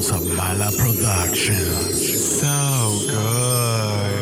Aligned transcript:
house 0.00 0.12
of 0.12 0.24
Mala 0.34 0.72
Productions. 0.78 2.40
So 2.40 2.56
good. 3.12 4.16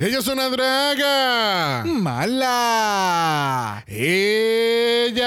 Ella 0.00 0.18
es 0.18 0.26
una 0.28 0.48
draga. 0.50 1.84
Mala. 1.86 3.84
Ella. 3.86 5.26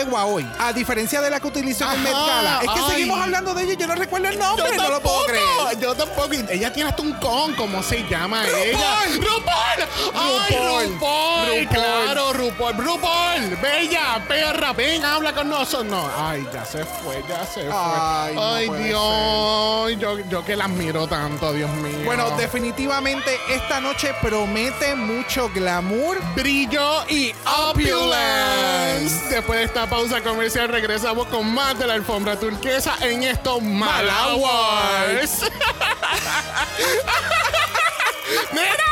yegua 0.03 0.25
hoy, 0.25 0.47
a 0.59 0.73
diferencia 0.73 1.21
de 1.21 1.29
la 1.29 1.39
que 1.39 1.47
utilizó 1.47 1.91
en 1.91 2.03
Met 2.03 2.13
Gala. 2.13 2.59
Es 2.61 2.69
que 2.69 2.79
ay. 2.79 2.91
seguimos 2.91 3.19
hablando 3.19 3.53
de 3.53 3.63
ella 3.63 3.73
y 3.73 3.77
yo 3.77 3.87
no 3.87 3.95
recuerdo 3.95 4.27
el 4.29 4.39
nombre, 4.39 4.75
no 4.75 4.89
lo 4.89 5.01
puedo 5.01 5.25
creer. 5.25 5.79
Yo 5.79 5.95
tampoco. 5.95 6.21
Ella 6.49 6.71
tiene 6.71 6.89
hasta 6.89 7.01
un 7.01 7.13
con, 7.13 7.53
¿cómo 7.55 7.81
se 7.83 8.07
llama 8.07 8.43
ella? 8.47 8.99
¡RuPaul! 9.15 10.13
¡Ay, 10.13 10.87
RuPaul. 10.87 11.67
Claro, 11.67 12.33
RuPaul. 12.33 12.77
¡RuPaul! 12.77 13.57
Bella, 13.61 14.23
perra, 14.27 14.73
ven, 14.73 15.03
habla 15.03 15.33
con 15.33 15.49
nosotros. 15.49 15.85
No, 15.85 16.09
ay, 16.17 16.47
ya 16.53 16.63
se 16.63 16.85
fue, 16.85 17.23
ya 17.27 17.45
se 17.45 17.61
fue. 17.61 17.73
Ay, 17.73 18.69
no 18.69 18.75
Dios. 18.75 19.99
Yo, 19.99 20.19
yo 20.29 20.45
que 20.45 20.55
la 20.55 20.65
admiro 20.65 21.07
tanto, 21.07 21.53
Dios 21.53 21.69
mío. 21.71 22.05
Bueno, 22.05 22.29
definitivamente 22.37 23.37
esta 23.49 23.79
noche 23.81 24.13
promete 24.21 24.95
mucho 24.95 25.49
glamour. 25.53 26.17
brillo 26.35 27.03
y 27.09 27.33
opulence. 27.69 29.29
Después 29.29 29.59
de 29.59 29.65
esta 29.65 29.80
pausa 29.87 30.21
comercial 30.21 30.69
regresamos 30.69 31.27
con 31.27 31.53
más 31.53 31.77
de 31.77 31.87
la 31.87 31.93
alfombra 31.93 32.39
turquesa 32.39 32.95
en 33.01 33.23
estos 33.23 33.61
Malawars. 33.61 35.41
¡Mira! 38.51 38.91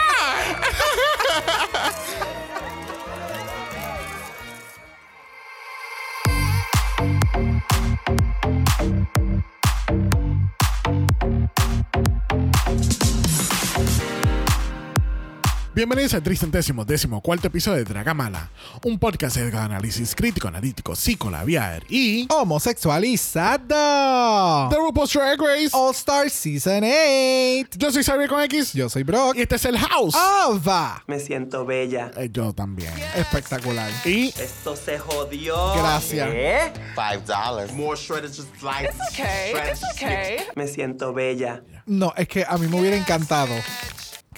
Bienvenidos 15.79 16.13
al 16.13 16.23
tricentésimo 16.23 16.83
décimo 16.83 17.21
cuarto 17.21 17.47
episodio 17.47 17.77
de 17.77 17.85
Dragamala, 17.85 18.51
un 18.83 18.99
podcast 18.99 19.37
de 19.37 19.57
análisis 19.57 20.13
crítico, 20.13 20.49
analítico, 20.49 20.93
psicolabiar 20.93 21.85
y 21.87 22.27
Homosexualizado. 22.29 24.67
The 24.69 24.75
RuPaul's 24.75 25.13
Drag 25.13 25.39
Race. 25.39 25.69
All 25.71 25.95
Star 25.95 26.29
Season 26.29 26.83
8. 26.83 27.77
Yo 27.77 27.93
soy 27.93 28.03
Xavier 28.03 28.27
con 28.27 28.41
X 28.41 28.73
Yo 28.73 28.89
soy 28.89 29.03
Brock. 29.03 29.37
y 29.37 29.43
este 29.43 29.55
es 29.55 29.63
el 29.63 29.77
House. 29.77 30.15
Ava. 30.15 31.01
Me 31.07 31.17
siento 31.17 31.65
bella. 31.65 32.11
Eh, 32.17 32.27
yo 32.29 32.51
también. 32.51 32.91
Espectacular. 33.15 33.89
Y 34.03 34.33
Esto 34.37 34.75
se 34.75 34.99
jodió. 34.99 35.75
Gracias. 35.75 36.29
¿Qué? 36.29 36.73
Five 36.93 37.21
dollars. 37.25 37.71
More 37.71 37.95
shredded 37.95 38.31
just 38.31 38.49
like 38.61 38.89
okay. 39.13 39.53
It's 39.71 39.81
okay. 39.95 40.39
Me 40.57 40.67
siento 40.67 41.13
bella. 41.13 41.63
No, 41.85 42.13
es 42.17 42.27
que 42.27 42.43
a 42.45 42.57
mí 42.57 42.67
me 42.67 42.81
hubiera 42.81 42.97
encantado 42.97 43.55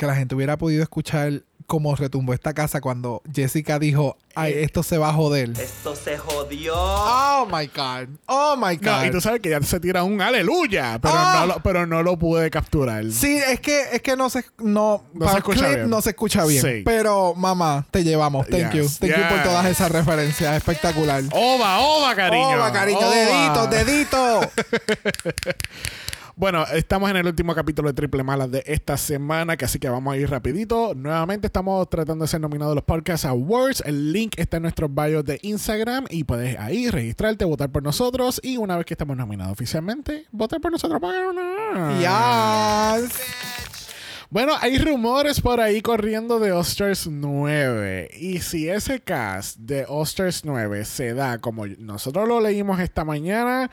que 0.02 0.08
la 0.08 0.16
gente 0.16 0.34
hubiera 0.34 0.58
podido 0.58 0.82
escuchar 0.82 1.44
cómo 1.68 1.96
retumbó 1.96 2.34
esta 2.34 2.54
casa 2.56 2.82
cuando 2.82 3.22
Jessica 3.32 3.78
dijo, 3.78 4.18
ay, 4.34 4.52
esto 4.58 4.82
se 4.82 4.98
va 4.98 5.10
a 5.10 5.14
joder. 5.14 5.52
Esto 5.52 5.96
se 5.96 6.18
jodió. 6.18 6.74
Oh 6.76 7.46
my 7.46 7.68
God. 7.68 8.10
Oh 8.26 8.56
my 8.58 8.76
God. 8.78 8.84
no, 8.86 9.06
y 9.06 9.12
tú 9.12 9.22
sabes 9.22 9.42
que 9.42 9.52
ya 9.52 9.62
se 9.62 9.80
tira 9.80 10.04
un 10.04 10.20
aleluya, 10.22 10.98
pero, 11.00 11.14
Ah. 11.16 11.36
no, 11.42 11.46
lo, 11.54 11.60
pero 11.64 11.86
no 11.86 12.02
lo 12.02 12.18
pude 12.18 12.50
capturar. 12.50 13.06
Sí, 13.12 13.38
es 13.48 13.60
que, 13.60 13.84
es 13.94 14.02
que 14.02 14.18
no 14.18 14.32
se, 14.32 14.44
no, 14.58 15.04
No 15.14 15.20
para 15.20 15.32
se 15.34 15.38
escucha 15.38 15.60
clip 15.66 15.76
bien. 15.76 15.90
no 15.92 16.02
se 16.02 16.10
escucha 16.10 16.46
bien. 16.46 16.62
Sí. 16.64 16.82
Pero, 16.84 17.36
mamá, 17.36 17.86
te 17.92 18.04
llevamos. 18.04 18.48
Thank 18.48 18.74
Yes, 18.74 19.00
you. 19.00 19.08
Thank 19.08 19.18
you 19.22 19.30
por 19.30 19.44
todas 19.44 19.66
esas 19.68 19.92
referencias. 19.92 20.58
Espectacular. 20.58 21.24
Ova, 21.32 21.78
ova, 21.80 22.16
cariño. 22.16 22.50
Ova, 22.58 22.74
cariño. 22.74 23.00
Ova. 23.00 23.68
Dedito, 23.68 23.68
dedito. 23.68 24.42
Bueno, 26.42 26.66
estamos 26.74 27.08
en 27.12 27.18
el 27.18 27.28
último 27.28 27.54
capítulo 27.54 27.90
de 27.90 27.94
Triple 27.94 28.24
Malas 28.24 28.50
de 28.50 28.64
esta 28.66 28.98
semana, 28.98 29.58
que 29.58 29.66
así 29.66 29.78
que 29.78 29.88
vamos 29.88 30.12
a 30.12 30.18
ir 30.18 30.28
rapidito. 30.28 30.96
Nuevamente 30.96 31.46
estamos 31.46 31.88
tratando 31.88 32.24
de 32.24 32.30
ser 32.30 32.42
nominados 32.42 32.72
a 32.72 32.76
los 32.78 32.84
Podcast 32.84 33.26
Awards. 33.26 33.84
El 33.86 34.12
link 34.12 34.34
está 34.38 34.58
en 34.58 34.64
nuestros 34.64 34.90
bios 34.92 35.24
de 35.24 35.38
Instagram 35.44 36.08
y 36.10 36.24
puedes 36.24 36.58
ahí 36.58 36.90
registrarte, 36.90 37.46
votar 37.46 37.72
por 37.72 37.84
nosotros 37.84 38.42
y 38.44 38.58
una 38.58 38.76
vez 38.76 38.88
que 38.88 38.96
estamos 38.96 39.16
nominados 39.18 39.54
oficialmente, 39.54 40.26
votar 40.32 40.60
por 40.60 40.72
nosotros 40.72 41.00
para 41.00 41.32
ganar. 41.32 43.02
yes. 43.04 43.14
Bueno, 44.32 44.54
hay 44.62 44.80
rumores 44.80 45.42
por 45.42 45.62
ahí 45.62 45.82
corriendo 45.82 46.40
de 46.40 46.54
Osters 46.54 47.06
9. 47.06 48.10
Y 48.20 48.40
si 48.40 48.68
ese 48.68 49.00
cast 49.00 49.58
de 49.60 49.86
Osters 49.88 50.44
9 50.44 50.86
se 50.86 51.14
da 51.14 51.38
como 51.38 51.68
nosotros 51.68 52.28
lo 52.28 52.42
leímos 52.42 52.80
esta 52.80 53.06
mañana, 53.06 53.70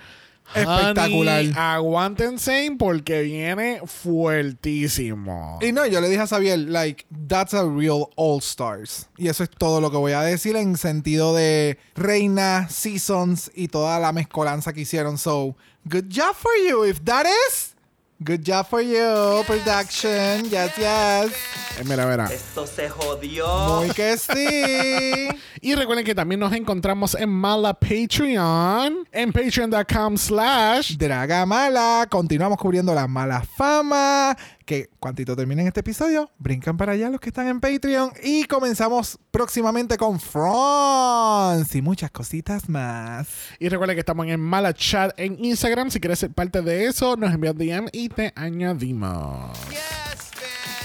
Espectacular. 0.55 1.41
honey, 1.41 1.53
aguántense 1.55 2.75
porque 2.79 3.23
viene 3.23 3.81
fuertísimo. 3.85 5.59
Y 5.61 5.73
no, 5.73 5.87
yo 5.87 6.01
le 6.01 6.09
dije 6.09 6.23
a 6.23 6.27
Xavier, 6.27 6.59
like, 6.59 7.07
that's 7.29 7.55
a 7.55 7.65
real 7.65 8.09
All 8.17 8.39
Stars. 8.41 9.09
Y 9.17 9.29
eso 9.29 9.45
es 9.45 9.51
todo 9.51 9.81
lo 9.81 9.91
que 9.91 9.97
voy 9.97 10.13
a 10.13 10.23
decir 10.23 10.57
en 10.57 10.77
sentido 10.77 11.35
de 11.35 11.79
reina, 11.95 12.69
seasons 12.69 13.51
y 13.55 13.69
toda 13.69 13.99
la 13.99 14.13
mezcolanza 14.13 14.73
que 14.73 14.83
hicieron. 14.83 15.19
So, 15.19 15.57
good 15.85 16.07
job 16.11 16.35
for 16.35 16.53
you. 16.69 16.85
If 16.85 17.01
that 17.05 17.27
is, 17.27 17.75
good 18.23 18.43
job 18.45 18.67
for 18.67 18.81
you, 18.81 19.43
production. 19.47 20.45
Yes, 20.51 20.77
yes. 20.77 21.33
Eh, 21.79 21.85
mira, 21.85 22.07
mira. 22.07 22.27
Esto 22.27 22.67
se 22.67 22.89
jodió. 22.89 23.47
Muy 23.79 23.91
que 23.91 24.17
sí. 24.17 25.29
Y 25.61 25.75
recuerden 25.75 26.05
que 26.05 26.15
también 26.15 26.39
nos 26.41 26.53
encontramos 26.53 27.15
en 27.17 27.29
Mala 27.29 27.75
Patreon, 27.75 29.09
en 29.11 29.33
patreon.com 29.33 30.17
slash 30.17 30.97
Draga 30.97 31.45
mala. 31.47 32.07
Continuamos 32.09 32.59
cubriendo 32.59 32.95
la 32.95 33.09
mala 33.09 33.43
fama. 33.43 34.37
Que 34.69 34.91
cuantito 35.01 35.35
terminen 35.35 35.67
este 35.67 35.81
episodio, 35.81 36.31
brincan 36.37 36.77
para 36.77 36.93
allá 36.93 37.09
los 37.09 37.23
que 37.23 37.31
están 37.31 37.49
en 37.49 37.59
Patreon. 37.59 38.13
Y 38.23 38.45
comenzamos 38.45 39.19
próximamente 39.31 39.97
con 39.97 40.21
Franz 40.21 41.75
y 41.75 41.81
muchas 41.81 42.11
cositas 42.11 42.69
más. 42.69 43.29
Y 43.59 43.71
recuerda 43.71 43.95
que 43.95 44.01
estamos 44.01 44.27
en 44.27 44.39
Mala 44.39 44.75
Chat 44.75 45.19
en 45.19 45.43
Instagram. 45.43 45.91
Si 45.91 46.01
quieres 46.01 46.19
ser 46.19 46.33
parte 46.33 46.61
de 46.61 46.85
eso, 46.85 47.17
nos 47.17 47.33
envías 47.33 47.57
DM 47.57 47.89
y 47.95 48.11
te 48.11 48.35
añadimos. 48.37 49.57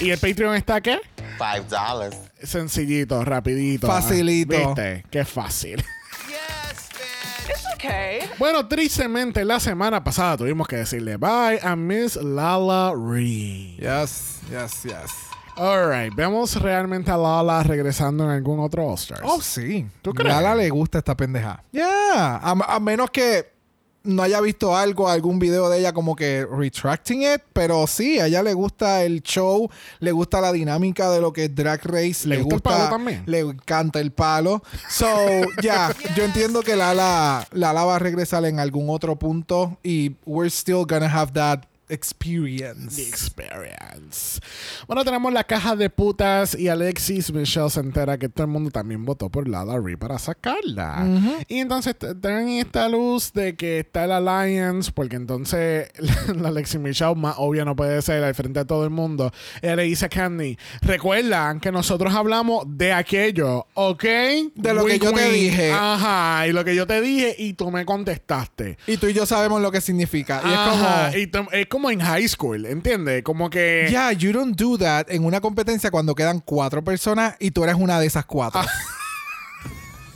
¿Y 0.00 0.08
el 0.08 0.18
Patreon 0.18 0.54
está 0.54 0.80
qué? 0.80 1.00
Five 1.36 1.66
dollars. 1.68 2.16
Sencillito, 2.42 3.22
rapidito. 3.22 3.86
Facilito. 3.86 4.56
¿Viste? 4.56 5.04
Qué 5.10 5.26
fácil. 5.26 5.84
It's 7.50 7.66
okay. 7.74 8.20
Bueno, 8.38 8.66
tristemente 8.66 9.44
la 9.44 9.60
semana 9.60 10.02
pasada 10.02 10.38
tuvimos 10.38 10.66
que 10.66 10.76
decirle 10.76 11.16
bye 11.16 11.60
a 11.62 11.76
Miss 11.76 12.16
Lala 12.16 12.92
Reed. 12.94 13.78
Yes, 13.78 14.40
yes, 14.50 14.82
yes. 14.82 15.10
Alright, 15.56 16.12
vemos 16.16 16.60
realmente 16.60 17.12
a 17.12 17.16
Lala 17.16 17.62
regresando 17.62 18.24
en 18.24 18.30
algún 18.30 18.58
otro 18.58 18.88
All-Stars. 18.88 19.22
Oh, 19.22 19.40
sí. 19.40 19.86
¿Tú 20.02 20.12
crees? 20.12 20.34
Lala 20.34 20.56
le 20.56 20.68
gusta 20.68 20.98
esta 20.98 21.16
pendeja. 21.16 21.62
Yeah. 21.70 22.40
A, 22.42 22.50
a 22.50 22.80
menos 22.80 23.10
que 23.10 23.53
no 24.04 24.22
haya 24.22 24.40
visto 24.40 24.76
algo, 24.76 25.08
algún 25.08 25.38
video 25.38 25.68
de 25.68 25.78
ella 25.80 25.92
como 25.92 26.14
que 26.14 26.46
retracting 26.46 27.22
it, 27.22 27.42
pero 27.52 27.86
sí, 27.86 28.20
a 28.20 28.26
ella 28.26 28.42
le 28.42 28.52
gusta 28.54 29.02
el 29.02 29.22
show, 29.22 29.68
le 30.00 30.12
gusta 30.12 30.40
la 30.40 30.52
dinámica 30.52 31.10
de 31.10 31.20
lo 31.20 31.32
que 31.32 31.44
es 31.44 31.54
Drag 31.54 31.80
Race, 31.84 32.28
¿Le 32.28 32.42
gusta 32.42 32.54
el 32.56 32.62
palo 32.62 32.88
también? 32.90 33.22
le 33.26 33.40
encanta 33.40 34.00
el 34.00 34.12
palo. 34.12 34.62
So, 34.90 35.06
ya, 35.62 35.94
yo 36.16 36.24
entiendo 36.24 36.62
que 36.62 36.76
Lala, 36.76 37.46
Lala 37.52 37.84
va 37.84 37.96
a 37.96 37.98
regresar 37.98 38.44
en 38.44 38.60
algún 38.60 38.90
otro 38.90 39.16
punto 39.16 39.78
y 39.82 40.12
we're 40.26 40.50
still 40.50 40.84
gonna 40.86 41.08
have 41.08 41.32
that 41.32 41.60
experience. 41.88 42.96
The 42.96 43.08
experience. 43.08 44.40
Bueno, 44.86 45.04
tenemos 45.04 45.32
la 45.32 45.44
caja 45.44 45.76
de 45.76 45.90
putas 45.90 46.54
y 46.54 46.68
Alexis 46.68 47.32
Michelle 47.32 47.70
se 47.70 47.80
entera 47.80 48.18
que 48.18 48.28
todo 48.28 48.44
el 48.44 48.50
mundo 48.52 48.70
también 48.70 49.04
votó 49.04 49.28
por 49.28 49.48
Lala 49.48 49.78
Ree 49.78 49.96
para 49.96 50.18
sacarla. 50.18 51.06
Y 51.48 51.58
entonces 51.58 51.96
tienen 51.98 52.48
esta 52.50 52.88
luz 52.88 53.32
de 53.32 53.56
que 53.56 53.80
está 53.80 54.04
el 54.04 54.12
Alliance, 54.12 54.90
porque 54.92 55.16
entonces 55.16 55.88
la 56.34 56.48
Alexis 56.48 56.80
Michelle 56.80 57.14
más 57.14 57.36
obvia 57.38 57.64
no 57.64 57.76
puede 57.76 58.00
ser 58.02 58.24
al 58.24 58.34
frente 58.34 58.60
de 58.60 58.64
todo 58.64 58.84
el 58.84 58.90
mundo. 58.90 59.32
Ella 59.62 59.76
le 59.76 59.82
dice 59.84 60.06
a 60.06 60.08
Candy, 60.08 60.58
recuerdan 60.80 61.60
que 61.60 61.70
nosotros 61.72 62.14
hablamos 62.14 62.64
de 62.66 62.92
aquello, 62.92 63.66
¿ok? 63.74 64.04
De 64.54 64.74
lo 64.74 64.84
que 64.84 64.98
yo 64.98 65.12
te 65.12 65.30
dije. 65.30 65.72
Ajá, 65.72 66.46
y 66.46 66.52
lo 66.52 66.64
que 66.64 66.74
yo 66.74 66.86
te 66.86 67.00
dije 67.00 67.34
y 67.38 67.54
tú 67.54 67.70
me 67.70 67.84
contestaste. 67.84 68.78
Y 68.86 68.96
tú 68.96 69.06
y 69.08 69.12
yo 69.12 69.26
sabemos 69.26 69.60
lo 69.60 69.70
que 69.70 69.80
significa. 69.80 70.40
Y 70.44 70.52
Ajá, 70.52 71.10
es 71.10 71.28
como... 71.28 71.50
y 71.52 71.66
como 71.74 71.90
en 71.90 71.98
high 71.98 72.28
school, 72.28 72.66
¿entiendes? 72.66 73.24
Como 73.24 73.50
que... 73.50 73.88
Yeah, 73.90 74.12
you 74.12 74.30
don't 74.30 74.56
do 74.56 74.78
that 74.78 75.10
en 75.10 75.24
una 75.24 75.40
competencia 75.40 75.90
cuando 75.90 76.14
quedan 76.14 76.38
cuatro 76.38 76.84
personas 76.84 77.34
y 77.40 77.50
tú 77.50 77.64
eres 77.64 77.74
una 77.74 77.98
de 77.98 78.06
esas 78.06 78.26
cuatro. 78.26 78.60
Ah. 78.60 78.66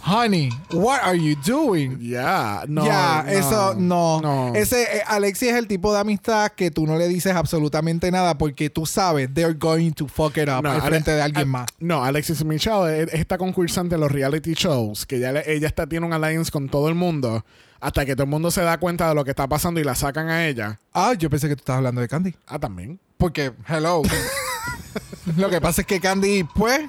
Honey, 0.08 0.48
what 0.72 1.00
are 1.02 1.18
you 1.18 1.36
doing? 1.44 1.98
Ya, 2.00 2.64
no. 2.66 2.86
Ya, 2.86 3.24
no, 3.26 3.30
eso 3.30 3.74
no. 3.74 4.20
no. 4.22 4.54
Ese 4.54 4.82
eh, 4.84 5.02
Alexi 5.06 5.48
es 5.48 5.54
el 5.54 5.66
tipo 5.66 5.92
de 5.92 6.00
amistad 6.00 6.50
que 6.52 6.70
tú 6.70 6.86
no 6.86 6.96
le 6.96 7.08
dices 7.08 7.34
absolutamente 7.34 8.10
nada 8.10 8.38
porque 8.38 8.70
tú 8.70 8.86
sabes 8.86 9.28
they're 9.34 9.52
going 9.52 9.90
to 9.92 10.08
fuck 10.08 10.38
it 10.38 10.48
up 10.48 10.62
No, 10.62 10.70
al 10.70 10.80
frente 10.80 11.10
de 11.10 11.20
alguien 11.20 11.48
más. 11.48 11.66
No, 11.78 12.02
Alexis 12.02 12.42
Michelle 12.42 13.02
es 13.02 13.12
esta 13.12 13.36
concursante 13.36 13.96
de 13.96 14.00
los 14.00 14.10
reality 14.10 14.54
shows, 14.54 15.04
que 15.04 15.18
ya 15.20 15.30
le- 15.32 15.52
ella 15.52 15.66
está, 15.66 15.86
tiene 15.86 16.06
un 16.06 16.12
alliance 16.14 16.50
con 16.50 16.70
todo 16.70 16.88
el 16.88 16.94
mundo, 16.94 17.44
hasta 17.78 18.06
que 18.06 18.14
todo 18.16 18.24
el 18.24 18.30
mundo 18.30 18.50
se 18.50 18.62
da 18.62 18.78
cuenta 18.78 19.10
de 19.10 19.14
lo 19.14 19.24
que 19.24 19.30
está 19.30 19.46
pasando 19.46 19.78
y 19.78 19.84
la 19.84 19.94
sacan 19.94 20.30
a 20.30 20.46
ella. 20.46 20.80
Ah, 20.94 21.12
yo 21.18 21.28
pensé 21.28 21.48
que 21.48 21.54
tú 21.56 21.60
estabas 21.60 21.78
hablando 21.80 22.00
de 22.00 22.08
Candy. 22.08 22.34
Ah, 22.46 22.58
también. 22.58 22.98
Porque, 23.18 23.52
hello. 23.68 24.00
Lo 25.36 25.50
que 25.50 25.60
pasa 25.60 25.82
es 25.82 25.86
que 25.86 26.00
Candy, 26.00 26.44
pues, 26.44 26.80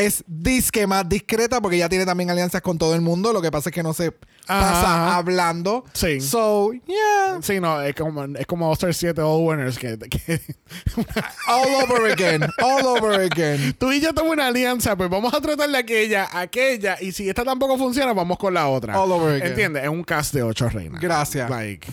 es 0.00 0.24
disque 0.26 0.86
más 0.86 1.08
discreta 1.08 1.60
porque 1.60 1.76
ella 1.76 1.88
tiene 1.88 2.06
también 2.06 2.30
alianzas 2.30 2.60
con 2.62 2.78
todo 2.78 2.94
el 2.94 3.00
mundo. 3.00 3.32
Lo 3.32 3.40
que 3.42 3.50
pasa 3.50 3.68
es 3.70 3.74
que 3.74 3.82
no 3.82 3.92
se 3.92 4.12
pasa 4.46 5.06
Ajá. 5.08 5.16
hablando. 5.16 5.84
Sí. 5.92 6.20
So, 6.20 6.72
yeah. 6.72 7.38
Sí, 7.42 7.60
no, 7.60 7.80
es 7.82 7.94
como, 7.94 8.24
es 8.24 8.46
como 8.46 8.68
All-Star 8.68 8.94
7 8.94 9.20
All 9.20 9.46
Winners, 9.46 9.78
que, 9.78 9.98
que- 9.98 10.40
All 11.48 11.84
over 11.84 12.10
again. 12.12 12.42
All 12.62 12.86
over 12.86 13.20
again. 13.20 13.74
tú 13.78 13.92
y 13.92 14.00
yo 14.00 14.12
tenemos 14.14 14.32
una 14.34 14.46
alianza, 14.48 14.96
pues 14.96 15.08
vamos 15.10 15.32
a 15.34 15.40
tratar 15.40 15.68
de 15.70 15.78
aquella, 15.78 16.28
aquella, 16.32 16.96
y 17.00 17.12
si 17.12 17.28
esta 17.28 17.44
tampoco 17.44 17.76
funciona, 17.78 18.12
vamos 18.12 18.38
con 18.38 18.54
la 18.54 18.68
otra. 18.68 19.00
All 19.00 19.12
over 19.12 19.34
again. 19.34 19.48
¿Entiendes? 19.48 19.82
Es 19.84 19.88
un 19.90 20.02
cast 20.04 20.34
de 20.34 20.42
ocho 20.42 20.68
reinas. 20.68 21.00
Gracias. 21.00 21.48
Like. 21.50 21.86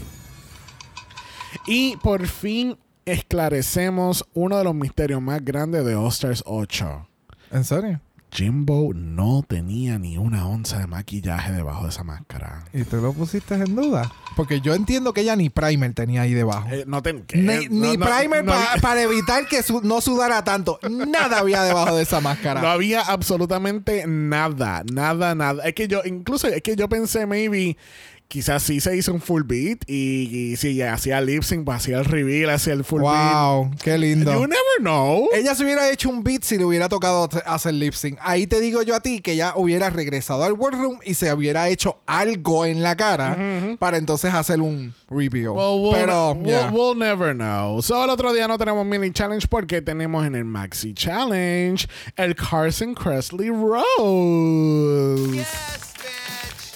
Y 1.65 1.97
por 1.97 2.25
fin 2.27 2.77
esclarecemos 3.05 4.25
uno 4.33 4.57
de 4.57 4.63
los 4.63 4.75
misterios 4.75 5.21
más 5.21 5.43
grandes 5.43 5.85
de 5.85 5.95
All 5.95 6.09
Stars 6.09 6.43
8. 6.45 7.06
¿En 7.51 7.63
serio? 7.63 8.01
Jimbo 8.29 8.91
no 8.93 9.41
tenía 9.47 9.97
ni 9.97 10.17
una 10.17 10.47
onza 10.47 10.79
de 10.79 10.85
maquillaje 10.87 11.53
debajo 11.53 11.83
de 11.83 11.89
esa 11.89 12.03
máscara. 12.03 12.65
¿Y 12.73 12.83
tú 12.83 12.97
lo 12.97 13.13
pusiste 13.13 13.55
en 13.55 13.73
duda? 13.73 14.11
Porque 14.35 14.59
yo 14.59 14.73
entiendo 14.75 15.13
que 15.13 15.21
ella 15.21 15.35
ni 15.37 15.49
primer 15.49 15.93
tenía 15.93 16.23
ahí 16.23 16.33
debajo. 16.33 16.67
Eh, 16.69 16.83
no 16.85 17.01
ten- 17.01 17.23
¿qué? 17.25 17.37
Ni, 17.37 17.67
No, 17.69 17.87
ni 17.91 17.97
no, 17.97 18.05
primer 18.05 18.43
no 18.43 18.51
pa- 18.51 18.71
había- 18.71 18.81
para 18.81 19.01
evitar 19.01 19.47
que 19.47 19.63
su- 19.63 19.81
no 19.81 20.01
sudara 20.01 20.43
tanto. 20.43 20.77
Nada 20.89 21.39
había 21.39 21.63
debajo 21.63 21.95
de 21.95 22.03
esa 22.03 22.19
máscara. 22.19 22.61
No 22.61 22.67
había 22.67 23.01
absolutamente 23.01 24.03
nada, 24.07 24.83
nada, 24.91 25.33
nada. 25.33 25.63
Es 25.63 25.73
que 25.73 25.87
yo, 25.87 26.01
incluso, 26.05 26.47
es 26.49 26.61
que 26.61 26.75
yo 26.75 26.89
pensé, 26.89 27.25
maybe, 27.25 27.77
quizás 28.27 28.61
sí 28.63 28.79
se 28.81 28.95
hizo 28.97 29.13
un 29.13 29.21
full 29.21 29.43
beat 29.43 29.79
y, 29.87 30.29
y 30.51 30.55
si 30.57 30.81
hacía 30.81 31.21
lip 31.21 31.43
sync, 31.43 31.63
pues 31.63 31.77
hacía 31.77 31.97
el 31.99 32.05
reveal, 32.05 32.49
hacía 32.49 32.73
el 32.73 32.83
full 32.83 33.01
wow, 33.01 33.71
qué 33.81 33.91
beat. 33.91 33.99
lindo. 34.01 34.33
You 34.33 34.41
never 34.47 34.57
know. 34.79 35.29
Ella 35.33 35.55
se 35.55 35.63
hubiera 35.63 35.89
hecho 35.89 36.09
un 36.09 36.23
beat 36.23 36.43
si 36.43 36.57
le 36.57 36.65
hubiera 36.65 36.89
tocado 36.89 37.29
hacer 37.45 37.73
lip 37.73 37.93
sync. 37.93 38.17
Ahí 38.21 38.45
te 38.47 38.59
digo 38.59 38.81
yo 38.81 38.95
a 38.95 38.99
ti 38.99 39.21
que 39.21 39.31
ella 39.33 39.53
hubiera 39.55 39.89
regresado 39.89 40.43
al 40.43 40.53
World 40.53 40.79
Room 40.81 40.99
y 41.05 41.13
se 41.13 41.31
hubiera 41.33 41.69
hecho 41.69 41.99
algo 42.05 42.65
en 42.65 42.83
la 42.83 42.95
cara 42.97 43.37
para 43.79 43.97
entonces 43.97 44.33
hacer 44.33 44.59
un 44.61 44.93
review. 45.09 45.53
Well, 45.53 45.81
we'll, 45.81 45.93
Pero, 45.95 46.31
we'll- 46.33 46.45
yeah. 46.45 46.69
we'll 46.71 46.97
never 46.97 47.33
know. 47.33 47.81
So, 47.81 48.03
el 48.03 48.09
otro 48.09 48.33
día 48.33 48.47
no 48.47 48.57
tenemos 48.57 48.85
mini 48.85 49.11
challenge 49.11 49.47
porque 49.47 49.81
tenemos 49.81 50.25
en 50.25 50.35
el 50.35 50.43
maxi 50.45 50.93
challenge 50.93 51.87
el 52.17 52.35
Carson 52.35 52.93
Kressley 52.93 53.49
Rose. 53.49 53.85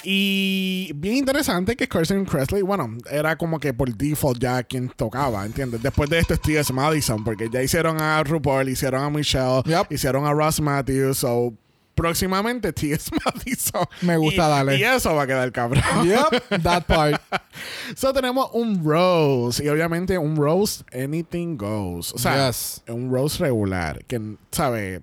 Y 0.04 0.92
bien 0.96 1.18
interesante 1.18 1.76
que 1.76 1.88
Carson 1.88 2.26
Kressley, 2.26 2.62
bueno, 2.62 2.98
era 3.10 3.36
como 3.38 3.60
que 3.60 3.74
por 3.74 3.94
default 3.96 4.40
ya 4.42 4.64
quien 4.64 4.90
tocaba, 4.90 5.46
¿entiendes? 5.46 5.82
Después 5.82 6.10
de 6.10 6.20
esto 6.20 6.34
es 6.34 6.42
T.S. 6.42 6.72
Madison, 6.74 7.24
porque 7.24 7.50
ya 7.50 7.62
hicieron 7.62 8.02
a 8.02 8.24
RuPaul, 8.24 8.70
hicieron 8.70 9.04
a 9.04 9.10
Michelle, 9.10 9.62
Yep. 9.66 9.92
hicieron 9.92 10.26
a 10.26 10.34
Ross 10.34 10.60
Matthews, 10.60 11.20
so 11.20 11.54
próximamente 11.96 12.74
T.S. 12.74 13.12
Madison. 13.26 13.86
Me 14.02 14.18
gusta, 14.18 14.46
Y- 14.46 14.50
dale. 14.50 14.78
Y 14.78 14.84
eso 14.84 15.14
va 15.14 15.24
a 15.24 15.28
quedar 15.28 15.52
cabrón. 15.52 15.84
Yep, 16.04 16.62
that 16.64 16.84
part. 16.86 17.22
So 17.96 18.14
tenemos 18.14 18.50
un 18.54 18.84
Rose. 18.84 19.64
Y 19.64 19.68
obviamente 19.68 20.18
un 20.18 20.36
Rose, 20.36 20.84
anything 20.94 21.58
goes. 21.58 22.14
O 22.14 22.18
sea, 22.18 22.48
Yes. 22.48 22.82
un 22.88 23.12
Rose 23.12 23.38
regular. 23.44 24.04
Que, 24.06 24.36
¿sabe? 24.52 25.02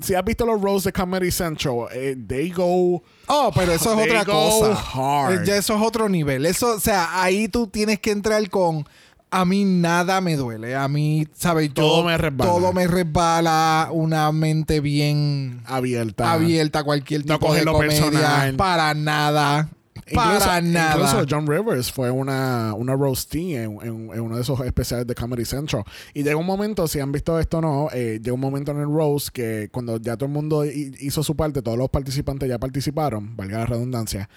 Si 0.00 0.14
has 0.14 0.24
visto 0.24 0.46
los 0.46 0.60
Rose 0.60 0.88
de 0.88 0.92
Comedy 0.92 1.30
Central, 1.30 1.86
eh, 1.92 2.16
they 2.26 2.50
go. 2.50 3.02
Oh, 3.26 3.50
pero 3.54 3.72
eso 3.72 3.90
es 3.92 3.96
They 3.96 4.10
otra 4.10 4.24
cosa. 4.24 4.72
hard. 4.94 5.44
Ya 5.44 5.56
eso 5.56 5.74
es 5.76 5.82
otro 5.82 6.08
nivel. 6.08 6.46
Eso, 6.46 6.74
o 6.76 6.80
sea, 6.80 7.22
ahí 7.22 7.48
tú 7.48 7.66
tienes 7.66 7.98
que 8.00 8.10
entrar 8.10 8.48
con. 8.50 8.86
A 9.30 9.44
mí 9.44 9.64
nada 9.64 10.20
me 10.20 10.36
duele. 10.36 10.76
A 10.76 10.86
mí, 10.86 11.26
¿sabes? 11.36 11.68
Yo- 11.68 11.74
Todo 11.74 12.04
me 12.04 12.16
resbala. 12.16 12.50
Todo 12.52 12.72
me 12.72 12.86
resbala. 12.86 13.88
Una 13.90 14.30
mente 14.30 14.78
bien 14.78 15.60
Abierta. 15.66 16.32
abierta 16.32 16.80
a 16.80 16.84
cualquier 16.84 17.24
tipo 17.24 17.52
de 17.52 17.64
lo 17.64 17.72
comedia. 17.72 18.00
personal. 18.04 18.54
Para 18.54 18.94
nada. 18.94 19.68
Incluso, 20.06 20.38
para 20.40 20.60
nada. 20.60 20.94
incluso 20.94 21.26
John 21.28 21.46
Rivers 21.46 21.90
fue 21.92 22.10
una, 22.10 22.74
una 22.74 22.94
roastee 22.94 23.62
en, 23.62 23.78
en- 23.82 24.10
en 24.12 24.20
uno 24.20 24.36
de 24.36 24.42
esos 24.42 24.60
especiales 24.60 25.06
de 25.06 25.14
Comedy 25.14 25.44
Central. 25.44 25.84
Y 26.12 26.22
llega 26.22 26.36
un 26.36 26.46
momento, 26.46 26.86
si 26.88 27.00
han 27.00 27.12
visto 27.12 27.38
esto 27.38 27.58
o 27.58 27.60
no, 27.60 27.88
eh, 27.92 28.20
llega 28.22 28.34
un 28.34 28.40
momento 28.40 28.72
en 28.72 28.78
el 28.80 28.86
roast 28.86 29.28
que 29.28 29.68
cuando 29.72 29.96
ya 29.98 30.16
todo 30.16 30.26
el 30.26 30.32
mundo 30.32 30.64
hi- 30.64 30.94
hizo 31.00 31.22
su 31.22 31.36
parte, 31.36 31.62
todos 31.62 31.78
los 31.78 31.88
participantes 31.90 32.48
ya 32.48 32.58
participaron, 32.58 33.36
valga 33.36 33.58
la 33.60 33.66
redundancia, 33.66 34.28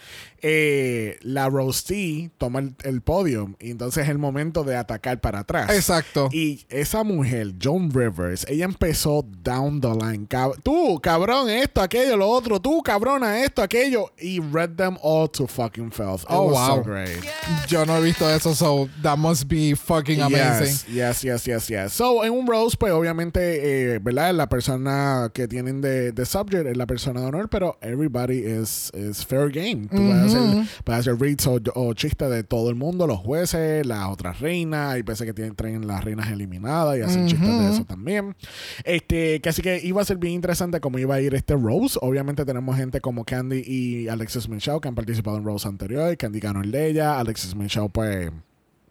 eh, 0.42 1.18
la 1.22 1.50
roastee 1.50 2.30
toma 2.38 2.60
el, 2.60 2.76
el 2.84 3.02
podio 3.02 3.56
y 3.60 3.72
entonces 3.72 4.04
es 4.04 4.10
el 4.10 4.18
momento 4.18 4.64
de 4.64 4.76
atacar 4.76 5.20
para 5.20 5.40
atrás. 5.40 5.70
Exacto. 5.74 6.30
Y 6.32 6.66
esa 6.70 7.04
mujer, 7.04 7.54
Joan 7.62 7.92
Rivers, 7.92 8.46
ella 8.48 8.66
empezó 8.66 9.26
down 9.44 9.82
the 9.82 9.90
line. 9.90 10.28
Cab- 10.28 10.56
tú, 10.64 11.00
cabrón, 11.02 11.50
esto, 11.50 11.82
aquello, 11.82 12.16
lo 12.18 12.28
otro. 12.30 12.60
Tú, 12.62 12.82
cabrona, 12.84 13.44
esto, 13.44 13.62
aquello. 13.62 14.12
Y 14.20 14.40
read 14.40 14.76
them 14.76 14.98
all 15.02 15.30
to 15.30 15.48
fucking 15.58 15.90
filth. 15.92 16.22
It 16.24 16.28
Oh, 16.30 16.44
was 16.52 16.68
so 16.68 16.76
wow. 16.76 16.84
great. 16.84 17.20
Yo 17.68 17.84
no 17.86 17.98
he 17.98 18.02
visto 18.04 18.30
eso, 18.30 18.54
so 18.54 18.88
that 19.02 19.18
must 19.18 19.48
be 19.48 19.74
fucking 19.76 20.22
amazing. 20.22 20.94
Yes, 20.94 21.24
yes, 21.24 21.24
yes, 21.24 21.46
yes, 21.48 21.68
yes. 21.70 21.94
So, 21.94 22.24
en 22.24 22.32
un 22.32 22.46
rose, 22.48 22.78
pues 22.78 22.94
obviamente, 22.94 23.96
eh, 23.96 24.00
¿verdad? 24.00 24.34
La 24.36 24.48
persona 24.48 25.32
que 25.34 25.48
tienen 25.48 25.82
de, 25.82 26.12
de 26.12 26.26
subject 26.26 26.68
es 26.68 26.78
la 26.78 26.86
persona 26.86 27.22
de 27.22 27.28
honor, 27.28 27.50
pero 27.50 27.78
everybody 27.82 28.38
is, 28.46 28.92
is 28.94 29.26
fair 29.26 29.50
game. 29.50 29.88
Tú 29.88 29.98
puedes 29.98 30.34
hacer, 30.36 30.68
puedes 30.84 31.00
hacer 31.02 31.20
reads 31.20 31.48
o, 31.48 31.60
o 31.74 31.94
chistes 31.94 32.30
de 32.30 32.44
todo 32.44 32.70
el 32.70 32.76
mundo, 32.76 33.08
los 33.08 33.20
jueces, 33.20 33.86
las 33.86 34.08
otras 34.08 34.40
reinas, 34.40 34.94
hay 34.94 35.02
veces 35.02 35.26
que 35.26 35.34
tienen, 35.34 35.56
traen 35.56 35.88
las 35.88 36.04
reinas 36.04 36.30
eliminadas 36.32 36.98
y 36.98 37.02
hacen 37.02 37.28
chistes 37.28 37.48
de 37.60 37.70
eso 37.72 37.86
también. 37.86 38.36
Este, 38.84 39.42
que 39.42 39.50
así 39.50 39.62
que 39.62 39.80
iba 39.84 40.02
a 40.02 40.06
ser 40.06 40.18
bien 40.18 40.34
interesante 40.34 40.80
cómo 40.80 41.00
iba 41.00 41.16
a 41.16 41.22
ir 41.22 41.34
este 41.34 41.56
Rose. 41.56 41.98
Obviamente 42.02 42.46
tenemos 42.46 42.76
gente 42.78 43.02
como 43.02 43.24
Candy 43.26 43.64
y 43.66 44.08
Alexis 44.08 44.48
Michelle 44.50 44.80
que 44.82 44.88
han 44.88 44.96
participado 44.96 45.38
en 45.38 45.44
Rose 45.48 45.68
anterior. 45.68 46.16
Candy 46.18 46.40
ganó 46.40 46.62
el 46.62 46.72
de 46.72 46.88
ella. 46.90 47.20
Alexis 47.20 47.56
Michelle, 47.56 47.90
pues, 47.90 48.30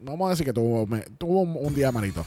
vamos 0.01 0.27
a 0.27 0.29
decir 0.31 0.45
que 0.45 0.53
tuvo, 0.53 0.85
me- 0.87 1.01
tuvo 1.17 1.41
un, 1.41 1.55
un 1.59 1.73
día 1.75 1.91
malito. 1.91 2.25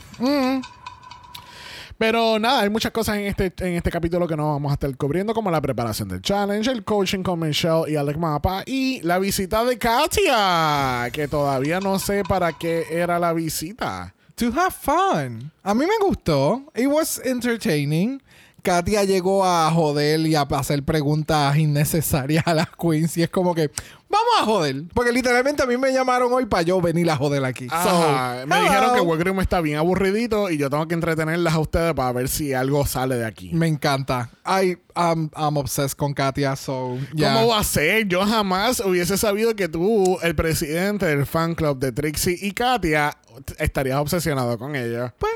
Pero 1.99 2.39
nada, 2.39 2.61
hay 2.63 2.71
muchas 2.71 2.93
cosas 2.93 3.17
en 3.19 3.27
este, 3.27 3.53
en 3.59 3.75
este 3.75 3.91
capítulo 3.91 4.27
que 4.27 4.35
no 4.35 4.53
vamos 4.53 4.71
a 4.71 4.75
estar 4.75 4.97
cubriendo, 4.97 5.35
como 5.35 5.51
la 5.51 5.61
preparación 5.61 6.09
del 6.09 6.23
challenge, 6.23 6.71
el 6.71 6.83
coaching 6.83 7.23
con 7.23 7.39
Michelle 7.41 7.83
y 7.89 7.97
Alex 7.97 8.19
Mapa 8.19 8.63
y 8.65 9.03
la 9.03 9.19
visita 9.19 9.65
de 9.67 9.77
Katia, 9.77 11.11
que 11.13 11.29
todavía 11.29 11.79
no 11.79 11.99
sé 11.99 12.23
para 12.27 12.53
qué 12.55 12.87
era 12.91 13.19
la 13.19 13.35
visita. 13.35 14.15
To 14.37 14.47
have 14.47 14.71
fun. 14.71 15.53
A 15.63 15.75
mí 15.75 15.85
me 15.85 16.07
gustó. 16.07 16.63
It 16.75 16.87
was 16.87 17.21
entertaining. 17.23 18.23
Katia 18.63 19.05
llegó 19.05 19.45
a 19.45 19.71
joder 19.71 20.21
y 20.21 20.35
a 20.35 20.43
hacer 20.43 20.83
preguntas 20.83 21.55
innecesarias 21.59 22.47
a 22.47 22.55
las 22.55 22.69
queens 22.71 23.15
y 23.19 23.23
es 23.23 23.29
como 23.31 23.55
que 23.55 23.71
vamos 24.11 24.41
a 24.41 24.45
joder. 24.45 24.85
Porque 24.93 25.13
literalmente 25.13 25.63
a 25.63 25.67
mí 25.67 25.77
me 25.77 25.93
llamaron 25.93 26.33
hoy 26.33 26.47
para 26.47 26.63
yo 26.63 26.81
venir 26.81 27.09
a 27.11 27.17
joder 27.17 27.45
aquí. 27.45 27.69
Ajá. 27.71 28.41
So, 28.41 28.47
me 28.47 28.57
hello. 28.57 28.65
dijeron 28.65 28.95
que 28.95 29.01
Workroom 29.01 29.41
está 29.41 29.61
bien 29.61 29.79
aburridito 29.79 30.51
y 30.51 30.59
yo 30.59 30.69
tengo 30.69 30.87
que 30.89 30.95
entretenerlas 30.95 31.55
a 31.55 31.59
ustedes 31.59 31.95
para 31.95 32.13
ver 32.13 32.29
si 32.29 32.53
algo 32.53 32.85
sale 32.85 33.17
de 33.17 33.25
aquí. 33.25 33.51
Me 33.55 33.69
encanta. 33.69 34.31
I, 34.45 34.77
I'm, 34.97 35.31
I'm 35.37 35.57
obsessed 35.57 35.97
con 35.97 36.13
Katia, 36.13 36.57
so 36.57 36.99
yeah. 37.15 37.35
¿Cómo 37.35 37.49
va 37.49 37.61
a 37.61 37.65
ser? 37.65 38.07
Yo 38.09 38.25
jamás 38.27 38.81
hubiese 38.81 39.17
sabido 39.17 39.55
que 39.55 39.69
tú, 39.69 40.19
el 40.23 40.35
presidente 40.35 41.07
del 41.07 41.25
fan 41.27 41.55
club 41.55 41.79
de 41.79 41.93
Trixie 41.93 42.37
y 42.41 42.53
Katia, 42.53 43.17
estarías 43.59 43.99
obsesionado 43.99 44.59
con 44.59 44.75
ella. 44.75 45.15
Pues, 45.19 45.33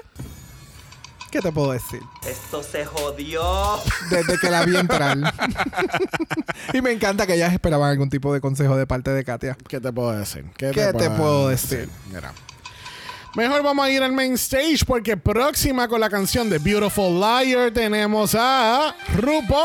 ¿qué 1.35 1.41
te 1.41 1.51
puedo 1.51 1.73
decir? 1.73 2.01
Esto 2.25 2.63
se 2.63 2.85
jodió. 2.85 3.43
Desde 4.09 4.39
que 4.39 4.51
la 4.51 4.65
vi 4.65 4.77
entrar. 4.77 5.19
y 6.73 6.81
me 6.81 6.93
encanta 6.93 7.27
que 7.27 7.35
ellas 7.35 7.53
esperaban 7.53 7.91
algún 7.91 8.09
tipo 8.09 8.33
de 8.33 8.41
consejo 8.41 8.77
de 8.77 8.87
parte 8.87 9.11
de 9.11 9.25
Katia. 9.25 9.57
¿Qué 9.69 9.81
te 9.81 9.93
puedo 9.93 10.13
decir? 10.13 10.45
¿Qué, 10.57 10.71
¿Qué 10.71 10.93
te 10.93 11.11
puedo 11.11 11.49
decir? 11.49 11.89
Mira. 12.13 12.33
Mejor 13.37 13.65
vamos 13.65 13.85
a 13.85 13.91
ir 13.91 14.01
al 14.01 14.13
main 14.13 14.35
stage 14.35 14.85
porque 14.87 15.17
próxima 15.17 15.89
con 15.89 15.99
la 16.01 16.09
canción 16.09 16.49
de 16.49 16.59
Beautiful 16.59 17.19
Liar 17.19 17.73
tenemos 17.73 18.37
a 18.39 18.95
RuPaul. 19.17 19.65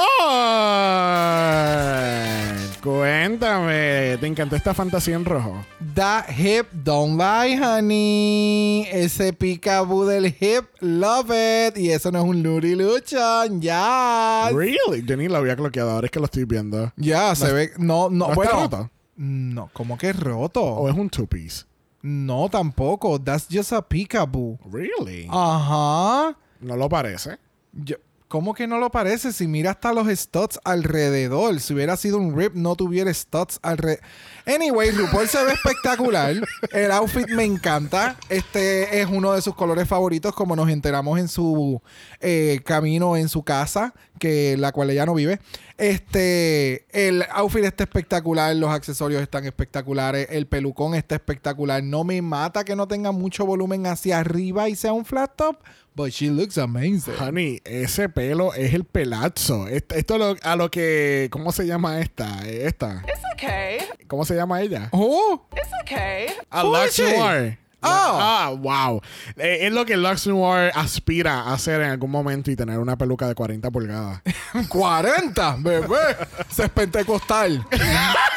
Cuéntame, 2.82 4.18
¿te 4.20 4.26
encantó 4.26 4.56
esta 4.56 4.74
fantasía 4.74 5.16
en 5.16 5.24
rojo? 5.24 5.64
That 5.94 6.30
hip, 6.36 6.66
don't 6.72 7.20
lie, 7.22 7.60
honey. 7.62 8.88
Ese 8.92 9.34
peekaboo 9.34 10.08
del 10.08 10.26
hip, 10.28 10.66
love 10.80 11.30
it. 11.30 11.78
Y 11.78 11.92
eso 11.92 12.12
no 12.12 12.20
es 12.20 12.26
un 12.26 12.42
Luri 12.42 12.74
Luchan, 12.74 13.62
ya. 13.62 14.50
Really? 14.52 15.06
Yo 15.06 15.16
ni 15.16 15.28
lo 15.28 15.38
había 15.38 15.56
cloqueado, 15.56 15.92
ahora 15.92 16.06
es 16.06 16.12
que 16.12 16.20
lo 16.20 16.26
estoy 16.26 16.46
viendo. 16.46 16.92
Ya, 16.96 17.36
se 17.36 17.54
ve. 17.54 17.72
No, 17.78 18.10
no, 18.10 18.30
¿No 18.30 18.30
está 18.30 18.36
bueno. 18.36 18.52
roto? 18.62 18.90
No, 19.18 19.70
¿cómo 19.74 19.96
que 19.96 20.12
roto? 20.14 20.64
¿O 20.64 20.90
es 20.90 20.96
un 20.96 21.10
two-piece? 21.10 21.69
No, 22.02 22.48
tampoco. 22.50 23.20
That's 23.20 23.48
just 23.50 23.74
a 23.74 23.82
peekaboo. 23.82 24.58
Really? 24.72 25.28
Ajá. 25.30 26.38
¿No 26.62 26.76
lo 26.78 26.88
parece? 26.90 27.38
Yo- 27.74 27.98
¿Cómo 28.28 28.54
que 28.54 28.68
no 28.68 28.78
lo 28.78 28.92
parece? 28.92 29.34
Si 29.34 29.48
mira 29.48 29.72
hasta 29.72 29.92
los 29.92 30.08
studs 30.08 30.60
alrededor. 30.64 31.60
Si 31.60 31.74
hubiera 31.74 31.98
sido 31.98 32.20
un 32.20 32.38
rip, 32.38 32.54
no 32.54 32.76
tuviera 32.76 33.12
studs 33.12 33.60
alrededor. 33.64 34.04
Anyway, 34.50 34.90
RuPaul 34.90 35.28
se 35.28 35.46
ve 35.46 35.52
espectacular. 35.52 36.36
El 36.72 36.92
outfit 36.92 37.30
me 37.30 37.44
encanta. 37.44 38.18
Este 38.30 39.00
es 39.00 39.08
uno 39.08 39.34
de 39.34 39.44
sus 39.44 39.54
colores 39.54 39.88
favoritos, 39.88 40.34
como 40.34 40.56
nos 40.56 40.70
enteramos 40.70 41.20
en 41.20 41.28
su 41.28 41.80
eh, 42.20 42.60
camino 42.66 43.16
en 43.16 43.30
su 43.30 43.44
casa, 43.44 43.94
que 44.18 44.58
la 44.58 44.72
cual 44.72 44.90
ella 44.90 45.06
no 45.06 45.14
vive. 45.14 45.40
Este, 45.78 46.88
el 46.90 47.24
outfit 47.30 47.64
está 47.64 47.84
espectacular, 47.84 48.56
los 48.56 48.72
accesorios 48.72 49.22
están 49.22 49.46
espectaculares, 49.46 50.28
el 50.32 50.48
pelucón 50.48 50.96
está 50.96 51.14
espectacular. 51.14 51.84
No 51.84 52.04
me 52.04 52.20
mata 52.24 52.64
que 52.64 52.76
no 52.76 52.88
tenga 52.88 53.12
mucho 53.12 53.46
volumen 53.46 53.86
hacia 53.86 54.18
arriba 54.18 54.68
y 54.68 54.76
sea 54.76 54.94
un 54.94 55.06
flat 55.06 55.32
top, 55.36 55.58
but 56.00 56.14
she 56.14 56.30
looks 56.30 56.58
amazing. 56.58 57.14
Honey, 57.18 57.60
ese 57.66 58.08
pelo 58.08 58.54
es 58.54 58.74
el 58.74 58.86
pelazo. 58.86 59.68
Esto, 59.68 59.96
esto 59.96 60.18
lo- 60.18 60.38
a 60.44 60.56
lo 60.56 60.72
que... 60.72 61.28
¿Cómo 61.30 61.52
se 61.52 61.68
llama 61.68 62.00
esta? 62.00 62.48
Esta. 62.48 63.04
It's 63.06 63.20
okay. 63.34 63.80
¿Cómo 64.08 64.24
se 64.24 64.34
llama 64.34 64.62
ella? 64.62 64.88
Oh, 64.94 65.42
It's 65.52 65.68
okay. 65.82 66.28
A 66.50 66.64
Lux? 66.64 66.98
Noir. 67.00 67.60
Oh. 67.82 67.88
Ah, 67.92 68.56
wow. 68.58 69.02
Eh, 69.36 69.60
es 69.68 69.74
lo 69.74 69.86
que 69.86 69.98
Lux 69.98 70.26
Noir 70.28 70.72
aspira 70.74 71.42
a 71.42 71.54
hacer 71.54 71.82
en 71.82 71.90
algún 71.90 72.12
momento 72.12 72.50
y 72.50 72.56
tener 72.56 72.80
una 72.80 72.98
peluca 72.98 73.28
de 73.28 73.36
40 73.36 73.70
pulgadas. 73.70 74.22
40, 74.70 75.58
bebé. 75.60 76.16
Se 76.50 76.64
es 76.64 76.70
pentecostal. 76.70 77.66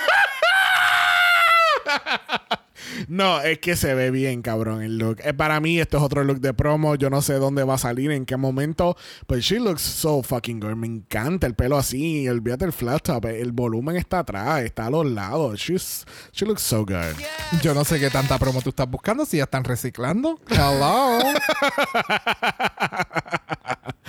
No, 3.08 3.40
es 3.40 3.58
que 3.58 3.76
se 3.76 3.94
ve 3.94 4.10
bien, 4.10 4.42
cabrón, 4.42 4.82
el 4.82 4.98
look. 4.98 5.18
Eh, 5.24 5.34
para 5.34 5.60
mí, 5.60 5.80
esto 5.80 5.98
es 5.98 6.02
otro 6.02 6.24
look 6.24 6.40
de 6.40 6.54
promo. 6.54 6.94
Yo 6.96 7.10
no 7.10 7.22
sé 7.22 7.34
dónde 7.34 7.64
va 7.64 7.74
a 7.74 7.78
salir, 7.78 8.10
en 8.10 8.24
qué 8.24 8.36
momento. 8.36 8.96
Pero 9.26 9.40
she 9.40 9.58
looks 9.58 9.82
so 9.82 10.22
fucking 10.22 10.60
good. 10.60 10.74
Me 10.74 10.86
encanta 10.86 11.46
el 11.46 11.54
pelo 11.54 11.76
así. 11.76 12.28
Olvídate 12.28 12.64
el 12.64 12.72
flat 12.72 13.02
top. 13.02 13.26
El 13.26 13.52
volumen 13.52 13.96
está 13.96 14.20
atrás, 14.20 14.62
está 14.62 14.86
a 14.86 14.90
los 14.90 15.06
lados. 15.06 15.58
She's, 15.58 16.04
she 16.32 16.46
looks 16.46 16.62
so 16.62 16.84
good. 16.84 17.16
Yo 17.62 17.74
no 17.74 17.84
sé 17.84 18.00
qué 18.00 18.10
tanta 18.10 18.38
promo 18.38 18.62
tú 18.62 18.70
estás 18.70 18.88
buscando 18.88 19.24
si 19.24 19.38
ya 19.38 19.44
están 19.44 19.64
reciclando. 19.64 20.40
Hello. 20.48 21.18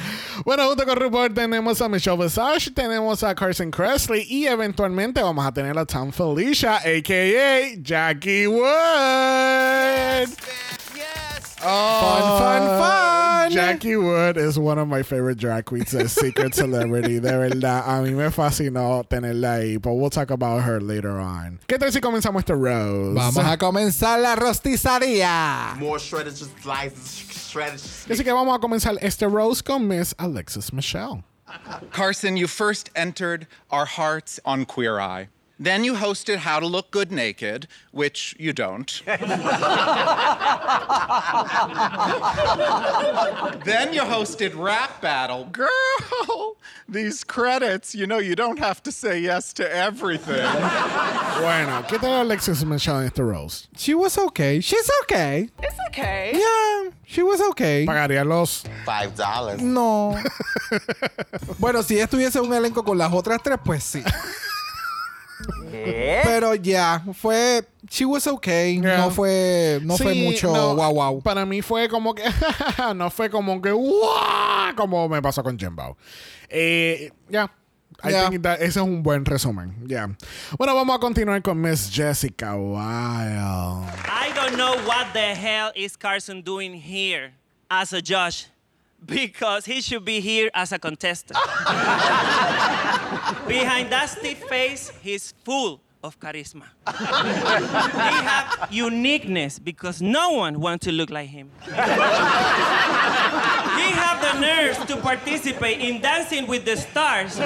Bueno, 0.46 0.68
junto 0.68 0.86
con 0.86 0.96
RuPaul 0.98 1.34
tenemos 1.34 1.80
a 1.82 1.88
Michelle 1.88 2.18
Visage, 2.18 2.72
tenemos 2.72 3.24
a 3.24 3.36
Carson 3.36 3.70
Kressley 3.72 4.26
y 4.28 4.48
eventualmente 4.48 5.22
vamos 5.22 5.46
a 5.46 5.52
tener 5.52 5.78
a 5.78 5.86
Tom 5.86 6.12
Felicia, 6.12 6.78
a.k.a. 6.78 7.78
Jackie 7.82 8.48
Wood. 8.48 10.30
Yes. 10.96 11.56
Oh, 11.66 12.00
Fun, 12.02 12.40
fun, 12.40 12.80
fun. 12.80 13.52
Jackie 13.52 13.96
Wood 13.96 14.38
is 14.38 14.58
one 14.58 14.78
of 14.80 14.88
my 14.88 15.04
favorite 15.04 15.38
drag 15.38 15.66
queens 15.66 15.94
as 15.94 16.12
Secret 16.12 16.56
Celebrity. 16.56 17.20
De 17.20 17.38
verdad, 17.38 17.84
a 17.86 18.02
mí 18.02 18.12
me 18.14 18.30
fascinó 18.32 19.04
tenerla 19.08 19.60
ahí. 19.62 19.78
But 19.82 19.94
we'll 19.94 20.10
talk 20.10 20.32
about 20.32 20.64
her 20.64 20.82
later 20.82 21.20
on. 21.20 21.60
¿Qué 21.68 21.78
tal 21.78 21.92
si 21.92 22.02
comenzamos 22.02 22.42
este 22.42 22.54
rose? 22.56 23.14
Vamos 23.16 23.46
a 23.46 23.58
comenzar 23.58 24.20
la 24.20 24.36
rostizaría. 24.36 25.76
More 25.80 26.00
shredded 26.00 26.36
slices, 26.36 27.26
shredded. 27.54 27.80
Así 28.10 28.24
que 28.24 28.32
vamos 28.34 28.56
a 28.56 28.60
comenzar 28.60 28.98
este 29.02 29.28
rose 29.30 29.62
con 29.62 29.88
Miss 29.88 30.16
Alexis 30.18 30.74
Michelle. 30.74 31.24
Carson, 31.92 32.36
you 32.36 32.48
first 32.48 32.90
entered 32.96 33.46
our 33.70 33.86
hearts 33.86 34.40
on 34.44 34.66
Queer 34.66 35.00
Eye. 35.00 35.30
Then 35.60 35.84
you 35.84 35.94
hosted 35.94 36.38
How 36.38 36.60
to 36.60 36.66
Look 36.66 36.90
Good 36.90 37.12
Naked, 37.12 37.68
which 37.92 38.36
you 38.40 38.54
don't. 38.54 39.04
then 39.06 39.20
you 43.94 44.02
hosted 44.02 44.58
Rap 44.58 45.00
Battle. 45.00 45.46
Girl, 45.52 46.58
these 46.90 47.24
credits, 47.24 47.94
you 47.94 48.08
know, 48.08 48.18
you 48.18 48.36
don't 48.36 48.58
have 48.58 48.82
to 48.84 48.92
say 48.92 49.20
yes 49.20 49.54
to 49.54 49.72
everything. 49.72 50.42
Bueno, 51.40 51.84
¿qué 51.88 52.00
tal 52.00 52.24
Alexis 52.24 52.66
Michelle 52.66 53.02
en 53.02 53.06
este 53.06 53.20
rose? 53.20 53.68
She 53.78 53.94
was 53.94 54.18
okay. 54.18 54.60
She's 54.60 54.90
okay. 55.04 55.50
It's 55.62 55.78
okay. 55.90 56.32
Yeah, 56.34 56.90
she 57.06 57.22
was 57.22 57.40
okay. 57.52 57.86
Pagaría 57.86 58.26
los... 58.28 58.64
Five 58.86 59.16
dollars. 59.16 59.62
No. 59.62 60.20
bueno, 61.60 61.84
si 61.84 62.00
estuviese 62.00 62.42
un 62.42 62.52
elenco 62.54 62.84
con 62.84 62.98
las 62.98 63.14
otras 63.14 63.40
tres, 63.44 63.60
pues 63.64 63.84
sí. 63.84 64.04
Pero 65.72 66.56
ya, 66.56 67.04
fue. 67.14 67.64
She 67.90 68.06
was 68.06 68.26
okay. 68.28 68.80
Yeah. 68.80 68.98
No 68.98 69.10
fue. 69.12 69.80
No 69.84 69.98
fue 69.98 70.14
Sí, 70.14 70.24
mucho 70.24 70.54
no, 70.54 70.76
wow 70.76 70.94
wow. 70.94 71.22
Para 71.22 71.46
mí 71.46 71.62
fue 71.62 71.88
como 71.90 72.14
que. 72.14 72.24
no 72.96 73.10
fue 73.10 73.30
como 73.30 73.62
que. 73.62 73.72
¡Wow! 73.72 74.76
Como 74.76 75.10
me 75.10 75.22
pasó 75.22 75.44
con 75.44 75.58
Jimbo. 75.58 75.98
Eh, 76.50 77.12
ya. 77.30 77.52
I 78.06 78.10
Yeah. 78.10 78.30
think 78.30 78.42
that- 78.44 78.58
ese 78.60 78.80
es 78.80 78.86
un 78.86 79.02
buen 79.04 79.24
resumen. 79.26 79.76
Ya. 79.88 80.10
Bueno, 80.58 80.76
vamos 80.76 80.96
a 80.96 81.00
continuar 81.00 81.42
con 81.42 81.60
Miss 81.62 81.90
Jessica 81.94 82.56
Wild. 82.56 83.88
I 84.08 84.32
don't 84.36 84.56
know 84.56 84.76
what 84.86 85.14
the 85.14 85.34
hell 85.36 85.72
is 85.76 85.96
Carson 85.98 86.42
doing 86.42 86.74
here 86.74 87.34
as 87.70 87.94
a 87.94 88.02
judge 88.02 88.48
because 89.06 89.66
he 89.66 89.82
should 89.82 90.06
be 90.06 90.20
here 90.20 90.50
as 90.54 90.72
a 90.72 90.80
contestant. 90.80 91.38
Behind 93.48 93.92
that 93.92 94.10
stiff 94.10 94.44
face, 94.46 94.92
he's 95.02 95.34
full 95.44 95.82
of 96.04 96.20
charisma. 96.20 96.66
he 96.88 98.24
have 98.24 98.68
uniqueness 98.72 99.60
because 99.60 100.02
no 100.02 100.32
one 100.32 100.60
wants 100.60 100.86
to 100.86 100.92
look 100.92 101.10
like 101.10 101.30
him. 101.30 101.50
he 101.64 101.72
have 103.92 104.22
the 104.22 104.40
nerves 104.40 104.78
to 104.86 104.98
participate 104.98 105.80
in 105.80 106.02
Dancing 106.02 106.46
with 106.48 106.66
the 106.66 106.76
Stars. 106.76 107.40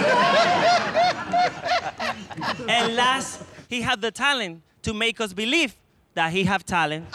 and 2.68 2.96
last, 2.96 3.44
he 3.70 3.82
have 3.82 4.02
the 4.02 4.12
talent 4.12 4.64
to 4.82 4.94
make 4.94 5.22
us 5.22 5.34
believe 5.34 5.76
that 6.16 6.32
he 6.32 6.44
have 6.46 6.66
talent. 6.66 7.06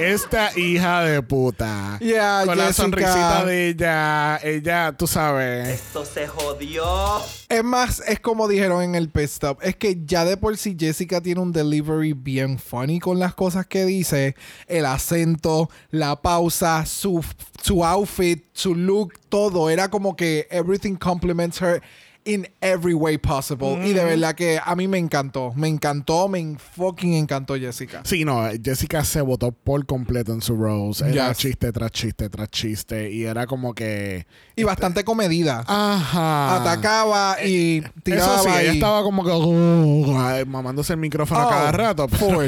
Esta 0.00 0.58
hija 0.58 1.02
de 1.02 1.20
puta. 1.20 1.98
Yeah, 2.00 2.44
con 2.46 2.56
la 2.56 2.72
sonrisita 2.72 3.44
de 3.44 3.68
ella. 3.68 4.38
Ella, 4.42 4.96
tú 4.96 5.06
sabes. 5.06 5.68
Esto 5.68 6.06
se 6.06 6.26
jodió. 6.26 7.20
Es 7.50 7.62
más, 7.62 8.02
es 8.06 8.18
como 8.18 8.48
dijeron 8.48 8.82
en 8.82 8.94
el 8.94 9.10
pit 9.10 9.24
stop. 9.24 9.58
Es 9.62 9.76
que 9.76 10.00
ya 10.06 10.24
de 10.24 10.38
por 10.38 10.56
sí 10.56 10.74
Jessica 10.78 11.20
tiene 11.20 11.42
un 11.42 11.52
delivery 11.52 12.14
bien 12.14 12.58
funny 12.58 12.98
con 12.98 13.18
las 13.18 13.34
cosas 13.34 13.66
que 13.66 13.84
dice. 13.84 14.36
El 14.68 14.86
acento, 14.86 15.68
la 15.90 16.22
pausa, 16.22 16.86
su, 16.86 17.22
su 17.62 17.84
outfit, 17.84 18.46
su 18.54 18.74
look, 18.74 19.18
todo. 19.28 19.68
Era 19.68 19.90
como 19.90 20.16
que 20.16 20.48
everything 20.50 20.94
compliments 20.94 21.60
her. 21.60 21.82
In 22.24 22.48
every 22.60 22.94
way 22.94 23.18
possible. 23.18 23.78
Y 23.88 23.92
de 23.92 24.04
verdad 24.04 24.34
que 24.34 24.60
a 24.62 24.76
mí 24.76 24.86
me 24.88 24.98
encantó. 24.98 25.52
Me 25.54 25.68
encantó, 25.68 26.28
me 26.28 26.56
fucking 26.58 27.14
encantó 27.14 27.56
Jessica. 27.56 28.02
Sí, 28.04 28.24
no, 28.24 28.42
Jessica 28.62 29.04
se 29.04 29.20
votó 29.20 29.52
por 29.52 29.86
completo 29.86 30.32
en 30.32 30.42
su 30.42 30.56
Rose. 30.56 31.08
Era 31.08 31.28
Yes. 31.28 31.38
chiste 31.38 31.72
tras 31.72 31.90
chiste 31.92 32.28
tras 32.28 32.48
chiste. 32.50 33.10
Y 33.10 33.24
era 33.24 33.46
como 33.46 33.74
que. 33.74 34.26
Y 34.56 34.64
bastante 34.64 35.04
comedida. 35.04 35.64
Ajá. 35.66 36.56
Atacaba 36.56 37.36
y 37.44 37.82
tiraba. 38.02 38.34
Eso 38.36 38.44
sí, 38.44 38.50
ella 38.50 38.72
y- 38.72 38.76
estaba 38.76 39.02
como 39.02 39.24
que 39.24 39.30
uh, 39.32 40.18
ay, 40.18 40.44
mamándose 40.44 40.92
el 40.92 40.98
micrófono 40.98 41.46
Oh, 41.46 41.50
cada 41.50 41.72
rato. 41.72 42.08
full. 42.08 42.46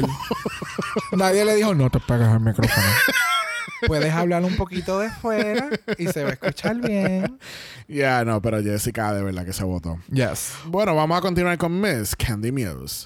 Nadie 1.13 1.45
le 1.45 1.55
dijo, 1.55 1.73
no 1.73 1.89
te 1.89 1.99
pegas 1.99 2.33
el 2.33 2.39
micrófono. 2.39 2.83
Puedes 3.87 4.13
hablar 4.13 4.43
un 4.43 4.55
poquito 4.55 4.99
de 4.99 5.09
fuera 5.09 5.69
y 5.97 6.07
se 6.07 6.23
va 6.23 6.29
a 6.29 6.33
escuchar 6.33 6.77
bien. 6.77 7.39
Ya, 7.87 8.23
no, 8.23 8.41
pero 8.41 8.61
Jessica 8.61 9.13
de 9.13 9.23
verdad 9.23 9.45
que 9.45 9.53
se 9.53 9.63
votó. 9.63 9.99
Yes. 10.11 10.53
Bueno, 10.65 10.95
vamos 10.95 11.17
a 11.17 11.21
continuar 11.21 11.57
con 11.57 11.79
Miss 11.79 12.15
Candy 12.15 12.51
Muse. 12.51 13.05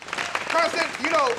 Carson, 0.49 0.85
you 1.03 1.09
know, 1.09 1.29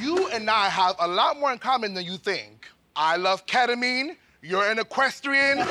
you 0.00 0.28
and 0.34 0.48
I 0.48 0.68
have 0.68 0.96
a 0.98 1.06
lot 1.06 1.38
more 1.38 1.52
in 1.52 1.58
common 1.58 1.94
than 1.94 2.04
you 2.04 2.16
think. 2.16 2.66
I 2.96 3.16
love 3.16 3.46
ketamine. 3.46 4.16
You're 4.42 4.70
an 4.70 4.78
equestrian. 4.78 5.58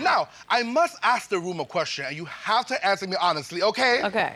now, 0.00 0.28
I 0.48 0.62
must 0.62 0.98
ask 1.02 1.30
the 1.30 1.38
room 1.38 1.60
a 1.60 1.64
question, 1.64 2.04
and 2.04 2.16
you 2.16 2.26
have 2.26 2.66
to 2.66 2.86
answer 2.86 3.06
me 3.06 3.16
honestly, 3.20 3.62
okay? 3.62 4.02
Okay. 4.04 4.34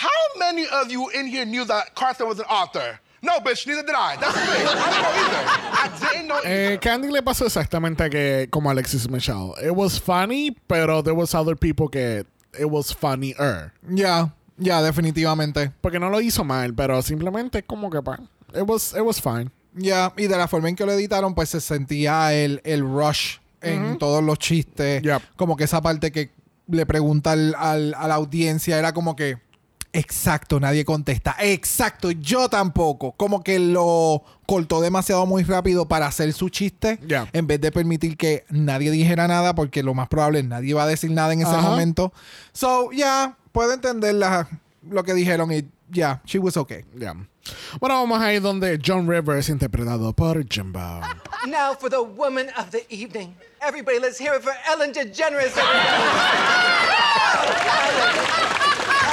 How 0.00 0.38
many 0.38 0.66
of 0.68 0.90
you 0.90 1.08
in 1.10 1.26
here 1.26 1.44
knew 1.44 1.64
that 1.66 1.94
Carson 1.94 2.28
was 2.28 2.38
an 2.38 2.46
author? 2.46 3.00
No, 3.20 3.32
bitch, 3.40 3.66
neither 3.66 3.82
did 3.82 3.96
I. 3.96 4.14
That's 4.20 4.32
the 4.34 4.46
thing. 4.46 4.66
I 4.68 4.88
didn't 4.92 5.02
know 5.02 5.10
either. 5.24 5.44
I 5.72 5.88
didn't 6.12 6.28
know 6.28 6.36
either. 6.38 6.72
Eh, 6.74 6.78
Candy 6.78 7.08
le 7.10 7.20
pasó 7.22 7.46
exactamente 7.46 8.08
que 8.08 8.46
como 8.48 8.70
Alexis 8.70 9.08
Michelle. 9.10 9.54
It 9.60 9.74
was 9.74 9.98
funny, 9.98 10.52
pero 10.68 11.02
there 11.02 11.14
was 11.16 11.34
other 11.34 11.56
people 11.56 11.88
que 11.88 12.24
it 12.58 12.70
was 12.70 12.92
funnier. 12.94 13.72
Ya, 13.88 14.30
ya, 14.56 14.80
definitivamente. 14.82 15.72
Porque 15.80 15.98
no 15.98 16.10
lo 16.10 16.20
hizo 16.20 16.44
mal, 16.44 16.72
pero 16.74 17.02
simplemente 17.02 17.64
como 17.64 17.90
que 17.90 18.00
pa, 18.00 18.18
it 18.54 18.62
was 18.68 18.92
it 18.94 19.02
was 19.02 19.20
fine. 19.20 19.50
Ya, 19.74 20.12
y 20.16 20.28
de 20.28 20.36
la 20.36 20.46
forma 20.46 20.68
en 20.68 20.76
que 20.76 20.86
lo 20.86 20.92
editaron, 20.92 21.34
pues 21.34 21.48
se 21.50 21.60
sentía 21.60 22.32
el, 22.34 22.60
el 22.64 22.82
rush 22.82 23.38
en 23.60 23.98
todos 23.98 24.22
los 24.22 24.38
chistes. 24.38 25.02
Yep. 25.02 25.22
Como 25.36 25.56
que 25.56 25.64
esa 25.64 25.80
parte 25.82 26.12
que 26.12 26.30
le 26.68 26.86
pregunta 26.86 27.32
al- 27.32 27.54
al- 27.58 27.94
a 27.98 28.06
la 28.06 28.14
audiencia 28.14 28.78
era 28.78 28.92
como 28.92 29.16
que. 29.16 29.38
Exacto, 29.98 30.60
nadie 30.60 30.84
contesta. 30.84 31.34
Exacto, 31.40 32.10
yo 32.12 32.48
tampoco. 32.48 33.12
Como 33.16 33.42
que 33.42 33.58
lo 33.58 34.22
cortó 34.46 34.80
demasiado 34.80 35.26
muy 35.26 35.42
rápido 35.42 35.88
para 35.88 36.06
hacer 36.06 36.32
su 36.32 36.48
chiste. 36.50 37.00
Ya. 37.06 37.28
En 37.32 37.46
vez 37.48 37.60
de 37.60 37.72
permitir 37.72 38.16
que 38.16 38.44
nadie 38.48 38.90
dijera 38.92 39.26
nada, 39.26 39.54
porque 39.54 39.82
lo 39.82 39.94
más 39.94 40.06
probable 40.08 40.38
es 40.40 40.44
nadie 40.44 40.72
va 40.74 40.84
a 40.84 40.86
decir 40.86 41.10
nada 41.10 41.32
en 41.32 41.40
ese 41.42 41.50
Ajá. 41.50 41.62
momento. 41.62 42.12
So, 42.52 42.92
ya, 42.92 43.36
puedo 43.52 43.72
entender 43.72 44.14
la- 44.14 44.48
lo 44.88 45.02
que 45.02 45.14
dijeron 45.14 45.50
y 45.52 45.64
ya, 45.90 46.20
she 46.24 46.38
was 46.38 46.56
okay. 46.56 46.84
Yeah. 46.96 47.14
Bueno, 47.80 47.96
vamos 47.96 48.20
a 48.20 48.32
ir 48.32 48.40
donde 48.42 48.78
John 48.84 49.08
Rivers 49.08 49.48
interpretado 49.48 50.12
por 50.12 50.46
Jimbo. 50.48 50.78
Now 51.46 51.74
for 51.78 51.90
the 51.90 51.96
woman 52.02 52.46
of 52.58 52.70
the 52.70 52.84
evening. 52.90 53.34
Everybody, 53.60 53.98
let's 53.98 54.18
hear 54.20 54.34
it 54.36 54.42
for 54.42 54.52
Ellen 54.70 54.92
DeGeneres. 54.92 55.52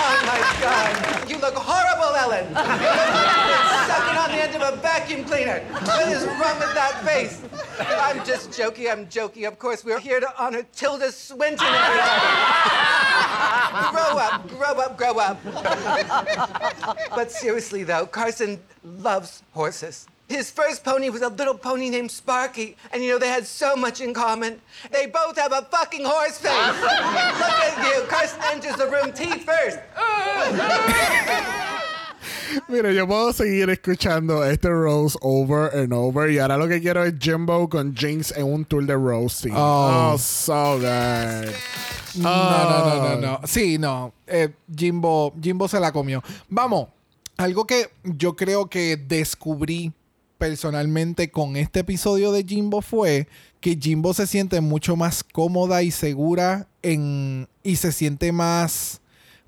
oh 0.05 0.21
my 0.25 0.39
God. 0.61 1.29
You 1.29 1.37
look 1.39 1.55
horrible, 1.55 2.15
Ellen. 2.15 2.45
You 2.45 2.53
look 2.53 2.65
like 2.65 3.87
sucking 3.89 4.17
on 4.17 4.29
the 4.31 4.41
end 4.43 4.55
of 4.55 4.61
a 4.61 4.75
vacuum 4.77 5.23
cleaner. 5.25 5.59
What 5.85 6.07
is 6.09 6.23
wrong 6.25 6.59
with 6.59 6.73
that 6.73 7.01
face? 7.03 7.41
I'm 7.79 8.23
just 8.25 8.55
joking. 8.55 8.89
I'm 8.89 9.09
joking. 9.09 9.45
Of 9.45 9.59
course, 9.59 9.83
we're 9.83 9.99
here 9.99 10.19
to 10.19 10.41
honor 10.41 10.63
Tilda 10.73 11.11
Swinton. 11.11 11.67
grow 13.91 14.17
up, 14.17 14.47
grow 14.49 14.73
up, 14.73 14.97
grow 14.97 15.17
up. 15.19 15.37
But 17.15 17.31
seriously, 17.31 17.83
though, 17.83 18.05
Carson 18.05 18.59
loves 18.83 19.43
horses. 19.51 20.07
His 20.27 20.49
first 20.49 20.83
pony 20.83 21.09
was 21.09 21.21
a 21.21 21.29
little 21.29 21.53
pony 21.53 21.89
named 21.89 22.09
Sparky, 22.09 22.75
and 22.91 23.03
you 23.03 23.11
know 23.11 23.19
they 23.19 23.29
had 23.29 23.45
so 23.45 23.75
much 23.75 24.01
in 24.01 24.13
common. 24.13 24.59
They 24.91 25.05
both 25.05 25.37
have 25.37 25.51
a 25.51 25.61
fucking 25.69 26.03
horse 26.03 26.39
face. 26.39 26.51
Look 26.51 26.91
at 26.91 27.95
you. 27.95 28.03
Carson 28.07 28.39
enters 28.51 28.75
the 28.75 28.87
room 28.87 29.13
teeth 29.13 29.45
first. 29.45 29.77
Mira, 32.67 32.91
yo 32.91 33.05
puedo 33.05 33.33
seguir 33.33 33.69
escuchando 33.69 34.43
este 34.43 34.65
Rose 34.65 35.15
over 35.21 35.67
and 35.67 35.93
over. 35.93 36.29
Y 36.31 36.39
ahora 36.39 36.57
lo 36.57 36.67
que 36.67 36.81
quiero 36.81 37.03
es 37.03 37.13
Jimbo 37.19 37.69
con 37.69 37.95
Jinx 37.95 38.31
en 38.31 38.45
un 38.45 38.65
tour 38.65 38.83
de 38.83 38.97
roasting. 38.97 39.53
Oh. 39.55 40.13
Oh, 40.13 40.17
so 40.17 40.79
good. 40.79 41.53
No, 42.15 42.29
no, 42.31 42.85
no, 42.85 43.09
no, 43.09 43.21
no. 43.21 43.39
Sí, 43.45 43.77
no. 43.77 44.13
Eh, 44.25 44.49
Jimbo, 44.75 45.33
Jimbo 45.39 45.67
se 45.67 45.79
la 45.79 45.91
comió. 45.91 46.23
Vamos, 46.49 46.87
algo 47.37 47.65
que 47.67 47.91
yo 48.03 48.35
creo 48.35 48.67
que 48.67 48.97
descubrí 48.97 49.93
personalmente 50.37 51.31
con 51.31 51.55
este 51.55 51.81
episodio 51.81 52.31
de 52.31 52.43
Jimbo 52.43 52.81
fue 52.81 53.27
que 53.59 53.77
Jimbo 53.79 54.13
se 54.13 54.27
siente 54.27 54.61
mucho 54.61 54.95
más 54.95 55.23
cómoda 55.23 55.83
y 55.83 55.91
segura 55.91 56.67
en 56.81 57.47
y 57.63 57.77
se 57.77 57.91
siente 57.91 58.31
más 58.31 59.01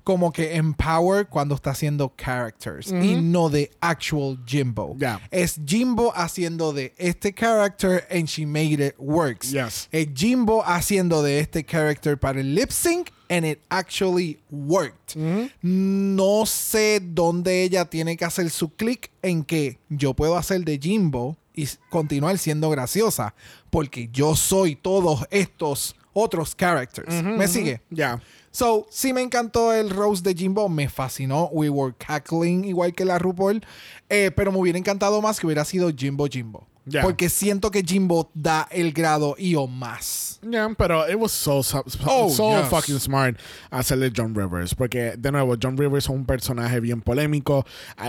como 0.08 0.32
que 0.32 0.56
empowered 0.56 1.26
cuando 1.28 1.54
está 1.54 1.72
haciendo 1.72 2.14
characters 2.16 2.90
y 2.90 3.20
no 3.20 3.50
de 3.50 3.70
actual 3.78 4.38
Jimbo. 4.46 4.96
Es 5.30 5.60
Jimbo 5.66 6.12
haciendo 6.16 6.72
de 6.72 6.94
este 6.96 7.34
character 7.34 8.06
and 8.10 8.26
she 8.26 8.46
made 8.46 8.82
it 8.82 8.94
works. 8.96 9.50
Yes. 9.50 9.86
Es 9.92 10.08
Jimbo 10.14 10.64
haciendo 10.64 11.22
de 11.22 11.40
este 11.40 11.62
character 11.62 12.18
para 12.18 12.40
el 12.40 12.54
lip 12.54 12.70
sync 12.70 13.10
and 13.28 13.44
it 13.44 13.60
actually 13.68 14.38
worked. 14.50 15.16
No 15.62 16.46
sé 16.46 17.00
dónde 17.00 17.62
ella 17.62 17.84
tiene 17.84 18.16
que 18.16 18.24
hacer 18.24 18.50
su 18.50 18.70
click 18.70 19.10
en 19.22 19.44
que 19.44 19.78
yo 19.88 20.14
puedo 20.14 20.36
hacer 20.36 20.64
de 20.64 20.78
Jimbo 20.78 21.36
y 21.54 21.68
continuar 21.90 22.38
siendo 22.38 22.70
graciosa 22.70 23.34
porque 23.70 24.08
yo 24.12 24.36
soy 24.36 24.76
todos 24.76 25.26
estos 25.30 25.96
otros 26.12 26.54
characters. 26.56 27.22
¿Me 27.22 27.48
sigue? 27.48 27.80
Ya. 27.90 28.20
So, 28.50 28.86
sí 28.90 29.12
me 29.12 29.22
encantó 29.22 29.72
el 29.72 29.90
Rose 29.90 30.22
de 30.22 30.34
Jimbo, 30.34 30.68
me 30.68 30.88
fascinó. 30.88 31.48
We 31.52 31.68
were 31.68 31.94
cackling 31.96 32.64
igual 32.64 32.94
que 32.94 33.04
la 33.04 33.18
RuPaul. 33.18 33.64
Eh, 34.08 34.30
pero 34.34 34.50
me 34.50 34.58
hubiera 34.58 34.78
encantado 34.78 35.20
más 35.20 35.38
que 35.38 35.46
hubiera 35.46 35.64
sido 35.64 35.90
Jimbo 35.94 36.26
Jimbo. 36.26 36.66
Ya. 36.88 37.02
Porque 37.02 37.28
siento 37.28 37.70
que 37.70 37.82
Jimbo 37.82 38.30
da 38.34 38.66
el 38.70 38.92
grado 38.92 39.34
y 39.38 39.54
o 39.54 39.66
más. 39.66 40.40
Yeah, 40.48 40.68
pero 40.78 41.08
it 41.08 41.16
was 41.16 41.32
so, 41.32 41.62
so, 41.62 41.82
Oh, 42.06 42.30
so 42.30 42.60
yes. 42.60 42.68
fucking 42.68 42.98
smart 43.00 43.36
hacerle 43.70 44.12
John 44.16 44.34
Rivers. 44.34 44.74
Porque, 44.74 45.14
de 45.18 45.32
nuevo, 45.32 45.56
John 45.60 45.76
Rivers 45.76 46.04
es 46.04 46.08
un 46.08 46.24
personaje 46.24 46.80
bien 46.80 47.02
polémico, 47.02 47.66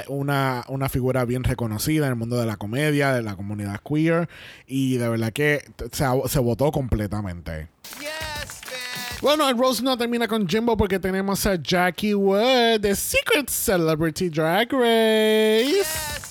una, 0.08 0.64
una 0.68 0.90
figura 0.90 1.26
bien 1.26 1.44
reconocida 1.44 2.06
en 2.06 2.12
el 2.12 2.16
mundo 2.18 2.38
de 2.40 2.46
la 2.46 2.58
comedia, 2.58 3.14
de 3.14 3.24
la 3.24 3.36
comunidad 3.36 3.80
queer. 3.84 4.30
Y 4.68 4.98
de 4.98 5.10
verdad 5.10 5.34
que 5.34 5.64
se, 5.92 6.06
se 6.28 6.40
votó 6.40 6.72
completamente. 6.72 7.68
Bueno, 9.22 9.50
el 9.50 9.58
Rose 9.58 9.84
no 9.84 9.98
termina 9.98 10.28
con 10.30 10.48
Jimbo 10.48 10.78
porque 10.78 10.98
tenemos 11.00 11.46
a 11.46 11.56
Jackie 11.62 12.14
Wood 12.14 12.80
de 12.80 12.96
Secret 12.96 13.50
Celebrity 13.50 14.30
Drag 14.30 14.72
Race. 14.72 16.29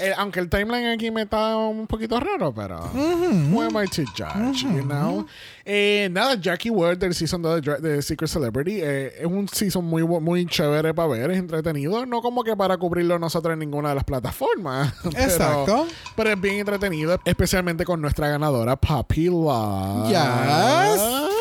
Eh, 0.00 0.12
aunque 0.16 0.40
el 0.40 0.48
timeline 0.48 0.86
aquí 0.88 1.10
me 1.10 1.22
está 1.22 1.56
un 1.56 1.86
poquito 1.86 2.18
raro, 2.20 2.52
pero 2.54 2.78
who 2.94 3.60
am 3.62 3.76
I 3.82 3.88
to 3.88 4.02
judge, 4.16 4.62
you 4.62 4.82
know? 4.82 5.26
Eh, 5.64 6.08
nada, 6.10 6.34
Jackie 6.36 6.70
Wood 6.70 6.98
del 6.98 7.14
season 7.14 7.42
2 7.42 7.60
de, 7.82 8.00
Secret 8.02 8.30
Celebrity 8.30 8.80
eh, 8.80 9.12
es 9.20 9.26
un 9.26 9.48
season 9.48 9.84
muy, 9.84 10.02
muy 10.04 10.46
chévere 10.46 10.94
para 10.94 11.08
ver, 11.08 11.30
es 11.32 11.38
entretenido, 11.38 12.06
no 12.06 12.22
como 12.22 12.42
que 12.44 12.56
para 12.56 12.76
cubrirlo 12.76 13.18
nosotros 13.18 13.52
en 13.52 13.58
ninguna 13.58 13.90
de 13.90 13.94
las 13.96 14.04
plataformas. 14.04 14.94
pero- 15.02 15.18
Exacto. 15.18 15.86
Pero 16.16 16.30
es 16.30 16.40
bien 16.40 16.56
entretenido, 16.60 17.18
especialmente 17.24 17.84
con 17.84 18.00
nuestra 18.00 18.28
ganadora 18.28 18.76
Poppy 18.76 19.26
Love. 19.26 20.08
Yes. 20.08 21.37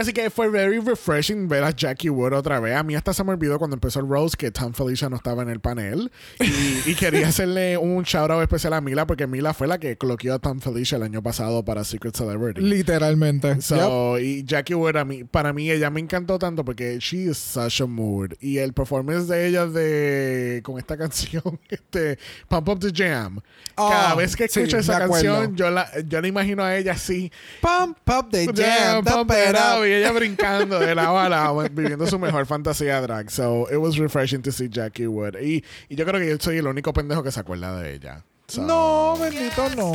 Casi 0.00 0.14
que 0.14 0.30
fue 0.30 0.48
very 0.48 0.78
refreshing 0.78 1.46
ver 1.46 1.62
a 1.62 1.72
Jackie 1.72 2.08
Wood 2.08 2.32
otra 2.32 2.58
vez. 2.58 2.74
A 2.74 2.82
mí 2.82 2.94
hasta 2.96 3.12
se 3.12 3.22
me 3.22 3.32
olvidó 3.32 3.58
cuando 3.58 3.76
empezó 3.76 4.00
el 4.00 4.08
Rose 4.08 4.34
que 4.34 4.50
Tom 4.50 4.72
Felicia 4.72 5.10
no 5.10 5.16
estaba 5.16 5.42
en 5.42 5.50
el 5.50 5.60
panel. 5.60 6.10
Y, 6.40 6.90
y 6.90 6.94
quería 6.94 7.28
hacerle 7.28 7.76
un 7.76 8.02
shout 8.04 8.30
out 8.30 8.40
especial 8.40 8.72
a 8.72 8.80
Mila 8.80 9.06
porque 9.06 9.26
Mila 9.26 9.52
fue 9.52 9.66
la 9.66 9.76
que 9.76 9.98
cloqueó 9.98 10.32
a 10.32 10.38
Tom 10.38 10.58
Felicia 10.58 10.96
el 10.96 11.02
año 11.02 11.22
pasado 11.22 11.66
para 11.66 11.84
Secret 11.84 12.16
Celebrity. 12.16 12.62
Literalmente. 12.62 13.48
Yep. 13.56 13.60
So, 13.60 14.18
y 14.18 14.42
Jackie 14.44 14.72
Wood, 14.72 14.96
a 14.96 15.04
mí, 15.04 15.24
para 15.24 15.52
mí, 15.52 15.70
ella 15.70 15.90
me 15.90 16.00
encantó 16.00 16.38
tanto 16.38 16.64
porque 16.64 16.98
she 16.98 17.30
is 17.30 17.36
such 17.36 17.82
a 17.82 17.86
mood. 17.86 18.32
Y 18.40 18.56
el 18.56 18.72
performance 18.72 19.28
de 19.28 19.48
ella 19.48 19.66
de 19.66 20.62
con 20.64 20.78
esta 20.78 20.96
canción, 20.96 21.60
este, 21.68 22.18
Pump 22.48 22.70
Up 22.70 22.80
the 22.80 22.90
Jam. 22.90 23.38
Cada 23.76 24.14
Oh, 24.14 24.16
vez 24.16 24.34
que 24.34 24.48
sí, 24.48 24.60
escucho 24.60 24.76
me 24.76 24.80
esa 24.82 24.98
canción, 24.98 25.56
yo 25.56 25.70
la, 25.70 25.90
yo 26.06 26.22
la 26.22 26.28
imagino 26.28 26.64
a 26.64 26.74
ella 26.74 26.92
así. 26.92 27.30
Pump 27.60 27.98
up 28.08 28.30
the 28.30 28.46
jam, 28.46 29.04
Pump 29.04 29.28
pump 29.28 29.32
it 29.32 29.54
up. 29.54 29.89
Y 29.90 29.94
ella 29.94 30.12
brincando 30.12 30.78
de 30.78 30.94
lado 30.94 31.18
a 31.18 31.28
lado, 31.28 31.64
viviendo 31.72 32.06
su 32.06 32.18
mejor 32.18 32.46
fantasía 32.46 33.00
drag. 33.00 33.30
So, 33.30 33.66
it 33.70 33.78
was 33.78 33.96
refreshing 33.96 34.42
to 34.42 34.52
see 34.52 34.68
Jackie 34.68 35.06
Wood. 35.08 35.34
Y, 35.40 35.64
y 35.88 35.96
yo 35.96 36.06
creo 36.06 36.20
que 36.20 36.28
yo 36.28 36.36
soy 36.38 36.58
el 36.58 36.66
único 36.68 36.92
pendejo 36.92 37.22
que 37.22 37.32
se 37.32 37.40
acuerda 37.40 37.74
de 37.80 37.94
ella. 37.94 38.24
So- 38.46 38.62
No, 38.62 39.16
bendito 39.20 39.68
no. 39.76 39.92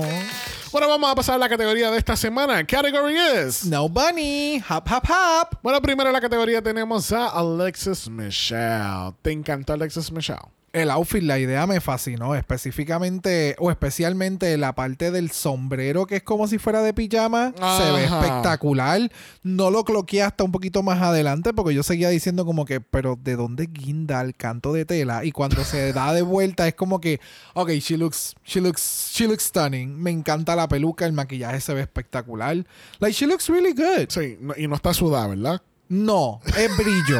Bueno, 0.71 0.89
vamos 0.89 1.10
a 1.12 1.15
pasar 1.15 1.36
a 1.36 1.38
la 1.38 1.47
categoría 1.49 1.89
de 1.91 1.97
esta 1.97 2.15
semana. 2.17 2.65
Category 2.65 3.15
is. 3.47 3.65
No 3.65 3.88
bunny. 3.88 4.62
Hop, 4.69 4.84
hop, 4.91 5.03
hop. 5.10 5.58
Bueno, 5.63 5.81
primero 5.81 6.10
en 6.10 6.13
la 6.13 6.21
categoría 6.21 6.62
tenemos 6.62 7.12
a 7.13 7.27
Alexis 7.29 8.10
Michelle. 8.10 9.13
¿Te 9.21 9.31
encantó 9.31 9.73
Alexis 9.73 10.12
Michelle? 10.12 10.39
El 10.76 10.92
outfit, 10.92 11.24
la 11.24 11.40
idea 11.40 11.66
me 11.68 11.80
fascinó, 11.80 12.36
específicamente 12.36 13.56
o 13.60 13.72
especialmente 13.72 14.58
la 14.58 14.76
parte 14.76 15.10
del 15.10 15.32
sombrero 15.32 16.06
que 16.06 16.18
es 16.18 16.24
como 16.24 16.48
si 16.48 16.58
fuera 16.58 16.82
de 16.82 16.94
pijama, 16.94 17.54
se 17.78 17.92
ve 17.94 18.04
espectacular. 18.04 19.10
No 19.42 19.72
lo 19.72 19.86
cloqueé 19.86 20.24
hasta 20.24 20.44
un 20.44 20.52
poquito 20.52 20.84
más 20.84 21.02
adelante 21.02 21.54
porque 21.54 21.74
yo 21.74 21.82
seguía 21.82 22.10
diciendo 22.10 22.46
como 22.46 22.66
que, 22.66 22.82
pero 22.82 23.18
¿de 23.22 23.38
dónde 23.38 23.68
guinda 23.72 24.20
el 24.20 24.36
canto 24.36 24.74
de 24.74 24.84
tela? 24.84 25.24
Y 25.24 25.32
cuando 25.32 25.64
se 25.64 25.94
da 25.94 26.12
de 26.12 26.24
vuelta 26.24 26.68
es 26.68 26.76
como 26.76 27.00
que, 27.00 27.22
ok, 27.54 27.70
she 27.80 27.96
looks, 27.96 28.36
she 28.44 28.60
looks, 28.60 29.12
she 29.14 29.28
looks 29.28 29.44
stunning. 29.44 29.98
Me 29.98 30.12
encanta 30.12 30.58
la 30.58 30.68
peluca, 30.68 31.06
el 31.06 31.14
maquillaje 31.14 31.62
se 31.62 31.74
ve 31.74 31.82
espectacular. 31.82 32.66
Like 33.00 33.14
she 33.14 33.26
looks 33.26 33.48
really 33.48 33.72
good. 33.72 34.10
Sí, 34.10 34.38
y 34.58 34.68
no 34.68 34.76
está 34.76 34.94
sudada, 34.94 35.28
¿verdad? 35.28 35.62
No, 35.89 36.39
es 36.58 36.76
brillo. 36.78 37.19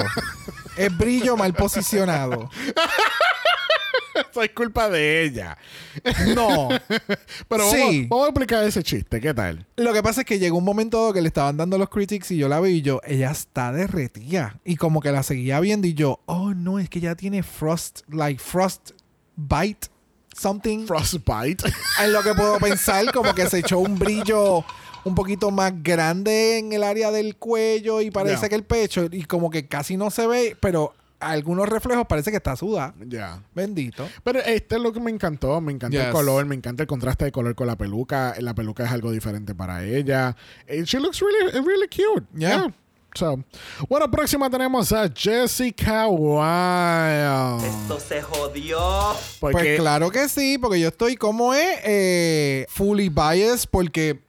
es 0.78 0.98
brillo 0.98 1.38
mal 1.38 1.54
posicionado. 1.54 2.50
Eso 4.32 4.42
es 4.44 4.52
culpa 4.52 4.90
de 4.90 5.24
ella. 5.24 5.58
No. 6.36 6.70
Pero 7.50 7.70
Sí. 7.70 7.78
vamos, 7.80 8.10
vamos 8.10 8.26
a 8.26 8.30
explicar 8.30 8.64
ese 8.64 8.82
chiste. 8.82 9.20
¿Qué 9.20 9.34
tal? 9.34 9.66
Lo 9.76 9.92
que 9.94 10.02
pasa 10.02 10.22
es 10.22 10.28
que 10.28 10.40
llegó 10.40 10.58
un 10.58 10.64
momento 10.64 10.98
dado 11.00 11.14
que 11.14 11.22
le 11.22 11.28
estaban 11.28 11.58
dando 11.58 11.78
los 11.78 11.90
critics 11.90 12.32
y 12.32 12.38
yo 12.38 12.48
la 12.48 12.62
vi 12.62 12.72
y 12.78 12.82
yo, 12.82 13.02
ella 13.06 13.32
está 13.32 13.72
derretida. 13.74 14.58
Y 14.64 14.78
como 14.78 15.02
que 15.02 15.12
la 15.12 15.22
seguía 15.24 15.60
viendo 15.60 15.88
y 15.88 15.94
yo, 15.94 16.22
oh 16.28 16.54
no, 16.54 16.80
es 16.80 16.90
que 16.90 17.02
ya 17.02 17.16
tiene 17.16 17.44
frost, 17.44 18.02
like 18.10 18.42
frost 18.42 18.92
bite, 19.36 19.88
something. 20.34 20.86
Frostbite. 20.86 21.64
En 22.02 22.14
lo 22.14 22.24
que 22.24 22.34
puedo 22.34 22.58
pensar, 22.60 23.12
como 23.12 23.34
que 23.36 23.48
se 23.50 23.60
echó 23.60 23.80
un 23.80 24.00
brillo 24.00 24.64
un 25.06 25.16
poquito 25.16 25.52
más 25.52 25.72
grande 25.82 26.58
en 26.58 26.74
el 26.74 26.84
área 26.84 27.12
del 27.12 27.38
cuello 27.38 28.02
y 28.02 28.12
parece 28.12 28.50
que 28.50 28.56
el 28.56 28.64
pecho, 28.64 29.06
y 29.10 29.24
como 29.24 29.50
que 29.50 29.68
casi 29.68 29.96
no 29.96 30.10
se 30.12 30.28
ve, 30.28 30.58
pero 30.60 30.94
algunos 31.20 31.70
reflejos 31.70 32.06
parece 32.08 32.30
que 32.30 32.38
está 32.38 32.56
sudada. 32.56 32.94
ya. 33.08 33.42
Bendito. 33.54 34.08
Pero 34.24 34.40
este 34.40 34.76
es 34.76 34.82
lo 34.82 34.92
que 34.92 35.00
me 35.00 35.10
encantó. 35.12 35.62
Me 35.62 35.72
encanta 35.72 36.08
el 36.08 36.12
color, 36.12 36.46
me 36.46 36.56
encanta 36.56 36.84
el 36.84 36.88
contraste 36.88 37.26
de 37.26 37.32
color 37.32 37.56
con 37.56 37.68
la 37.68 37.78
peluca. 37.78 38.36
La 38.40 38.54
peluca 38.54 38.84
es 38.84 38.92
algo 38.92 39.12
diferente 39.12 39.56
para 39.56 39.84
ella. 39.84 40.36
And 40.70 40.86
she 40.86 41.00
looks 41.00 41.22
really, 41.22 41.52
really 41.66 41.88
cute. 41.88 42.26
Yeah. 42.36 42.74
So, 43.16 43.40
bueno, 43.88 44.12
próxima 44.12 44.50
tenemos 44.50 44.92
a 44.92 45.10
Jessica 45.10 46.06
Wilde. 46.08 47.66
Esto 47.66 48.00
se 48.00 48.22
jodió. 48.22 49.16
Porque, 49.40 49.58
Pues 49.58 49.80
claro 49.80 50.12
que 50.12 50.28
sí, 50.28 50.58
porque 50.58 50.82
yo 50.82 50.90
estoy 50.90 51.16
como 51.16 51.54
es 51.54 51.80
eh, 51.86 52.66
fully 52.68 53.08
biased 53.08 53.70
porque 53.72 54.20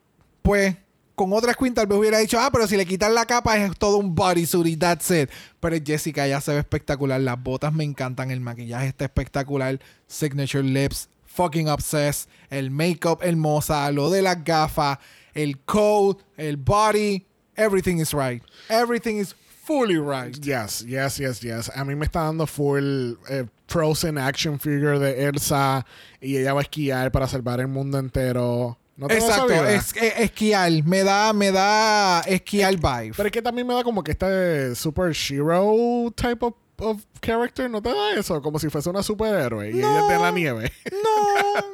pues 0.46 0.76
con 1.16 1.32
otras 1.32 1.56
queen 1.56 1.74
tal 1.74 1.88
vez 1.88 1.98
hubiera 1.98 2.18
dicho, 2.18 2.38
ah, 2.38 2.50
pero 2.52 2.68
si 2.68 2.76
le 2.76 2.86
quitan 2.86 3.14
la 3.14 3.26
capa 3.26 3.56
es 3.58 3.76
todo 3.76 3.96
un 3.96 4.14
bodysuit 4.14 4.66
y 4.66 4.76
that's 4.76 5.10
it. 5.10 5.28
Pero 5.58 5.76
Jessica 5.84 6.28
ya 6.28 6.40
se 6.40 6.52
ve 6.52 6.60
espectacular, 6.60 7.20
las 7.20 7.42
botas 7.42 7.72
me 7.72 7.82
encantan, 7.82 8.30
el 8.30 8.40
maquillaje 8.40 8.86
está 8.86 9.06
espectacular, 9.06 9.80
signature 10.06 10.62
lips, 10.62 11.08
fucking 11.24 11.68
obsessed, 11.68 12.28
el 12.48 12.70
makeup 12.70 13.22
hermosa, 13.24 13.90
lo 13.90 14.08
de 14.08 14.22
las 14.22 14.44
gafas, 14.44 14.98
el 15.34 15.58
coat, 15.64 16.22
el 16.36 16.56
body, 16.58 17.26
everything 17.56 17.96
is 17.98 18.12
right. 18.12 18.40
Everything 18.68 19.16
is 19.16 19.34
fully 19.64 19.98
right. 19.98 20.38
Yes, 20.44 20.84
yes, 20.86 21.18
yes, 21.18 21.40
yes. 21.40 21.72
A 21.74 21.84
mí 21.84 21.96
me 21.96 22.06
está 22.06 22.20
dando 22.20 22.46
full 22.46 23.14
eh, 23.28 23.46
Frozen 23.66 24.16
action 24.16 24.60
figure 24.60 25.00
de 25.00 25.26
Elsa 25.26 25.84
y 26.20 26.36
ella 26.36 26.54
va 26.54 26.60
a 26.60 26.62
esquiar 26.62 27.10
para 27.10 27.26
salvar 27.26 27.58
el 27.58 27.66
mundo 27.66 27.98
entero. 27.98 28.78
¿No 28.96 29.08
te 29.08 29.14
Exacto, 29.18 29.52
es, 29.66 29.94
es- 29.96 30.18
esquiar, 30.20 30.70
me 30.84 31.02
da, 31.04 31.32
me 31.32 31.52
da 31.52 32.20
esquiar 32.22 32.74
vibe. 32.76 33.12
Pero 33.16 33.26
es 33.26 33.32
que 33.32 33.42
también 33.42 33.66
me 33.66 33.74
da 33.74 33.84
como 33.84 34.02
que 34.02 34.12
este 34.12 34.74
super 34.74 35.14
hero 35.14 36.10
type 36.14 36.44
of, 36.46 36.54
of 36.78 37.02
character, 37.20 37.68
¿no 37.68 37.82
te 37.82 37.90
da 37.90 38.14
eso? 38.18 38.40
Como 38.40 38.58
si 38.58 38.70
fuese 38.70 38.88
una 38.88 39.02
superhéroe 39.02 39.70
y 39.70 39.78
ella 39.78 40.00
es 40.00 40.08
de 40.08 40.18
la 40.18 40.30
nieve. 40.30 40.72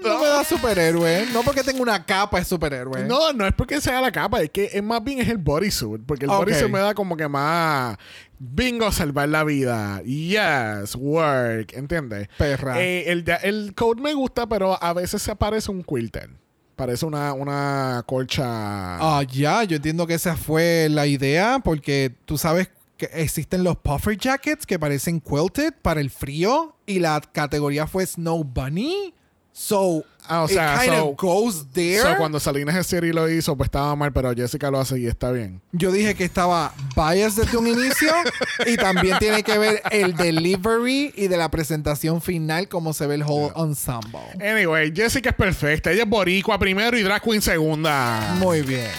No, 0.03 0.11
no 0.15 0.21
me 0.21 0.27
da 0.29 0.45
superhéroe. 0.45 1.27
No 1.33 1.43
porque 1.43 1.63
tenga 1.65 1.81
una 1.83 2.05
capa 2.05 2.39
es 2.39 2.47
superhéroe. 2.49 3.05
No, 3.05 3.33
no 3.33 3.47
es 3.47 3.53
porque 3.53 3.81
sea 3.81 4.01
la 4.01 4.11
capa, 4.13 4.41
es 4.43 4.51
que 4.51 4.71
es 4.73 4.83
más 4.83 5.03
bien 5.03 5.21
es 5.21 5.29
el 5.29 5.39
bodysuit, 5.39 6.03
porque 6.07 6.25
el 6.25 6.31
Ok. 6.31 6.39
bodysuit 6.39 6.71
me 6.71 6.79
da 6.81 6.95
como 6.95 7.17
que 7.17 7.27
más 7.29 7.97
bingo 8.39 8.91
salvar 8.93 9.29
la 9.29 9.45
vida. 9.45 10.01
Yes, 10.03 10.95
work, 10.97 11.73
¿entiendes? 11.75 12.29
Perra. 12.39 12.81
Eh, 12.81 13.11
el, 13.11 13.25
de- 13.25 13.39
el 13.43 13.75
code 13.75 14.01
me 14.03 14.15
gusta, 14.15 14.49
pero 14.49 14.81
a 14.83 14.93
veces 14.93 15.23
se 15.23 15.35
parece 15.37 15.71
un 15.71 15.83
quilted. 15.83 16.31
Parece 16.77 17.05
una, 17.07 17.33
una 17.33 18.03
colcha. 18.07 18.45
Ah, 18.47 19.23
ya, 19.31 19.65
yo 19.65 19.77
entiendo 19.77 20.07
que 20.07 20.15
esa 20.15 20.37
fue 20.37 20.89
la 20.91 21.07
idea 21.07 21.61
porque 21.63 22.15
tú 22.25 22.39
sabes 22.39 22.71
que 22.97 23.09
existen 23.13 23.65
los 23.65 23.77
puffer 23.77 24.17
jackets 24.17 24.67
que 24.67 24.79
parecen 24.79 25.21
quilted 25.21 25.75
para 25.83 26.01
el 26.01 26.11
frío 26.11 26.77
y 26.87 26.99
la 26.99 27.21
categoría 27.21 27.87
fue 27.87 28.07
Snow 28.07 28.45
Bunny. 28.45 29.15
So, 29.53 30.05
Ah, 30.29 30.43
o 30.45 30.49
sea, 30.49 30.75
it 30.77 30.81
kind 30.81 30.99
so- 30.99 31.09
of 31.11 31.17
goes 31.17 31.67
there. 31.73 32.01
So, 32.01 32.17
cuando 32.17 32.39
Salinas 32.39 32.87
City 32.87 33.13
lo 33.13 33.29
hizo, 33.29 33.57
pues 33.57 33.67
estaba 33.67 33.95
mal, 33.97 34.13
pero 34.13 34.33
Jessica 34.35 34.71
lo 34.71 34.79
hace 34.79 34.99
y 35.01 35.07
está 35.07 35.31
bien. 35.33 35.61
Yo 35.73 35.91
dije 35.91 36.15
que 36.15 36.25
estaba 36.25 36.73
biased 36.97 37.43
desde 37.43 37.57
un 37.59 37.67
inicio 37.67 38.13
y 38.67 38.77
también 38.77 39.19
tiene 39.19 39.43
que 39.43 39.59
ver 39.59 39.83
el 39.91 40.15
delivery 40.15 41.13
y 41.17 41.27
de 41.29 41.37
la 41.37 41.51
presentación 41.51 42.23
final, 42.23 42.69
como 42.69 42.93
se 42.93 43.07
ve 43.09 43.17
el 43.17 43.25
whole 43.25 43.53
ensemble. 43.57 44.21
Anyway, 44.41 44.93
Jessica 44.95 45.31
es 45.31 45.37
perfecta. 45.37 45.91
Ella 45.91 46.05
es 46.05 46.09
boricua 46.09 46.57
primero 46.59 46.97
y 46.97 47.03
drag 47.03 47.21
queen 47.21 47.43
segunda. 47.43 48.37
Muy 48.39 48.63
bien. 48.63 48.91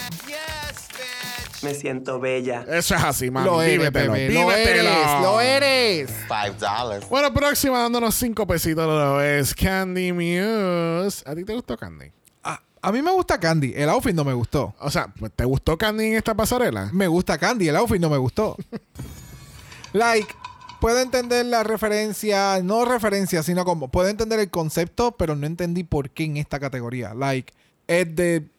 Me 1.64 1.74
siento 1.74 2.20
bella. 2.20 2.66
Eso 2.68 2.96
es 2.96 3.04
así, 3.04 3.32
mami. 3.32 3.46
Lo 3.46 3.62
eres, 3.62 3.78
Vívetelo, 3.80 4.14
bebé. 4.14 4.34
Lo 4.34 4.48
vívetelo. 4.48 4.90
eres, 4.90 5.22
lo 5.22 5.42
eres. 5.42 6.12
Five 6.28 6.56
dollars. 6.60 7.10
Bueno, 7.10 7.34
próxima 7.34 7.80
dándonos 7.80 8.16
cinco 8.16 8.46
pesitos 8.46 8.86
lo 8.86 9.22
es 9.22 9.56
Candy 9.56 10.12
Muse. 10.12 11.24
¿A 11.26 11.36
ti 11.36 11.44
te 11.44 11.54
gustó 11.54 11.78
Candy? 11.78 12.12
A 12.86 12.92
mí 12.92 13.02
me 13.02 13.12
gusta 13.12 13.40
Candy. 13.40 13.72
El 13.74 13.88
outfit 13.88 14.14
no 14.14 14.26
me 14.26 14.34
gustó. 14.34 14.76
O 14.80 14.92
sea, 14.92 15.08
pues, 15.18 15.32
¿te 15.34 15.46
gustó 15.46 15.78
Candy 15.78 16.08
en 16.08 16.14
esta 16.16 16.36
pasarela? 16.36 16.90
Me 16.92 17.08
gusta 17.08 17.38
Candy. 17.38 17.70
El 17.70 17.78
outfit 17.78 18.02
no 18.02 18.10
me 18.10 18.18
gustó. 18.18 18.58
like, 19.94 20.28
puedo 20.82 21.00
entender 21.00 21.46
la 21.46 21.64
referencia, 21.64 22.60
no 22.62 22.84
referencia, 22.84 23.42
sino 23.42 23.64
como, 23.64 23.88
puedo 23.88 24.10
entender 24.10 24.42
el 24.42 24.50
concepto, 24.50 25.14
pero 25.14 25.34
no 25.38 25.48
entendí 25.48 25.86
por 25.86 26.10
qué 26.10 26.26
en 26.26 26.36
esta 26.36 26.60
categoría. 26.60 27.14
Like, 27.14 27.54
es 27.88 28.14
de 28.14 28.50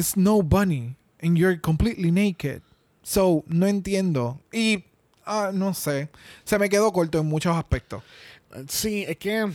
Snow 0.00 0.44
Bunny 0.44 0.94
and 1.26 1.36
you're 1.36 1.58
completely 1.60 2.10
naked. 2.10 2.62
So, 3.02 3.44
no 3.48 3.66
entiendo. 3.66 4.40
Y, 4.52 4.84
ah, 5.24 5.50
no 5.52 5.74
sé. 5.74 6.08
Se 6.44 6.58
me 6.58 6.68
quedó 6.68 6.92
corto 6.92 7.18
en 7.18 7.26
muchos 7.26 7.56
aspectos. 7.56 8.02
Sí, 8.68 9.04
es 9.06 9.16
que 9.18 9.50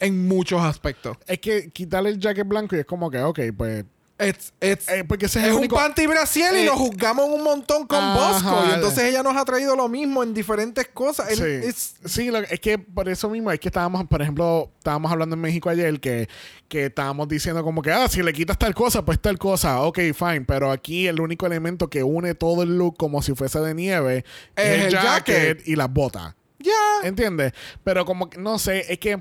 En 0.00 0.28
muchos 0.28 0.60
aspectos. 0.60 1.16
es 1.26 1.38
que 1.38 1.70
quitarle 1.70 2.10
el 2.10 2.18
jacket 2.18 2.46
blanco 2.46 2.76
y 2.76 2.80
es 2.80 2.86
como 2.86 3.10
que, 3.10 3.20
ok, 3.22 3.40
pues. 3.56 3.84
It's, 4.18 4.52
it's, 4.60 4.88
eh, 4.88 5.02
porque 5.02 5.26
ese 5.26 5.40
es, 5.40 5.46
es 5.46 5.56
el 5.56 5.62
un 5.62 5.68
panty 5.68 6.06
brasiel 6.06 6.54
y 6.56 6.60
Eh, 6.60 6.66
lo 6.66 6.76
juzgamos 6.76 7.28
un 7.28 7.42
montón 7.42 7.86
con 7.88 7.98
Ajá. 7.98 8.14
Bosco. 8.32 8.64
Y 8.70 8.74
entonces 8.74 9.04
ella 9.04 9.22
nos 9.24 9.36
ha 9.36 9.44
traído 9.44 9.74
lo 9.74 9.88
mismo 9.88 10.22
en 10.22 10.32
diferentes 10.32 10.86
cosas. 10.88 11.30
El- 11.30 11.38
Sí, 11.38 11.66
it's- 11.68 11.94
Sí, 12.04 12.30
lo- 12.30 12.38
es 12.38 12.60
que 12.60 12.78
por 12.78 13.08
eso 13.08 13.28
mismo 13.28 13.50
es 13.50 13.58
que 13.58 13.68
estábamos, 13.68 14.06
por 14.06 14.22
ejemplo, 14.22 14.70
estábamos 14.78 15.10
hablando 15.10 15.34
en 15.34 15.40
México 15.40 15.70
ayer 15.70 15.98
que, 15.98 16.28
que 16.68 16.86
estábamos 16.86 17.26
diciendo 17.26 17.64
como 17.64 17.82
que, 17.82 17.90
ah, 17.90 18.06
si 18.08 18.22
le 18.22 18.32
quitas 18.32 18.56
tal 18.58 18.74
cosa, 18.74 19.04
pues 19.04 19.20
tal 19.20 19.38
cosa, 19.38 19.80
ok, 19.80 19.98
fine, 20.14 20.42
pero 20.42 20.70
aquí 20.70 21.08
el 21.08 21.18
único 21.20 21.46
elemento 21.46 21.88
que 21.90 22.04
une 22.04 22.34
todo 22.34 22.62
el 22.62 22.78
look 22.78 22.96
como 22.96 23.22
si 23.22 23.34
fuese 23.34 23.58
de 23.60 23.74
nieve 23.74 24.24
es, 24.54 24.84
el 24.84 24.92
jacket, 24.92 25.66
y 25.66 25.74
las 25.74 25.92
botas. 25.92 26.34
ya. 26.60 26.72
¿Entiendes? 27.02 27.52
Pero 27.82 28.04
como 28.04 28.30
que, 28.30 28.38
no 28.38 28.56
sé, 28.60 28.84
es 28.92 28.98
que 29.00 29.20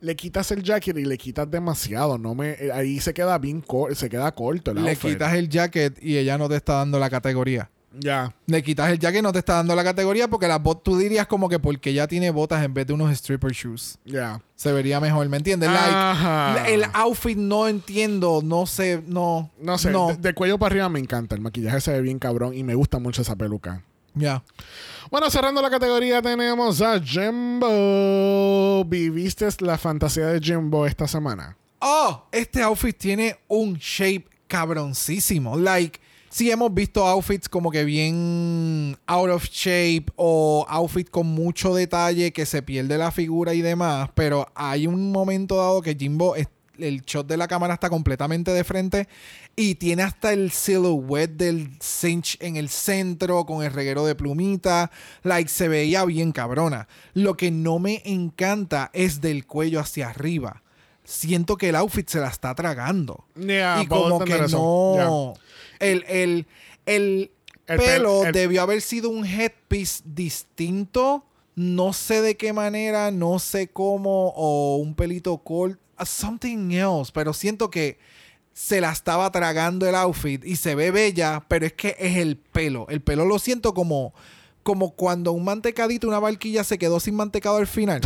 le 0.00 0.16
quitas 0.16 0.50
el 0.50 0.62
jacket 0.62 0.96
y 0.98 1.04
le 1.04 1.18
quitas 1.18 1.50
demasiado, 1.50 2.18
no 2.18 2.34
me, 2.34 2.50
eh, 2.52 2.70
ahí 2.72 3.00
se 3.00 3.12
queda 3.14 3.36
bien 3.38 3.60
corto, 3.60 3.94
se 3.94 4.08
queda 4.08 4.32
corto 4.32 4.70
el 4.70 4.82
Le 4.82 4.90
outfit. 4.90 5.10
quitas 5.12 5.34
el 5.34 5.48
jacket 5.48 5.98
y 6.02 6.16
ella 6.16 6.38
no 6.38 6.48
te 6.48 6.56
está 6.56 6.74
dando 6.74 6.98
la 6.98 7.10
categoría. 7.10 7.70
Ya. 7.98 8.32
Le 8.46 8.62
quitas 8.62 8.88
el 8.92 9.00
jacket 9.00 9.18
y 9.18 9.22
no 9.22 9.32
te 9.32 9.40
está 9.40 9.54
dando 9.54 9.74
la 9.74 9.82
categoría 9.82 10.28
porque 10.28 10.46
las 10.46 10.62
botas, 10.62 10.84
tú 10.84 10.96
dirías 10.96 11.26
como 11.26 11.48
que 11.48 11.58
porque 11.58 11.90
ella 11.90 12.06
tiene 12.06 12.30
botas 12.30 12.64
en 12.64 12.72
vez 12.72 12.86
de 12.86 12.92
unos 12.92 13.10
stripper 13.12 13.50
shoes. 13.50 13.98
Ya. 14.04 14.40
Se 14.54 14.72
vería 14.72 15.00
mejor, 15.00 15.28
¿me 15.28 15.38
entiendes? 15.38 15.68
Like, 15.70 16.72
el 16.72 16.84
outfit 16.92 17.36
no 17.36 17.66
entiendo, 17.66 18.42
no 18.44 18.66
sé, 18.66 19.02
no. 19.06 19.50
No 19.60 19.76
sé, 19.76 19.90
No. 19.90 20.06
de, 20.08 20.16
de 20.18 20.34
cuello 20.34 20.56
para 20.56 20.72
arriba 20.72 20.88
me 20.88 21.00
encanta. 21.00 21.34
El 21.34 21.40
maquillaje 21.40 21.80
se 21.80 21.90
ve 21.92 22.00
bien 22.00 22.20
cabrón 22.20 22.54
y 22.54 22.62
me 22.62 22.76
gusta 22.76 23.00
mucho 23.00 23.22
esa 23.22 23.34
peluca. 23.34 23.82
Ya. 24.14 24.42
Bueno, 25.10 25.30
cerrando 25.30 25.62
la 25.62 25.70
categoría 25.70 26.22
tenemos 26.22 26.80
a 26.82 27.00
Jimbo. 27.00 28.84
¿Viviste 28.84 29.48
la 29.60 29.78
fantasía 29.78 30.26
de 30.26 30.40
Jimbo 30.40 30.86
esta 30.86 31.08
semana? 31.08 31.56
Oh, 31.80 32.24
este 32.30 32.62
outfit 32.62 32.96
tiene 32.96 33.38
un 33.48 33.74
shape 33.74 34.26
cabroncísimo. 34.46 35.56
Like, 35.56 35.98
sí 36.28 36.50
hemos 36.50 36.72
visto 36.72 37.06
outfits 37.06 37.48
como 37.48 37.70
que 37.70 37.84
bien 37.84 38.96
out 39.06 39.30
of 39.30 39.44
shape 39.50 40.06
o 40.16 40.64
outfit 40.68 41.10
con 41.10 41.26
mucho 41.26 41.74
detalle 41.74 42.32
que 42.32 42.46
se 42.46 42.62
pierde 42.62 42.98
la 42.98 43.10
figura 43.10 43.54
y 43.54 43.62
demás, 43.62 44.10
pero 44.14 44.46
hay 44.54 44.86
un 44.86 45.10
momento 45.10 45.56
dado 45.56 45.82
que 45.82 45.94
Jimbo 45.94 46.36
es 46.36 46.48
el 46.82 47.02
shot 47.02 47.26
de 47.26 47.36
la 47.36 47.48
cámara 47.48 47.74
está 47.74 47.90
completamente 47.90 48.50
de 48.52 48.64
frente 48.64 49.08
y 49.56 49.74
tiene 49.76 50.02
hasta 50.02 50.32
el 50.32 50.50
silhouette 50.50 51.36
del 51.36 51.70
cinch 51.80 52.36
en 52.40 52.56
el 52.56 52.68
centro 52.68 53.44
con 53.46 53.62
el 53.64 53.72
reguero 53.72 54.04
de 54.06 54.14
plumita. 54.14 54.90
Like, 55.22 55.48
se 55.50 55.68
veía 55.68 56.04
bien 56.04 56.32
cabrona. 56.32 56.88
Lo 57.14 57.36
que 57.36 57.50
no 57.50 57.78
me 57.78 58.02
encanta 58.04 58.90
es 58.92 59.20
del 59.20 59.46
cuello 59.46 59.80
hacia 59.80 60.08
arriba. 60.10 60.62
Siento 61.04 61.56
que 61.56 61.70
el 61.70 61.76
outfit 61.76 62.08
se 62.08 62.20
la 62.20 62.28
está 62.28 62.54
tragando. 62.54 63.24
Yeah, 63.34 63.82
y 63.82 63.86
como 63.86 64.20
que 64.24 64.38
no. 64.50 65.34
El, 65.80 66.04
el, 66.08 66.46
el, 66.86 67.30
El 67.66 67.78
pelo 67.78 68.22
pel- 68.22 68.26
el- 68.28 68.32
debió 68.32 68.62
haber 68.62 68.80
sido 68.80 69.10
un 69.10 69.24
headpiece 69.24 70.02
distinto. 70.04 71.24
No 71.56 71.92
sé 71.92 72.22
de 72.22 72.36
qué 72.36 72.52
manera, 72.52 73.10
no 73.10 73.38
sé 73.38 73.68
cómo, 73.68 74.28
o 74.36 74.76
un 74.76 74.94
pelito 74.94 75.36
corto, 75.38 75.78
something 76.04 76.72
else, 76.72 77.10
pero 77.12 77.32
siento 77.32 77.70
que 77.70 77.98
se 78.52 78.80
la 78.80 78.90
estaba 78.90 79.30
tragando 79.30 79.88
el 79.88 79.94
outfit 79.94 80.44
y 80.44 80.56
se 80.56 80.74
ve 80.74 80.90
bella, 80.90 81.44
pero 81.48 81.66
es 81.66 81.72
que 81.72 81.96
es 81.98 82.16
el 82.16 82.36
pelo. 82.36 82.86
El 82.88 83.00
pelo 83.00 83.24
lo 83.24 83.38
siento 83.38 83.74
como, 83.74 84.12
como 84.62 84.90
cuando 84.90 85.32
un 85.32 85.44
mantecadito, 85.44 86.06
una 86.06 86.18
barquilla 86.18 86.64
se 86.64 86.78
quedó 86.78 87.00
sin 87.00 87.14
mantecado 87.14 87.56
al 87.56 87.66
final 87.66 88.00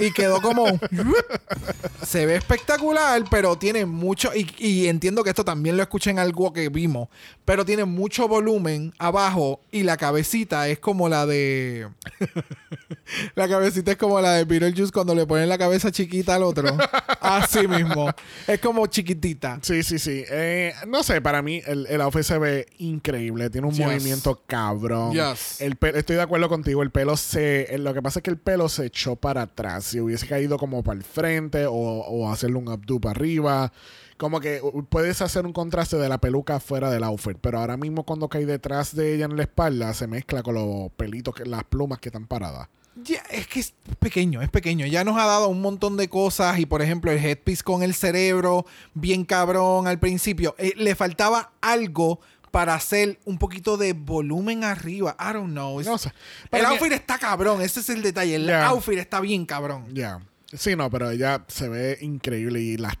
y 0.00 0.10
quedó 0.12 0.40
como 0.40 0.64
se 2.06 2.26
ve 2.26 2.36
espectacular, 2.36 3.22
pero 3.30 3.56
tiene 3.56 3.84
mucho, 3.86 4.30
y, 4.34 4.46
y 4.58 4.88
entiendo 4.88 5.22
que 5.22 5.30
esto 5.30 5.44
también 5.44 5.76
lo 5.76 5.82
escuché 5.82 6.10
en 6.10 6.18
algo 6.18 6.52
que 6.52 6.68
vimos, 6.68 7.08
pero 7.44 7.64
tiene 7.64 7.84
mucho 7.84 8.26
volumen 8.28 8.92
abajo 8.98 9.60
y 9.70 9.82
la 9.82 9.96
cabecita 9.96 10.68
es 10.68 10.78
como 10.78 11.08
la 11.08 11.26
de... 11.26 11.88
la 13.34 13.48
cabecita 13.48 13.92
es 13.92 13.96
como 13.98 14.20
la 14.20 14.32
de 14.34 14.44
Beetlejuice 14.44 14.92
cuando 14.92 15.14
le 15.14 15.26
ponen 15.26 15.48
la 15.48 15.58
cabeza 15.58 15.90
chiquita 15.90 16.34
al 16.36 16.42
otro. 16.42 16.76
Así 17.20 17.66
mismo. 17.68 18.10
Es 18.46 18.60
como 18.60 18.86
chiquitita. 18.86 19.58
Sí, 19.62 19.82
sí, 19.82 19.98
sí. 19.98 20.24
Eh, 20.30 20.72
no 20.86 21.02
sé, 21.02 21.20
para 21.20 21.42
mí 21.42 21.60
el, 21.66 21.86
el 21.86 22.00
outfit 22.00 22.22
se 22.22 22.38
ve 22.38 22.66
increíble. 22.78 23.50
Tiene 23.50 23.66
un 23.66 23.72
Yes. 23.74 23.86
movimiento 23.86 24.40
cabrón. 24.46 25.12
Yes. 25.12 25.60
El 25.60 25.76
estoy 25.82 26.16
de 26.16 26.22
acuerdo 26.22 26.48
contigo. 26.48 26.82
El 26.82 26.90
pelo 26.90 27.16
se. 27.16 27.74
eh, 27.74 27.78
Lo 27.78 27.94
que 27.94 28.02
pasa 28.02 28.18
es 28.18 28.22
que 28.22 28.30
el 28.30 28.38
pelo 28.38 28.68
se 28.68 28.86
echó 28.86 29.16
para 29.16 29.42
atrás. 29.42 29.84
Si 29.84 30.00
hubiese 30.00 30.26
caído 30.26 30.58
como 30.58 30.82
para 30.82 30.98
el 30.98 31.04
frente 31.04 31.66
o, 31.66 31.72
o 31.74 32.30
hacerle 32.30 32.56
un 32.56 32.68
updo 32.68 33.00
para 33.00 33.12
arriba. 33.12 33.72
Como 34.16 34.40
que 34.40 34.60
puedes 34.88 35.20
hacer 35.20 35.44
un 35.46 35.52
contraste 35.52 35.96
de 35.96 36.08
la 36.08 36.18
peluca 36.18 36.60
fuera 36.60 36.90
del 36.90 37.02
outfit. 37.02 37.36
Pero 37.40 37.58
ahora 37.58 37.76
mismo 37.76 38.04
cuando 38.04 38.28
cae 38.28 38.46
detrás 38.46 38.94
de 38.94 39.14
ella 39.14 39.24
en 39.24 39.36
la 39.36 39.42
espalda, 39.42 39.92
se 39.94 40.06
mezcla 40.06 40.42
con 40.42 40.54
los 40.54 40.92
pelitos, 40.92 41.34
que, 41.34 41.44
las 41.44 41.64
plumas 41.64 41.98
que 41.98 42.10
están 42.10 42.26
paradas. 42.26 42.68
Ya, 42.94 43.22
es 43.30 43.46
que 43.46 43.60
es 43.60 43.74
pequeño, 43.98 44.42
es 44.42 44.50
pequeño. 44.50 44.86
Ya 44.86 45.02
nos 45.02 45.16
ha 45.18 45.24
dado 45.24 45.48
un 45.48 45.62
montón 45.62 45.96
de 45.96 46.08
cosas 46.08 46.58
y 46.58 46.66
por 46.66 46.82
ejemplo 46.82 47.10
el 47.10 47.24
headpiece 47.24 47.62
con 47.62 47.82
el 47.82 47.94
cerebro 47.94 48.66
bien 48.92 49.24
cabrón 49.24 49.86
al 49.88 49.98
principio. 49.98 50.54
Eh, 50.58 50.74
le 50.76 50.94
faltaba 50.94 51.52
algo 51.62 52.20
para 52.52 52.74
hacer 52.74 53.18
un 53.24 53.36
poquito 53.38 53.76
de 53.76 53.92
volumen 53.94 54.62
arriba. 54.62 55.16
I 55.18 55.32
don't 55.32 55.50
know. 55.50 55.80
Es- 55.80 55.86
No 55.88 55.98
sé. 55.98 56.12
el 56.52 56.64
outfit 56.66 56.92
está 56.92 57.18
cabrón, 57.18 57.60
ese 57.62 57.80
es 57.80 57.88
el 57.88 58.02
detalle. 58.02 58.36
El 58.36 58.48
outfit 58.52 58.98
está 58.98 59.18
bien 59.20 59.44
cabrón. 59.44 59.86
Ya. 59.92 60.20
Sí, 60.54 60.76
no, 60.76 60.88
pero 60.90 61.10
ella 61.10 61.42
se 61.48 61.68
ve 61.68 61.98
increíble. 62.02 62.60
Y 62.60 62.76
las, 62.76 62.94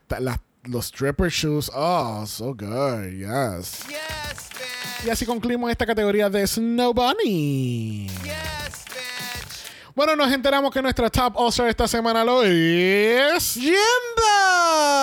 los 0.64 0.86
stripper 0.86 1.30
shoes, 1.30 1.70
oh, 1.74 2.24
so 2.26 2.54
good, 2.54 3.04
yes. 3.10 3.80
Yes, 3.88 4.48
bitch. 4.54 5.06
Y 5.06 5.10
así 5.10 5.26
concluimos 5.26 5.70
esta 5.70 5.84
categoría 5.84 6.30
de 6.30 6.46
Snow 6.46 6.94
Bunny. 6.94 8.06
Yes, 8.08 8.84
bitch. 8.86 9.92
Bueno, 9.94 10.16
nos 10.16 10.32
enteramos 10.32 10.72
que 10.72 10.80
nuestra 10.80 11.10
top 11.10 11.36
All-Star 11.36 11.68
esta 11.68 11.86
semana 11.86 12.24
lo 12.24 12.42
es. 12.42 13.52
¡Jimbo! 13.52 13.74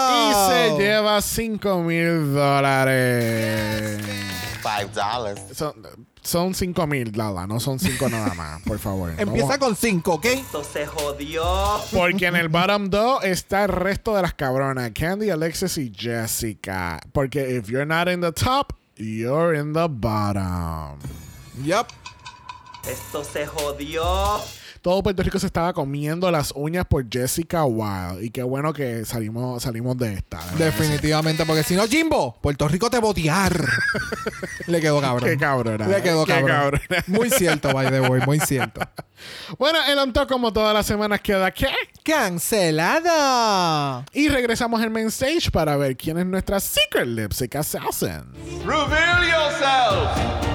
Y 0.09 0.33
se 0.49 0.75
lleva 0.79 1.21
5 1.21 1.83
mil 1.83 2.33
dólares. 2.33 3.99
Five 4.61 4.91
dollars. 4.93 5.39
Son, 5.55 5.73
son 6.21 6.53
5 6.53 6.85
mil, 6.87 7.11
Lala, 7.15 7.47
no 7.47 7.59
son 7.59 7.79
5 7.79 8.09
nada 8.09 8.33
más, 8.33 8.61
por 8.65 8.77
favor. 8.79 9.09
Empieza 9.17 9.47
Vamos- 9.47 9.57
con 9.57 9.75
5, 9.75 10.13
¿ok? 10.15 10.25
Esto 10.25 10.63
se 10.63 10.85
jodió. 10.85 11.43
Porque 11.93 12.25
en 12.27 12.35
el 12.35 12.49
bottom 12.49 12.89
2 12.89 13.23
está 13.23 13.63
el 13.63 13.69
resto 13.69 14.15
de 14.15 14.21
las 14.23 14.33
cabronas, 14.33 14.91
Candy, 14.93 15.29
Alexis 15.29 15.77
y 15.77 15.93
Jessica. 15.95 16.99
Porque 17.13 17.55
if 17.57 17.67
you're 17.69 17.85
not 17.85 18.07
in 18.09 18.21
the 18.21 18.31
top, 18.33 18.73
you're 18.97 19.57
in 19.57 19.73
the 19.73 19.87
bottom. 19.87 20.99
Yup. 21.63 21.87
Esto 22.89 23.23
se 23.23 23.45
jodió. 23.45 24.39
Todo 24.81 25.03
Puerto 25.03 25.23
Rico 25.23 25.39
se 25.39 25.47
estaba 25.47 25.73
comiendo 25.73 26.29
las 26.31 26.53
uñas 26.55 26.85
por 26.85 27.05
Jessica 27.09 27.65
Wild. 27.65 28.23
Y 28.23 28.29
qué 28.29 28.43
bueno 28.43 28.73
que 28.73 29.05
salimos, 29.05 29.63
salimos 29.63 29.97
de 29.97 30.13
esta. 30.13 30.37
verdad. 30.37 30.53
Definitivamente, 30.57 31.45
porque 31.45 31.63
si 31.63 31.75
no, 31.75 31.87
Jimbo, 31.87 32.37
Puerto 32.41 32.67
Rico 32.67 32.89
te 32.89 32.99
botear. 32.99 33.65
Le 34.67 34.79
quedó 34.79 35.01
cabrón. 35.01 35.29
Qué 35.29 35.37
cabrona. 35.37 35.87
Le 35.87 36.01
quedó 36.01 36.25
Qué 36.25 36.33
cabrón. 36.33 36.79
Muy 37.07 37.29
cierto, 37.29 37.73
by 37.73 37.89
the 37.89 38.01
way, 38.01 38.21
muy 38.25 38.39
cierto. 38.39 38.81
Bueno, 39.57 39.79
el 39.87 39.97
on 39.99 40.13
top, 40.13 40.29
como 40.29 40.53
todas 40.53 40.73
las 40.73 40.85
semanas, 40.85 41.19
queda 41.21 41.51
¿qué? 41.51 41.67
¡Cancelada! 42.03 44.05
Y 44.13 44.29
regresamos 44.29 44.81
al 44.81 44.89
main 44.89 45.07
stage 45.07 45.51
para 45.51 45.75
ver 45.75 45.97
quién 45.97 46.17
es 46.17 46.25
nuestra 46.25 46.59
Secret 46.59 47.07
Lipstick 47.07 47.55
Assassin. 47.55 48.23
Reveal 48.65 49.27
yourself. 49.27 50.48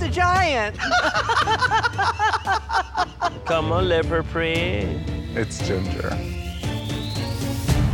It's 0.00 0.06
a 0.06 0.10
giant. 0.10 0.78
Come 3.46 3.72
on, 3.72 3.88
leopard 3.88 4.26
print. 4.26 5.02
It's 5.34 5.58
Ginger. 5.66 6.14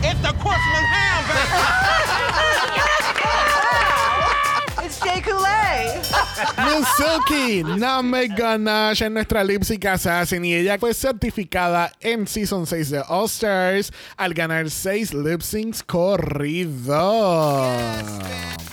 It's 0.05 0.21
the 0.21 0.35
Crustman 0.37 0.85
Hamburger. 0.93 1.49
It's 4.85 5.01
Jay 5.01 5.23
Silky 6.99 7.63
Name 7.63 8.29
Ganache 8.37 9.07
es 9.07 9.11
nuestra 9.11 9.43
Lipstick 9.43 9.87
Assassin 9.87 10.45
y 10.45 10.53
ella 10.57 10.77
fue 10.79 10.93
certificada 10.93 11.91
en 12.01 12.27
Season 12.27 12.67
6 12.67 12.91
de 12.91 13.03
All 13.09 13.25
Stars 13.25 13.91
al 14.19 14.35
ganar 14.35 14.69
6 14.69 15.15
lip 15.15 15.41
syncs 15.41 15.83
corridos. 15.83 16.85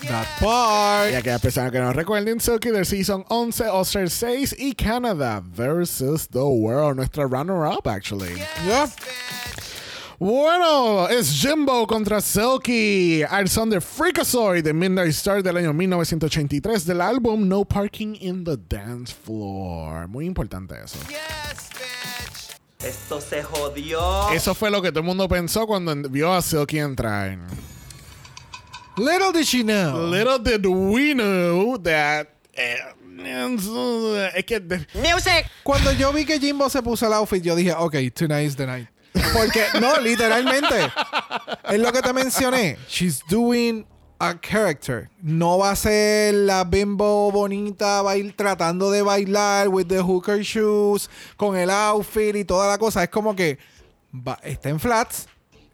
That 0.08 0.26
part. 0.40 1.12
Y 1.12 1.16
aquellas 1.16 1.42
personas 1.42 1.72
que 1.72 1.80
no 1.80 1.94
recuerden, 1.94 2.40
Silky 2.40 2.70
del 2.72 2.86
Season 2.86 3.24
11, 3.30 3.68
All 3.70 3.84
Stars 3.84 4.14
6 4.14 4.56
y 4.58 4.74
Canada 4.74 5.42
versus 5.44 6.28
the 6.28 6.40
World, 6.40 6.98
nuestra 6.98 7.26
runner-up, 7.26 7.88
actually. 7.88 8.42
Bueno, 10.18 11.08
es 11.08 11.32
Jimbo 11.32 11.88
contra 11.88 12.22
Silky 12.22 13.24
al 13.24 13.50
son 13.50 13.70
de 13.72 13.82
Freakazoid 13.82 14.64
de 14.64 14.72
Midnight 14.74 15.10
Star 15.10 15.42
del 15.42 15.58
año 15.58 15.74
1983 15.74 16.86
del 16.86 17.02
álbum 17.02 17.48
No 17.48 17.66
Parking 17.66 18.16
in 18.20 18.44
the 18.44 18.56
Dance 18.56 19.16
Floor. 19.24 20.08
Muy 20.08 20.26
importante 20.26 20.76
eso. 20.84 21.00
Yes, 21.10 21.70
bitch. 21.72 22.88
Esto 22.88 23.20
se 23.20 23.42
jodió. 23.42 24.30
Eso 24.32 24.54
fue 24.54 24.70
lo 24.70 24.82
que 24.82 24.90
todo 24.90 25.00
el 25.00 25.06
mundo 25.06 25.28
pensó 25.28 25.66
cuando 25.66 25.96
vio 26.10 26.32
a 26.34 26.42
Silky 26.42 26.78
entrar. 26.78 27.40
Little 28.98 29.32
did 29.32 29.46
she 29.48 29.64
know. 29.64 30.08
Little 30.10 30.38
did 30.40 30.66
we 30.66 31.14
know 31.14 31.78
that. 31.78 32.28
eh, 32.54 32.78
es 34.36 34.46
que. 34.46 34.60
de- 34.60 34.86
Cuando 35.64 35.92
yo 35.94 36.12
vi 36.12 36.26
que 36.26 36.40
Jimbo 36.40 36.70
se 36.70 36.82
puso 36.82 37.06
el 37.08 37.14
outfit, 37.14 37.44
yo 37.44 37.56
dije, 37.56 37.74
ok, 37.74 37.96
tonight 38.14 38.46
is 38.48 38.56
the 38.56 38.66
night. 38.66 38.88
Porque, 39.34 39.64
no, 39.80 40.00
literalmente. 40.02 40.92
es 41.70 41.80
lo 41.80 41.92
que 41.92 42.02
te 42.02 42.14
mencioné. 42.14 42.78
She's 42.90 43.22
doing 43.30 43.86
a 44.20 44.36
character. 44.40 45.10
No 45.22 45.58
va 45.58 45.72
a 45.72 45.76
ser 45.76 46.34
la 46.34 46.64
bimbo 46.64 47.32
bonita, 47.32 48.02
va 48.02 48.12
a 48.12 48.18
ir 48.18 48.34
tratando 48.36 48.92
de 48.92 49.02
bailar 49.02 49.68
with 49.70 49.88
the 49.88 50.02
hooker 50.02 50.42
shoes, 50.44 51.10
con 51.38 51.56
el 51.56 51.70
outfit 51.70 52.36
y 52.36 52.44
toda 52.46 52.68
la 52.68 52.78
cosa. 52.78 53.04
Es 53.04 53.10
como 53.10 53.36
que 53.36 53.58
va- 54.14 54.40
está 54.44 54.70
en 54.70 54.80
flats, 54.80 55.28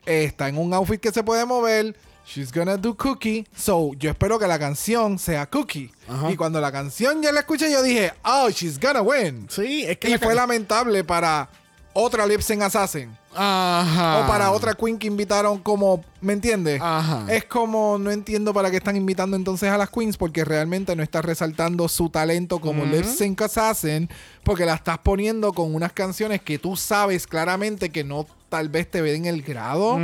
está 0.05 0.47
en 0.49 0.57
un 0.57 0.73
outfit 0.73 0.99
que 0.99 1.11
se 1.11 1.23
puede 1.23 1.45
mover. 1.45 1.95
She's 2.27 2.51
gonna 2.51 2.75
do 2.77 2.93
cookie. 2.95 3.47
So, 3.55 3.93
yo 3.97 4.09
espero 4.09 4.37
que 4.37 4.47
la 4.47 4.59
canción 4.59 5.17
sea 5.17 5.45
cookie. 5.45 5.91
Y 6.29 6.35
cuando 6.35 6.59
la 6.59 6.71
canción 6.71 7.21
ya 7.21 7.31
la 7.31 7.39
escuché, 7.39 7.71
yo 7.71 7.81
dije, 7.81 8.11
oh, 8.25 8.49
she's 8.49 8.77
gonna 8.79 9.01
win. 9.01 9.47
sí, 9.49 9.83
es 9.83 9.97
que. 9.97 10.09
Y 10.09 10.11
la 10.11 10.19
fue 10.19 10.35
lamentable 10.35 11.05
para 11.05 11.49
otra 11.93 12.27
Lip 12.27 12.41
Sync 12.41 12.61
Assassin. 12.61 13.09
Ajá. 13.33 14.19
O 14.19 14.27
para 14.27 14.51
otra 14.51 14.73
Queen 14.73 14.97
que 14.97 15.07
invitaron 15.07 15.59
como, 15.59 16.03
¿me 16.21 16.33
entiendes? 16.33 16.81
Ajá. 16.81 17.25
Es 17.29 17.45
como, 17.45 17.97
no 17.97 18.11
entiendo 18.11 18.53
para 18.53 18.69
qué 18.71 18.77
están 18.77 18.95
invitando 18.95 19.37
entonces 19.37 19.69
a 19.69 19.77
las 19.77 19.89
Queens 19.89 20.17
porque 20.17 20.43
realmente 20.43 20.95
no 20.95 21.03
estás 21.03 21.23
resaltando 21.23 21.87
su 21.87 22.09
talento 22.09 22.59
como 22.59 22.83
Sync 23.03 23.41
Assassin 23.41 24.09
porque 24.43 24.65
la 24.65 24.75
estás 24.75 24.97
poniendo 24.99 25.53
con 25.53 25.73
unas 25.73 25.93
canciones 25.93 26.41
que 26.41 26.59
tú 26.59 26.75
sabes 26.75 27.25
claramente 27.27 27.89
que 27.89 28.03
no 28.03 28.25
tal 28.49 28.69
vez 28.69 28.89
te 28.89 29.01
ven 29.01 29.25
el 29.25 29.41
grado. 29.41 29.99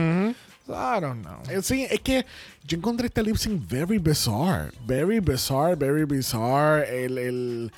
I 0.68 1.00
don't 1.02 1.22
know. 1.24 1.42
Eh, 1.50 1.62
Sí, 1.62 1.86
es 1.90 2.00
que 2.02 2.26
yo 2.66 2.78
encontré 2.78 3.08
este 3.08 3.22
lip 3.24 3.36
sync 3.38 3.68
very 3.68 3.98
bizarre. 3.98 4.72
Very 4.86 5.20
bizarre, 5.20 5.76
very 5.76 6.06
bizarre. 6.06 7.06
El, 7.06 7.18
el, 7.18 7.72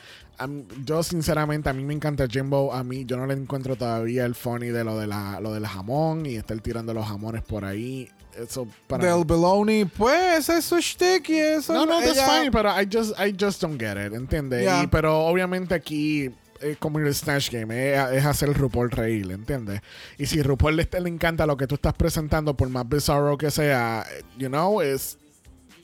yo 0.86 1.02
sinceramente 1.02 1.70
a 1.70 1.74
mí 1.74 1.84
me 1.84 1.94
encanta 1.94 2.28
Jimbo. 2.28 2.74
A 2.74 2.84
mí 2.84 3.06
yo 3.06 3.18
no 3.18 3.26
le 3.26 3.34
encuentro 3.34 3.76
todavía 3.76 4.26
el 4.26 4.36
funny 4.36 4.68
de 4.68 4.84
lo 4.84 4.98
de 5.00 5.08
la 5.08 5.40
lo 5.40 5.54
del 5.54 5.66
jamón 5.66 6.26
y 6.26 6.36
estar 6.36 6.60
tirando 6.60 6.94
los 6.94 7.08
jamones 7.08 7.42
por 7.42 7.66
ahí. 7.66 8.10
Eso 8.38 8.68
para 8.88 9.16
Del 9.16 9.24
Beloni, 9.24 9.86
pues 9.86 10.50
ese 10.50 10.78
es 10.78 10.84
shtick 10.86 11.30
y 11.30 11.38
eso. 11.38 11.74
No, 11.74 11.86
no, 11.86 12.00
that's 12.02 12.18
ella- 12.18 12.28
fine, 12.28 12.52
pero 12.52 12.70
I 12.70 12.86
just, 12.92 13.18
I 13.18 13.34
just 13.40 13.62
don't 13.62 13.80
get 13.82 13.96
it, 13.98 14.14
¿entiendes? 14.14 14.62
Yeah. 14.64 14.88
Pero 14.92 15.26
obviamente 15.26 15.74
aquí 15.74 16.30
es 16.62 16.78
como 16.78 17.00
el 17.00 17.14
Snatch 17.14 17.52
Game, 17.52 17.94
es, 17.94 18.12
es 18.12 18.26
hacer 18.26 18.54
RuPaul 18.54 18.92
reír, 18.92 19.32
¿entiendes? 19.32 19.82
Y 20.18 20.26
si 20.26 20.42
RuPaul 20.42 20.76
le, 20.76 20.90
le 21.02 21.10
encanta 21.10 21.46
lo 21.46 21.58
que 21.58 21.68
tú 21.68 21.76
estás 21.76 21.94
presentando, 21.94 22.56
por 22.56 22.70
más 22.70 22.88
bizarro 22.88 23.38
que 23.38 23.52
sea, 23.52 24.06
you 24.38 24.48
know, 24.48 24.82
es... 24.82 25.18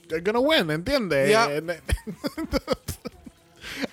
They're 0.08 0.22
gonna 0.22 0.40
win, 0.40 0.70
¿entiendes? 0.70 1.28
Yeah. 1.28 1.48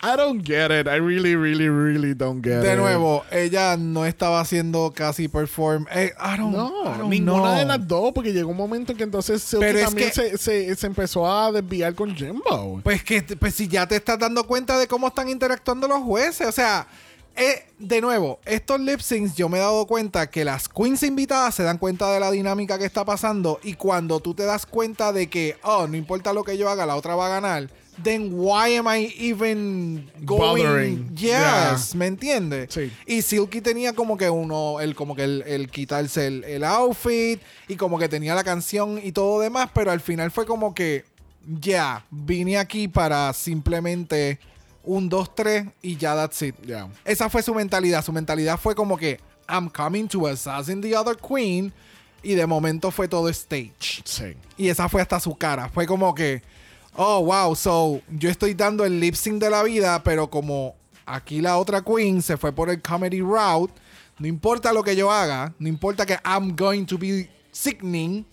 I 0.02 0.16
don't 0.18 0.42
get 0.46 0.72
it. 0.72 0.88
I 0.88 0.98
really, 1.00 1.36
really, 1.36 1.70
really 1.70 2.14
don't 2.14 2.42
get 2.44 2.60
it. 2.60 2.64
De 2.64 2.76
nuevo, 2.76 3.24
ella 3.32 3.78
no 3.78 4.06
estaba 4.06 4.40
haciendo 4.42 4.94
casi 4.96 5.28
perform. 5.28 5.86
Eh, 5.92 6.12
I 6.20 6.38
don't, 6.38 6.54
I 6.54 6.58
No, 6.58 6.72
don't 6.98 7.10
ninguna 7.10 7.42
know. 7.52 7.58
de 7.60 7.66
las 7.66 7.88
dos, 7.88 8.12
porque 8.14 8.32
llegó 8.34 8.52
un 8.52 8.58
momento 8.58 8.96
que 8.96 9.04
entonces 9.04 9.42
Silky 9.44 9.66
Pero 9.66 9.80
es 9.80 9.86
también 9.86 10.10
que- 10.10 10.14
se, 10.16 10.38
se, 10.38 10.76
se 10.76 10.88
empezó 10.88 11.30
a 11.32 11.52
desviar 11.52 11.96
con 11.96 12.16
Jimbo. 12.16 12.82
Pues 12.84 13.04
que 13.04 13.22
pues 13.24 13.56
si 13.56 13.68
ya 13.68 13.88
te 13.88 13.96
estás 13.96 14.18
dando 14.20 14.44
cuenta 14.46 14.78
de 14.78 14.88
cómo 14.88 15.08
están 15.08 15.30
interactuando 15.30 15.88
los 15.88 16.02
jueces, 16.04 16.48
o 16.48 16.52
sea, 16.52 16.88
eh, 17.36 17.64
de 17.78 18.02
nuevo, 18.02 18.40
estos 18.46 18.80
lip 18.82 19.00
syncs 19.00 19.36
yo 19.36 19.48
me 19.48 19.60
he 19.60 19.62
dado 19.62 19.86
cuenta 19.88 20.30
que 20.30 20.44
las 20.44 20.68
queens 20.68 21.04
invitadas 21.04 21.56
se 21.56 21.64
dan 21.64 21.78
cuenta 21.78 22.12
de 22.12 22.20
la 22.20 22.32
dinámica 22.32 22.78
que 22.78 22.84
está 22.86 23.06
pasando 23.06 23.60
y 23.64 23.76
cuando 23.76 24.20
tú 24.20 24.34
te 24.34 24.44
das 24.44 24.66
cuenta 24.66 25.14
de 25.14 25.30
que, 25.30 25.56
oh, 25.64 25.88
no 25.88 25.96
importa 25.96 26.34
lo 26.34 26.44
que 26.44 26.58
yo 26.58 26.70
haga, 26.70 26.86
la 26.86 26.98
otra 26.98 27.16
va 27.16 27.28
a 27.28 27.30
ganar, 27.30 27.70
then 28.04 28.32
why 28.34 28.70
am 28.78 28.88
I 28.88 29.14
even 29.18 30.10
going? 30.26 30.64
Bothering. 30.64 31.16
Yes, 31.16 31.92
Yeah. 31.92 31.98
¿me 31.98 32.08
entiendes? 32.08 32.74
Sí. 32.74 32.92
Y 33.06 33.22
Silky 33.22 33.62
tenía 33.62 33.94
como 33.94 34.18
que 34.18 34.30
uno, 34.30 34.80
el 34.80 34.96
como 34.96 35.16
que 35.16 35.24
el, 35.24 35.44
el 35.48 35.70
quitarse 35.70 36.28
el, 36.28 36.44
el 36.44 36.64
outfit 36.64 37.42
y 37.68 37.76
como 37.76 37.98
que 38.00 38.10
tenía 38.10 38.36
la 38.36 38.44
canción 38.44 39.00
y 39.04 39.12
todo 39.12 39.40
demás, 39.40 39.70
pero 39.74 39.92
al 39.92 40.00
final 40.00 40.32
fue 40.32 40.46
como 40.46 40.74
que 40.74 41.06
ya, 41.60 42.06
vine 42.12 42.58
aquí 42.58 42.88
para 42.88 43.34
simplemente 43.34 44.40
un, 44.84 45.10
dos, 45.10 45.34
tres 45.36 45.66
y 45.82 45.98
ya 45.98 46.16
that's 46.16 46.42
it. 46.42 46.56
Yeah. 46.66 46.90
Esa 47.06 47.30
fue 47.30 47.42
su 47.44 47.54
mentalidad. 47.54 48.04
Su 48.04 48.12
mentalidad 48.12 48.60
fue 48.60 48.76
como 48.76 48.98
que 48.98 49.20
I'm 49.48 49.70
coming 49.70 50.08
to 50.08 50.28
assassin 50.28 50.82
the 50.82 50.96
other 50.96 51.16
queen 51.18 51.74
y 52.22 52.36
de 52.36 52.46
momento 52.46 52.92
fue 52.92 53.08
todo 53.08 53.30
stage. 53.30 54.02
Sí. 54.04 54.36
Y 54.58 54.70
esa 54.70 54.90
fue 54.90 55.02
hasta 55.02 55.20
su 55.20 55.36
cara. 55.36 55.70
Fue 55.70 55.86
como 55.88 56.14
que, 56.14 56.42
oh, 56.96 57.22
wow, 57.22 57.56
so 57.56 58.02
yo 58.10 58.30
estoy 58.30 58.54
dando 58.54 58.84
el 58.86 59.00
lip 59.00 59.16
sync 59.16 59.42
de 59.42 59.50
la 59.50 59.64
vida, 59.64 60.02
pero 60.04 60.30
como 60.30 60.76
aquí 61.06 61.42
la 61.42 61.58
otra 61.58 61.82
queen 61.82 62.22
se 62.22 62.38
fue 62.38 62.52
por 62.52 62.70
el 62.70 62.82
comedy 62.82 63.22
route, 63.22 63.74
no 64.20 64.28
importa 64.28 64.74
lo 64.74 64.84
que 64.84 64.96
yo 64.96 65.12
haga, 65.12 65.54
no 65.60 65.68
importa 65.68 66.06
que 66.06 66.18
I'm 66.26 66.56
going 66.56 66.86
to 66.86 66.98
be 66.98 67.30
sickening, 67.52 68.26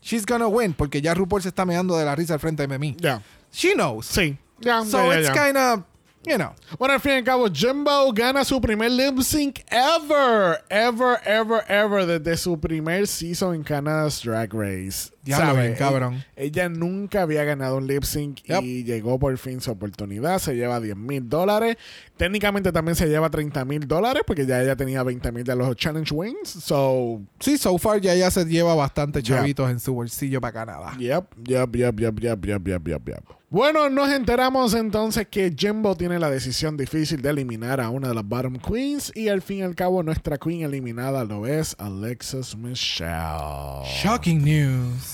she's 0.00 0.26
gonna 0.26 0.48
win, 0.48 0.74
porque 0.74 1.00
ya 1.00 1.14
RuPaul 1.14 1.42
se 1.42 1.48
está 1.48 1.64
meando 1.64 1.96
de 1.96 2.04
la 2.04 2.14
risa 2.14 2.34
al 2.34 2.40
frente 2.40 2.66
de 2.66 2.78
mí. 2.78 2.96
Ya. 2.98 3.22
She 3.52 3.74
knows. 3.74 4.06
Sí. 4.06 4.38
Ya, 4.60 4.84
So 4.84 5.10
it's 5.10 5.30
kind 5.30 5.56
of, 5.56 5.84
you 6.24 6.36
know. 6.36 6.54
Bueno, 6.78 6.94
al 6.94 7.00
fin 7.00 7.12
y 7.12 7.16
al 7.16 7.24
cabo, 7.24 7.48
Jimbo 7.50 8.12
gana 8.12 8.44
su 8.44 8.60
primer 8.60 8.90
lip 8.90 9.20
sync 9.22 9.60
ever, 9.68 10.62
ever, 10.70 11.18
ever, 11.24 11.64
ever 11.68 12.06
desde 12.06 12.36
su 12.36 12.58
primer 12.58 13.06
season 13.06 13.54
en 13.54 13.64
Canada's 13.64 14.22
Drag 14.22 14.52
Race. 14.52 15.11
Diablo, 15.22 15.54
bien 15.60 15.74
cabrón. 15.74 16.14
Ella, 16.36 16.64
ella 16.64 16.68
nunca 16.68 17.22
había 17.22 17.44
ganado 17.44 17.76
un 17.76 17.86
lip 17.86 18.02
sync 18.02 18.40
Yep. 18.42 18.62
y 18.62 18.84
llegó 18.84 19.18
por 19.18 19.36
fin 19.38 19.60
su 19.60 19.70
oportunidad. 19.70 20.38
Se 20.40 20.54
lleva 20.54 20.80
10 20.80 20.96
mil 20.96 21.28
dólares. 21.28 21.76
Técnicamente 22.16 22.72
también 22.72 22.96
se 22.96 23.08
lleva 23.08 23.30
30 23.30 23.64
mil 23.64 23.86
dólares 23.86 24.22
porque 24.26 24.46
ya 24.46 24.60
ella 24.62 24.74
tenía 24.76 25.02
20 25.02 25.30
mil 25.32 25.44
de 25.44 25.54
los 25.56 25.76
Challenge 25.76 26.12
Wins. 26.14 26.48
So, 26.48 27.20
Sí, 27.40 27.56
so 27.58 27.78
far 27.78 28.00
ya 28.00 28.14
ella 28.14 28.30
se 28.30 28.44
lleva 28.44 28.74
bastante 28.74 29.22
chavitos 29.22 29.70
en 29.70 29.78
su 29.80 29.94
bolsillo 29.94 30.40
para 30.40 30.52
Canadá. 30.52 30.92
Yep, 30.98 31.24
yep, 31.46 31.76
yep, 31.76 32.00
yep, 32.00 32.20
yep, 32.20 32.44
yep, 32.44 32.66
yep, 32.66 32.88
yep, 32.88 33.08
yep. 33.08 33.24
Bueno, 33.50 33.90
nos 33.90 34.10
enteramos 34.10 34.72
entonces 34.72 35.26
que 35.28 35.54
Jimbo 35.54 35.94
tiene 35.94 36.18
la 36.18 36.30
decisión 36.30 36.78
difícil 36.78 37.20
de 37.20 37.28
eliminar 37.28 37.82
a 37.82 37.90
una 37.90 38.08
de 38.08 38.14
las 38.14 38.24
Bottom 38.26 38.56
Queens 38.56 39.12
y 39.14 39.28
al 39.28 39.42
fin 39.42 39.58
y 39.58 39.62
al 39.62 39.74
cabo 39.74 40.02
nuestra 40.02 40.38
Queen 40.38 40.62
eliminada 40.62 41.24
lo 41.24 41.46
es 41.46 41.76
Alexis 41.78 42.56
Michelle. 42.56 43.84
Shocking 44.02 44.42
news. 44.42 45.11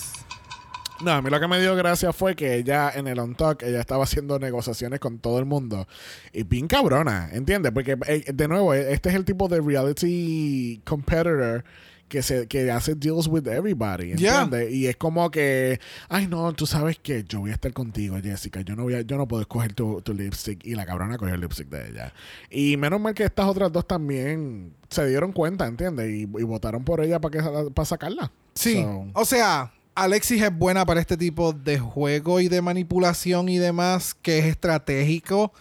No, 1.05 1.13
a 1.13 1.23
mí 1.23 1.31
lo 1.31 1.39
que 1.39 1.47
me 1.47 1.61
dio 1.61 1.77
gracia 1.77 2.13
fue 2.13 2.35
que 2.35 2.57
ella 2.57 2.91
en 2.95 3.07
el 3.07 3.19
On 3.21 3.35
Talk, 3.35 3.63
ella 3.63 3.81
estaba 3.81 4.05
haciendo 4.05 4.39
negociaciones 4.39 4.99
con 4.99 5.19
todo 5.19 5.39
el 5.39 5.45
mundo. 5.45 5.87
Y 6.33 6.43
bien 6.43 6.67
cabrona, 6.67 7.31
¿entiendes? 7.33 7.71
Porque, 7.73 7.97
eh, 8.07 8.25
de 8.33 8.49
nuevo, 8.49 8.75
eh, 8.75 8.93
este 8.93 9.11
es 9.11 9.15
el 9.15 9.25
tipo 9.25 9.49
de 9.49 9.61
reality 9.61 10.81
competitor 10.85 11.65
que 12.09 12.23
se 12.23 12.47
que 12.47 12.71
hace 12.71 12.95
deals 12.95 13.27
with 13.29 13.47
everybody, 13.47 14.15
Yeah. 14.17 14.43
¿entiendes? 14.45 14.73
Y 14.73 14.87
es 14.87 14.97
como 14.97 15.31
que, 15.31 15.79
ay 16.09 16.27
no, 16.27 16.53
tú 16.55 16.67
sabes 16.67 16.99
que 16.99 17.23
yo 17.25 17.41
voy 17.41 17.51
a 17.51 17.55
estar 17.55 17.71
contigo, 17.75 18.17
Jessica. 18.23 18.63
Yo 18.63 18.75
no 18.77 18.85
voy 18.85 18.95
a, 18.95 19.03
yo 19.03 19.19
no 19.19 19.29
puedo 19.29 19.43
escoger 19.43 19.75
tu, 19.75 20.01
tu 20.01 20.15
lipstick. 20.15 20.65
Y 20.65 20.75
la 20.75 20.87
cabrona 20.87 21.19
cogió 21.19 21.35
el 21.35 21.41
lipstick 21.43 21.69
de 21.69 21.91
ella. 21.91 22.15
Y 22.51 22.79
menos 22.79 22.99
mal 22.99 23.13
que 23.15 23.25
estas 23.25 23.47
otras 23.47 23.71
dos 23.71 23.87
también 23.87 24.73
se 24.89 25.07
dieron 25.07 25.33
cuenta, 25.33 25.67
¿entiendes? 25.67 26.09
Y, 26.09 26.23
y 26.23 26.27
votaron 26.45 26.83
por 26.83 27.03
ella 27.03 27.21
para 27.21 27.39
que 27.39 27.71
para 27.71 27.87
sacarla. 27.87 28.33
Sí. 28.55 28.77
So, 28.83 29.07
O 29.13 29.25
sea, 29.27 29.71
Alexis 30.05 30.43
es 30.43 30.57
buena 30.57 30.85
para 30.87 31.01
este 31.01 31.17
tipo 31.17 31.53
de 31.53 31.79
juego 31.79 32.41
y 32.41 32.49
de 32.49 32.63
manipulación 32.63 33.49
y 33.49 33.59
demás, 33.59 34.15
que 34.23 34.39
es 34.39 34.45
estratégico, 34.47 35.53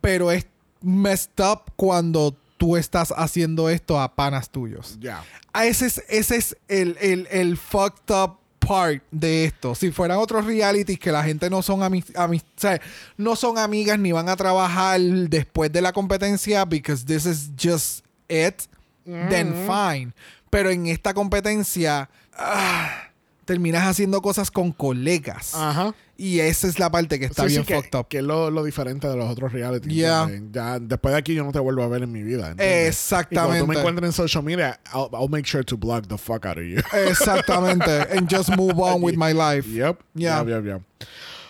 pero 0.00 0.30
es 0.30 0.46
messed 0.82 1.30
up 1.40 1.62
cuando 1.76 2.36
tú 2.56 2.76
estás 2.76 3.12
haciendo 3.16 3.68
esto 3.70 3.98
a 4.00 4.14
panas 4.14 4.50
tuyos. 4.50 4.96
ya. 5.00 5.24
Ah, 5.52 5.66
Ese 5.66 5.86
es, 5.86 6.02
ese 6.08 6.36
es 6.36 6.56
el, 6.68 6.96
el, 7.00 7.26
el 7.30 7.56
fucked 7.56 8.14
up 8.14 8.38
part 8.60 9.02
de 9.10 9.46
esto. 9.46 9.74
Si 9.74 9.90
fueran 9.90 10.18
otros 10.18 10.44
realities 10.44 10.98
que 10.98 11.10
la 11.10 11.24
gente 11.24 11.48
no 11.50 11.60
son 11.62 11.80
ami- 11.80 12.04
ami- 12.14 12.42
o 12.42 12.60
sea, 12.60 12.80
no 13.16 13.34
son 13.34 13.58
amigas 13.58 13.98
ni 13.98 14.12
van 14.12 14.28
a 14.28 14.36
trabajar 14.36 15.00
después 15.00 15.72
de 15.72 15.80
la 15.80 15.92
competencia 15.92 16.64
because 16.66 17.04
this 17.04 17.24
is 17.26 17.50
just 17.60 18.04
it, 18.28 18.62
then 19.04 19.54
fine. 19.66 20.12
Pero 20.50 20.70
en 20.70 20.86
esta 20.86 21.14
competencia 21.14 22.08
ah, 22.36 23.09
terminas 23.50 23.84
haciendo 23.84 24.22
cosas 24.22 24.48
con 24.48 24.70
colegas. 24.70 25.56
Ajá. 25.56 25.92
Y 26.16 26.38
esa 26.38 26.68
es 26.68 26.78
la 26.78 26.88
parte 26.88 27.18
que 27.18 27.24
está 27.24 27.42
Sí, 27.42 27.48
sí, 27.48 27.54
bien 27.56 27.64
que, 27.66 27.74
fucked 27.74 27.98
up. 27.98 28.06
que 28.06 28.18
es 28.18 28.22
lo, 28.22 28.48
lo 28.48 28.62
diferente 28.62 29.08
de 29.08 29.16
los 29.16 29.28
otros 29.28 29.52
reality. 29.52 29.88
Yeah. 29.88 30.30
Ya 30.52 30.78
después 30.78 31.12
de 31.12 31.18
aquí 31.18 31.34
yo 31.34 31.42
no 31.42 31.50
te 31.50 31.58
vuelvo 31.58 31.82
a 31.82 31.88
ver 31.88 32.04
en 32.04 32.12
mi 32.12 32.22
vida. 32.22 32.50
¿entiendes? 32.52 32.86
Exactamente. 32.88 33.34
Y 33.34 33.34
cuando 33.34 33.64
tú 33.64 33.66
me 33.66 33.78
encuentres 33.78 34.06
en 34.06 34.12
social 34.12 34.44
media, 34.44 34.78
I'll, 34.94 35.08
I'll 35.12 35.28
make 35.28 35.46
sure 35.48 35.64
to 35.64 35.76
block 35.76 36.06
the 36.06 36.16
fuck 36.16 36.46
out 36.46 36.58
of 36.58 36.62
you. 36.64 36.78
Exactamente. 37.08 37.90
And 38.16 38.28
just 38.30 38.50
move 38.56 38.78
on 38.78 39.02
with 39.02 39.16
my 39.16 39.32
life. 39.32 39.66
yep. 39.66 40.00
Yeah. 40.14 40.38
Yep, 40.44 40.48
yep, 40.48 40.64
yep. 40.64 40.82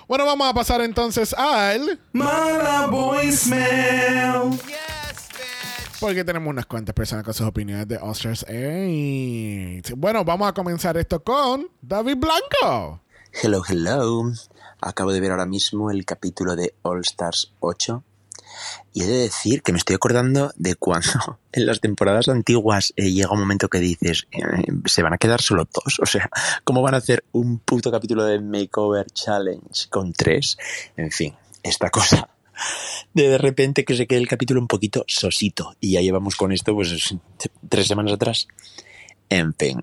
Bueno, 0.08 0.24
vamos 0.24 0.48
a 0.48 0.54
pasar 0.54 0.80
entonces 0.80 1.34
al... 1.34 2.00
Mala 2.14 2.86
voicemail. 2.90 4.58
Porque 6.00 6.24
tenemos 6.24 6.48
unas 6.48 6.64
cuantas 6.64 6.94
personas 6.94 7.24
con 7.24 7.34
sus 7.34 7.46
opiniones 7.46 7.86
de 7.86 7.98
Oscars 7.98 8.46
8. 8.48 9.96
Bueno, 9.98 10.24
vamos 10.24 10.48
a 10.48 10.54
comenzar 10.54 10.96
esto 10.96 11.22
con 11.22 11.68
David 11.82 12.16
Blanco. 12.16 13.02
Hello, 13.42 13.62
hello. 13.68 14.32
Acabo 14.80 15.12
de 15.12 15.20
ver 15.20 15.32
ahora 15.32 15.44
mismo 15.44 15.90
el 15.90 16.06
capítulo 16.06 16.56
de 16.56 16.74
All 16.80 17.00
Stars 17.00 17.52
8 17.60 18.02
y 18.94 19.02
he 19.02 19.06
de 19.06 19.18
decir 19.18 19.62
que 19.62 19.72
me 19.72 19.78
estoy 19.78 19.96
acordando 19.96 20.50
de 20.56 20.74
cuando 20.74 21.38
en 21.52 21.66
las 21.66 21.80
temporadas 21.80 22.28
antiguas 22.28 22.94
eh, 22.96 23.12
llega 23.12 23.32
un 23.32 23.40
momento 23.40 23.68
que 23.68 23.78
dices, 23.78 24.26
eh, 24.32 24.40
se 24.86 25.02
van 25.02 25.12
a 25.12 25.18
quedar 25.18 25.42
solo 25.42 25.68
dos. 25.70 26.00
O 26.00 26.06
sea, 26.06 26.30
¿cómo 26.64 26.80
van 26.80 26.94
a 26.94 26.98
hacer 26.98 27.24
un 27.32 27.58
puto 27.58 27.90
capítulo 27.90 28.24
de 28.24 28.40
Makeover 28.40 29.04
Challenge 29.12 29.88
con 29.90 30.14
tres? 30.14 30.56
En 30.96 31.10
fin, 31.10 31.34
esta 31.62 31.90
cosa 31.90 32.26
de 33.14 33.28
de 33.28 33.38
repente 33.38 33.84
que 33.84 33.96
se 33.96 34.06
quede 34.06 34.20
el 34.20 34.28
capítulo 34.28 34.60
un 34.60 34.68
poquito 34.68 35.04
sosito 35.06 35.74
y 35.80 35.92
ya 35.92 36.00
llevamos 36.00 36.36
con 36.36 36.52
esto 36.52 36.74
pues 36.74 37.14
tres 37.68 37.86
semanas 37.86 38.12
atrás. 38.12 38.46
En 39.28 39.54
fin, 39.54 39.82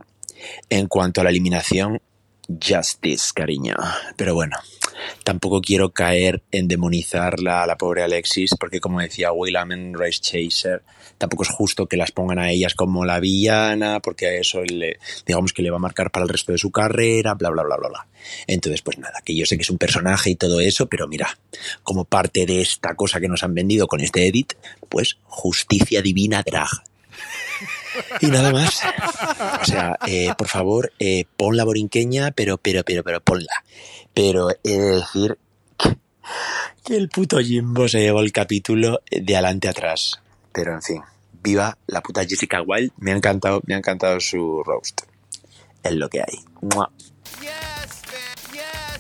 en 0.70 0.88
cuanto 0.88 1.22
a 1.22 1.24
la 1.24 1.30
eliminación, 1.30 2.02
Justice, 2.48 3.32
cariño. 3.34 3.76
Pero 4.16 4.34
bueno, 4.34 4.58
tampoco 5.24 5.62
quiero 5.62 5.92
caer 5.92 6.44
en 6.52 6.68
demonizarla 6.68 7.64
a 7.64 7.68
la 7.68 7.78
pobre 7.78 8.04
Alexis, 8.04 8.56
porque 8.60 8.80
como 8.80 9.00
decía 9.00 9.32
William 9.32 9.72
en 9.72 9.94
Race 9.94 10.20
Chaser, 10.22 10.84
tampoco 11.18 11.44
es 11.44 11.50
justo 11.50 11.88
que 11.88 11.98
las 11.98 12.12
pongan 12.12 12.40
a 12.40 12.52
ellas 12.52 12.74
como 12.74 13.06
la 13.06 13.20
villana, 13.20 14.00
porque 14.00 14.28
a 14.28 14.34
eso 14.34 14.64
le, 14.64 15.00
digamos 15.26 15.54
que 15.54 15.62
le 15.62 15.72
va 15.72 15.78
a 15.78 15.82
marcar 15.82 16.12
para 16.12 16.24
el 16.24 16.30
resto 16.30 16.52
de 16.52 16.58
su 16.58 16.72
carrera, 16.72 17.34
bla, 17.34 17.50
bla, 17.50 17.64
bla, 17.64 17.78
bla, 17.78 17.90
bla. 17.90 18.08
Entonces, 18.48 18.82
pues 18.82 18.98
nada, 18.98 19.22
que 19.24 19.36
yo 19.36 19.46
sé 19.46 19.58
que 19.58 19.64
es 19.64 19.70
un 19.70 19.78
personaje 19.78 20.32
y 20.32 20.36
todo 20.36 20.60
eso, 20.60 20.88
pero 20.88 21.08
mira, 21.08 21.38
como 21.84 22.06
parte 22.06 22.46
de 22.46 22.62
esta 22.62 22.96
cosa 22.96 23.20
que 23.20 23.28
nos 23.28 23.44
han 23.44 23.54
vendido 23.54 23.88
con 23.88 24.02
este 24.02 24.28
edit, 24.28 24.54
pues 24.90 25.18
justicia 25.26 26.02
divina 26.02 26.44
drag. 26.44 26.70
Y 28.22 28.28
nada 28.28 28.52
más. 28.52 28.82
O 29.62 29.66
sea, 29.66 29.98
eh, 30.08 30.34
por 30.38 30.48
favor, 30.48 30.94
eh, 31.00 31.26
pon 31.36 31.58
la 31.58 31.64
borinqueña, 31.64 32.32
pero, 32.32 32.58
pero, 32.58 32.84
pero, 32.84 33.04
pero 33.04 33.22
ponla. 33.22 33.64
Pero 34.14 34.50
he 34.64 34.78
de 34.78 34.96
decir 34.96 35.38
que 36.84 36.96
el 36.96 37.10
puto 37.10 37.40
Jimbo 37.40 37.88
se 37.88 38.00
llevó 38.00 38.22
el 38.22 38.32
capítulo 38.32 39.02
de 39.10 39.36
adelante 39.36 39.68
atrás. 39.68 40.22
Pero 40.52 40.74
en 40.74 40.82
fin, 40.82 41.02
viva 41.44 41.78
la 41.88 42.02
puta 42.02 42.26
Jessica 42.26 42.62
Wilde. 42.62 42.94
Me 42.98 43.12
ha 43.12 43.16
encantado, 43.16 43.62
me 43.66 43.76
ha 43.76 43.78
encantado 43.78 44.20
su 44.20 44.64
roast. 44.64 45.02
Es 45.84 45.94
lo 45.94 46.10
que 46.10 46.22
hay. 46.22 46.40
¡Mua! 46.62 46.92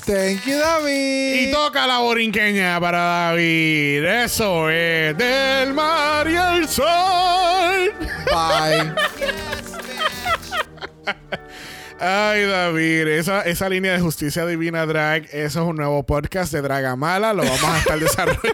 Thank 0.07 0.45
you, 0.45 0.57
David. 0.57 1.49
Y 1.49 1.51
toca 1.51 1.85
la 1.85 1.99
borinqueña 1.99 2.79
para 2.79 2.97
David. 2.97 4.05
Eso 4.05 4.69
es 4.69 5.17
del 5.17 5.73
mar 5.73 6.25
y 6.29 6.35
el 6.37 6.65
sol. 6.69 7.93
Bye. 8.31 8.95
Ay, 11.99 12.43
David, 12.45 13.07
esa, 13.07 13.41
esa 13.41 13.67
línea 13.69 13.91
de 13.93 13.99
justicia 13.99 14.45
divina 14.45 14.85
drag, 14.85 15.23
eso 15.31 15.61
es 15.63 15.67
un 15.67 15.77
nuevo 15.77 16.03
podcast 16.03 16.53
de 16.53 16.61
Dragamala, 16.61 17.33
lo 17.33 17.43
vamos 17.43 17.63
a 17.63 17.77
estar 17.79 17.99
desarrollando. 17.99 18.53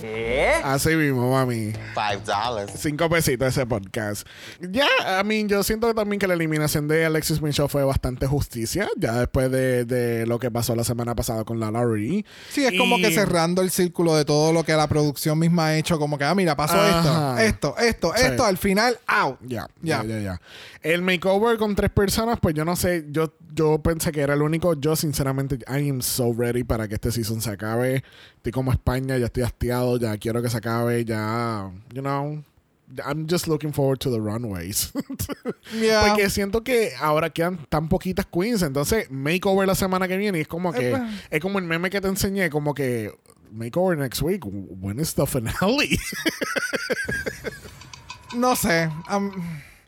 ¿Qué? 0.00 0.52
Así 0.64 0.90
mismo, 0.96 1.30
mami. 1.30 1.72
Five 1.94 2.22
dollars. 2.26 2.72
Cinco 2.76 3.08
pesitos 3.08 3.48
ese 3.48 3.64
podcast. 3.66 4.26
Ya, 4.60 4.86
I 5.20 5.24
mean, 5.24 5.48
yo 5.48 5.62
siento 5.62 5.94
también 5.94 6.18
que 6.18 6.26
la 6.26 6.34
eliminación 6.34 6.88
de 6.88 7.04
Alexis 7.06 7.40
Minshew 7.40 7.68
fue 7.68 7.84
bastante 7.84 8.26
justicia, 8.26 8.88
ya 8.96 9.12
después 9.20 9.50
de, 9.50 9.84
de 9.84 10.26
lo 10.26 10.40
que 10.40 10.50
pasó 10.50 10.74
la 10.74 10.82
semana 10.84 11.14
pasada 11.14 11.44
con 11.44 11.60
la 11.60 11.70
Laurie. 11.70 12.24
Sí, 12.50 12.64
es 12.66 12.76
como 12.76 12.96
que 12.96 13.12
cerrando 13.12 13.62
el 13.62 13.70
círculo 13.70 14.16
de 14.16 14.24
todo 14.24 14.52
lo 14.52 14.64
que 14.64 14.72
la 14.74 14.88
producción 14.88 15.38
misma 15.38 15.66
ha 15.68 15.76
hecho. 15.76 15.98
Como 16.00 16.18
que, 16.18 16.24
ah, 16.24 16.34
mira, 16.34 16.56
pasó 16.56 16.74
Ajá. 16.80 17.42
esto, 17.44 17.76
esto, 17.78 17.78
esto, 17.78 18.12
Sí. 18.16 18.26
esto, 18.26 18.44
al 18.44 18.58
final, 18.58 18.98
out. 19.06 19.38
Ya, 19.42 19.68
Ya. 19.82 20.02
ya, 20.02 20.08
ya, 20.08 20.18
ya. 20.20 20.40
El 20.82 21.00
makeover 21.00 21.43
con 21.58 21.74
tres 21.74 21.90
personas, 21.90 22.38
pues 22.40 22.54
yo 22.54 22.64
no 22.64 22.76
sé, 22.76 23.06
yo, 23.10 23.34
yo 23.54 23.78
pensé 23.82 24.10
que 24.12 24.20
era 24.20 24.34
el 24.34 24.42
único. 24.42 24.74
Yo, 24.74 24.96
sinceramente, 24.96 25.58
I 25.68 25.88
am 25.88 26.00
so 26.02 26.32
ready 26.32 26.64
para 26.64 26.88
que 26.88 26.94
este 26.94 27.12
season 27.12 27.40
se 27.40 27.50
acabe. 27.50 28.02
Estoy 28.36 28.52
como 28.52 28.72
España, 28.72 29.16
ya 29.18 29.26
estoy 29.26 29.42
hastiado, 29.42 29.98
ya 29.98 30.16
quiero 30.18 30.42
que 30.42 30.48
se 30.48 30.56
acabe, 30.56 31.04
ya, 31.04 31.70
you 31.92 32.02
know. 32.02 32.42
I'm 33.04 33.26
just 33.26 33.48
looking 33.48 33.72
forward 33.72 34.00
to 34.00 34.10
the 34.10 34.20
runways. 34.20 34.92
Yeah. 35.72 36.06
Porque 36.06 36.30
siento 36.30 36.62
que 36.62 36.92
ahora 37.00 37.30
quedan 37.30 37.58
tan 37.68 37.88
poquitas 37.88 38.26
queens. 38.26 38.62
Entonces, 38.62 39.10
makeover 39.10 39.66
la 39.66 39.74
semana 39.74 40.06
que 40.06 40.16
viene. 40.16 40.38
Y 40.38 40.40
es 40.42 40.48
como 40.48 40.72
que. 40.72 40.96
Es 41.30 41.40
como 41.40 41.58
el 41.58 41.64
meme 41.64 41.90
que 41.90 42.00
te 42.00 42.08
enseñé. 42.08 42.50
Como 42.50 42.74
que. 42.74 43.10
Makeover 43.50 43.98
next 43.98 44.22
week. 44.22 44.44
When 44.44 45.00
is 45.00 45.14
the 45.14 45.26
finale? 45.26 45.98
No 48.34 48.56
sé. 48.56 48.90
I'm, 49.08 49.30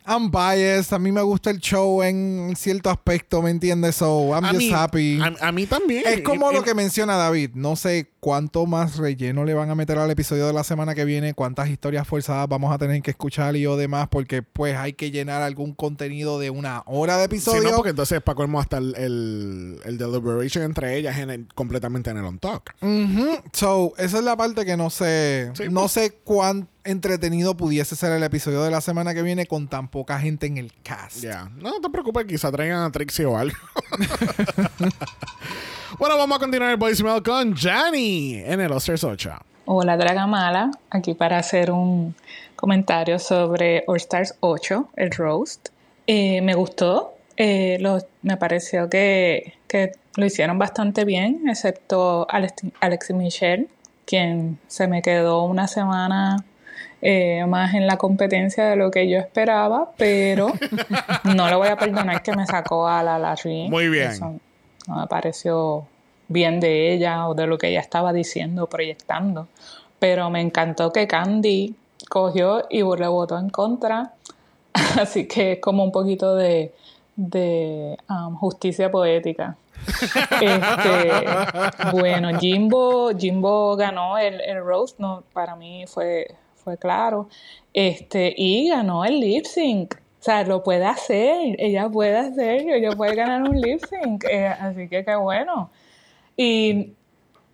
I'm 0.07 0.31
biased. 0.31 0.93
A 0.93 0.99
mí 0.99 1.11
me 1.11 1.21
gusta 1.21 1.49
el 1.49 1.59
show 1.59 2.01
en 2.01 2.53
cierto 2.55 2.89
aspecto, 2.89 3.41
¿me 3.41 3.49
entiendes? 3.51 3.95
So, 3.97 4.29
I'm 4.33 4.45
A 4.45 4.49
just 4.49 4.59
mí- 4.59 4.71
happy. 4.71 5.19
A, 5.21 5.47
a 5.47 5.51
mí 5.51 5.65
también. 5.65 6.03
Es 6.05 6.21
como 6.21 6.49
Y- 6.51 6.55
lo 6.55 6.61
y- 6.61 6.63
que 6.63 6.73
menciona 6.73 7.17
David. 7.17 7.51
No 7.55 7.75
sé 7.75 8.09
cuánto 8.27 8.65
más 8.65 8.97
relleno 8.97 9.45
le 9.45 9.53
van 9.53 9.69
a 9.69 9.75
meter 9.75 9.97
al 9.97 10.11
episodio 10.11 10.47
de 10.47 10.51
la 10.51 10.65
semana 10.65 10.93
que 10.93 11.05
viene, 11.05 11.33
cuántas 11.33 11.69
historias 11.69 12.05
forzadas 12.05 12.49
vamos 12.49 12.73
a 12.73 12.77
tener 12.77 13.01
que 13.01 13.11
escuchar 13.11 13.55
y 13.55 13.65
o 13.65 13.77
demás, 13.77 14.09
porque 14.11 14.41
pues 14.43 14.75
hay 14.75 14.91
que 14.91 15.11
llenar 15.11 15.41
algún 15.43 15.73
contenido 15.73 16.37
de 16.37 16.49
una 16.49 16.83
hora 16.87 17.15
de 17.15 17.21
Sí, 17.21 17.25
episodio. 17.35 17.63
no, 17.69 17.75
porque 17.77 17.91
entonces 17.91 18.21
para 18.21 18.35
colmo 18.35 18.59
hasta 18.59 18.79
el, 18.79 18.93
el, 18.97 19.79
el 19.85 19.97
deliberation 19.97 20.65
entre 20.65 20.97
ellas 20.97 21.17
en 21.19 21.29
el- 21.29 21.47
completamente 21.55 22.09
en 22.09 22.17
el 22.17 22.25
on 22.25 22.37
talk. 22.37 22.75
Ujú. 22.81 23.29
So, 23.53 23.93
esa 23.97 24.17
es 24.17 24.23
la 24.25 24.35
parte 24.35 24.65
que 24.65 24.75
no 24.75 24.89
sé. 24.89 25.49
Sí, 25.53 25.63
no 25.71 25.81
pues. 25.83 25.93
sé 25.93 26.11
cuán 26.25 26.67
entretenido 26.83 27.55
pudiese 27.55 27.95
ser 27.95 28.11
el 28.11 28.23
episodio 28.23 28.61
de 28.61 28.71
la 28.71 28.81
semana 28.81 29.13
que 29.13 29.21
viene 29.21 29.45
con 29.45 29.69
tan 29.69 29.87
poca 29.87 30.19
gente 30.19 30.47
en 30.47 30.57
el 30.57 30.73
cast. 30.83 31.21
Ya, 31.21 31.49
no 31.55 31.79
te 31.79 31.89
preocupes, 31.89 32.25
quizá 32.25 32.51
traigan 32.51 32.81
a 32.83 32.91
Trixie 32.91 33.25
o 33.25 33.37
algo. 33.37 33.55
bueno, 35.99 36.17
vamos 36.17 36.37
a 36.37 36.39
continuar 36.39 36.71
el 36.71 36.77
voicemail 36.77 37.23
con 37.23 37.55
Johnny 37.55 38.35
en 38.45 38.61
el 38.61 38.71
Osters 38.71 39.03
8. 39.03 39.31
Hola 39.65 39.97
Dragamala, 39.97 40.71
aquí 40.89 41.13
para 41.13 41.37
hacer 41.39 41.71
un 41.71 42.15
comentario 42.55 43.19
sobre 43.19 43.83
All 43.87 43.97
Stars 43.97 44.35
8, 44.39 44.89
el 44.95 45.11
roast. 45.11 45.69
Eh, 46.05 46.41
me 46.41 46.53
gustó, 46.53 47.15
eh, 47.35 47.77
lo- 47.81 47.99
me 48.21 48.37
pareció 48.37 48.89
que, 48.89 49.53
que 49.67 49.91
lo 50.15 50.25
hicieron 50.25 50.57
bastante 50.57 51.03
bien, 51.03 51.43
excepto 51.49 52.25
Alex, 52.29 52.53
Alexis 52.79 53.15
Michelle, 53.15 53.67
quien 54.05 54.57
se 54.67 54.87
me 54.87 55.01
quedó 55.01 55.43
una 55.43 55.67
semana 55.67 56.37
eh, 57.01 57.45
más 57.47 57.73
en 57.73 57.85
la 57.87 57.97
competencia 57.97 58.65
de 58.65 58.75
lo 58.77 58.89
que 58.89 59.09
yo 59.09 59.17
esperaba, 59.19 59.91
pero 59.97 60.53
no 61.35 61.49
le 61.49 61.55
voy 61.55 61.67
a 61.67 61.75
perdonar 61.75 62.23
que 62.23 62.33
me 62.35 62.45
sacó 62.45 62.87
a 62.87 63.03
la 63.03 63.19
Larry. 63.19 63.67
Muy 63.69 63.89
bien. 63.89 64.11
Eso 64.11 64.39
no 64.87 64.95
me 64.95 65.07
pareció 65.07 65.85
bien 66.27 66.59
de 66.59 66.93
ella 66.93 67.27
o 67.27 67.35
de 67.35 67.47
lo 67.47 67.57
que 67.57 67.69
ella 67.69 67.81
estaba 67.81 68.13
diciendo, 68.13 68.67
proyectando. 68.67 69.47
Pero 69.99 70.29
me 70.29 70.41
encantó 70.41 70.91
que 70.91 71.07
Candy 71.07 71.75
cogió 72.09 72.65
y 72.69 72.83
le 72.83 73.07
votó 73.07 73.37
en 73.37 73.49
contra. 73.49 74.13
Así 74.99 75.27
que 75.27 75.53
es 75.53 75.59
como 75.59 75.83
un 75.83 75.91
poquito 75.91 76.35
de, 76.35 76.73
de 77.15 77.97
um, 78.09 78.35
justicia 78.35 78.91
poética. 78.91 79.57
Este, 80.41 81.11
bueno, 81.91 82.37
Jimbo, 82.39 83.11
Jimbo 83.17 83.75
ganó 83.75 84.17
el, 84.17 84.41
el 84.41 84.63
roast, 84.63 84.99
no, 84.99 85.23
para 85.33 85.55
mí 85.55 85.85
fue, 85.87 86.35
fue 86.55 86.77
claro. 86.77 87.29
Este, 87.73 88.33
y 88.35 88.69
ganó 88.69 89.05
el 89.05 89.19
lip 89.19 89.45
sync. 89.45 89.95
O 90.19 90.23
sea, 90.23 90.43
lo 90.43 90.63
puede 90.63 90.85
hacer, 90.85 91.55
ella 91.59 91.87
puede 91.89 92.17
hacerlo, 92.17 92.73
ella 92.73 92.91
puede 92.91 93.15
ganar 93.15 93.43
un 93.43 93.59
lip 93.61 93.81
sync. 93.85 94.25
eh, 94.29 94.47
así 94.47 94.87
que 94.87 95.05
qué 95.05 95.15
bueno. 95.15 95.69
Y 96.35 96.93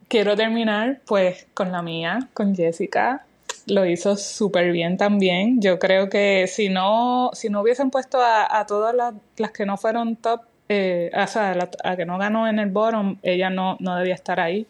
quiero 0.08 0.36
terminar 0.36 1.02
pues 1.06 1.48
con 1.54 1.72
la 1.72 1.82
mía, 1.82 2.30
con 2.34 2.56
Jessica. 2.56 3.26
Lo 3.68 3.86
hizo 3.86 4.18
súper 4.18 4.72
bien 4.72 4.98
también. 4.98 5.62
Yo 5.62 5.80
creo 5.80 6.10
que 6.10 6.48
si 6.48 6.70
no, 6.70 7.32
si 7.34 7.50
no 7.50 7.62
hubiesen 7.62 7.92
puesto 7.92 8.20
a, 8.22 8.60
a 8.60 8.66
todas 8.66 8.94
las, 8.94 9.14
las 9.38 9.52
que 9.52 9.66
no 9.66 9.78
fueron 9.78 10.16
top, 10.18 10.42
eh, 10.70 11.12
o 11.16 11.28
sea, 11.28 11.54
la, 11.56 11.70
a 11.84 11.96
que 11.96 12.06
no 12.06 12.18
ganó 12.18 12.48
en 12.48 12.60
el 12.60 12.70
bottom, 12.70 13.18
ella 13.22 13.50
no, 13.50 13.78
no 13.80 13.96
debía 13.98 14.16
estar 14.16 14.40
ahí. 14.40 14.66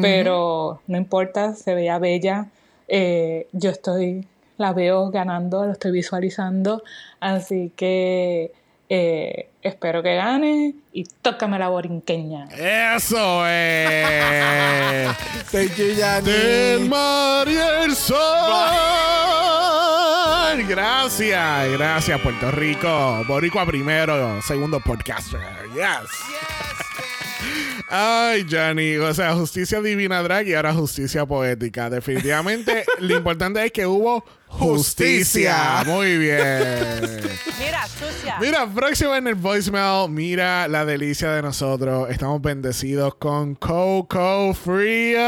Pero 0.00 0.80
no 0.86 0.96
importa, 0.96 1.54
se 1.54 1.74
veía 1.74 1.98
bella. 1.98 2.46
Eh, 2.88 3.46
yo 3.52 3.70
estoy, 3.70 4.26
la 4.58 4.72
veo 4.72 5.10
ganando, 5.10 5.64
lo 5.66 5.72
estoy 5.72 5.92
visualizando. 5.92 6.82
Así 7.20 7.72
que 7.76 8.52
eh, 8.88 9.48
espero 9.62 10.02
que 10.02 10.16
gane 10.16 10.74
y 10.92 11.04
tócame 11.04 11.58
la 11.58 11.68
borinqueña. 11.68 12.48
Eso 12.50 13.46
es. 13.46 15.16
Thank 15.50 15.76
you, 15.76 15.94
Yanni. 15.96 16.30
Del 16.30 16.88
mar 16.88 17.48
y 17.48 17.56
el 17.56 17.96
sol. 17.96 18.18
Gracias, 20.68 21.70
gracias 21.72 22.20
Puerto 22.20 22.50
Rico. 22.50 23.24
Boricua 23.26 23.64
primero, 23.64 24.42
segundo 24.42 24.80
podcaster. 24.80 25.40
Yes. 25.74 26.10
Ay, 27.94 28.46
Johnny, 28.50 28.96
o 28.96 29.12
sea, 29.12 29.34
justicia 29.34 29.82
divina 29.82 30.22
drag 30.22 30.48
y 30.48 30.54
ahora 30.54 30.72
justicia 30.72 31.26
poética. 31.26 31.90
Definitivamente, 31.90 32.86
lo 33.00 33.14
importante 33.14 33.62
es 33.62 33.70
que 33.70 33.86
hubo 33.86 34.24
justicia. 34.46 35.82
Justicia. 35.82 35.84
Muy 35.84 36.16
bien. 36.16 37.20
Mira, 37.58 37.86
sucia. 37.86 38.38
Mira, 38.40 38.66
próximo 38.66 39.14
en 39.14 39.26
el 39.26 39.34
voicemail, 39.34 40.08
mira 40.08 40.68
la 40.68 40.86
delicia 40.86 41.32
de 41.32 41.42
nosotros. 41.42 42.08
Estamos 42.08 42.40
bendecidos 42.40 43.14
con 43.16 43.56
Coco 43.56 44.54
Frío. 44.54 45.18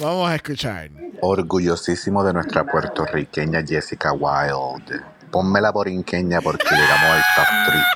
Vamos 0.00 0.30
a 0.30 0.34
escuchar. 0.34 0.90
Orgullosísimo 1.20 2.24
de 2.24 2.32
nuestra 2.32 2.64
puertorriqueña 2.64 3.62
Jessica 3.64 4.12
Wilde. 4.12 5.00
Ponme 5.30 5.60
la 5.60 5.72
borinqueña 5.72 6.40
porque 6.40 6.66
llegamos 6.70 7.10
al 7.10 7.24
top 7.36 7.46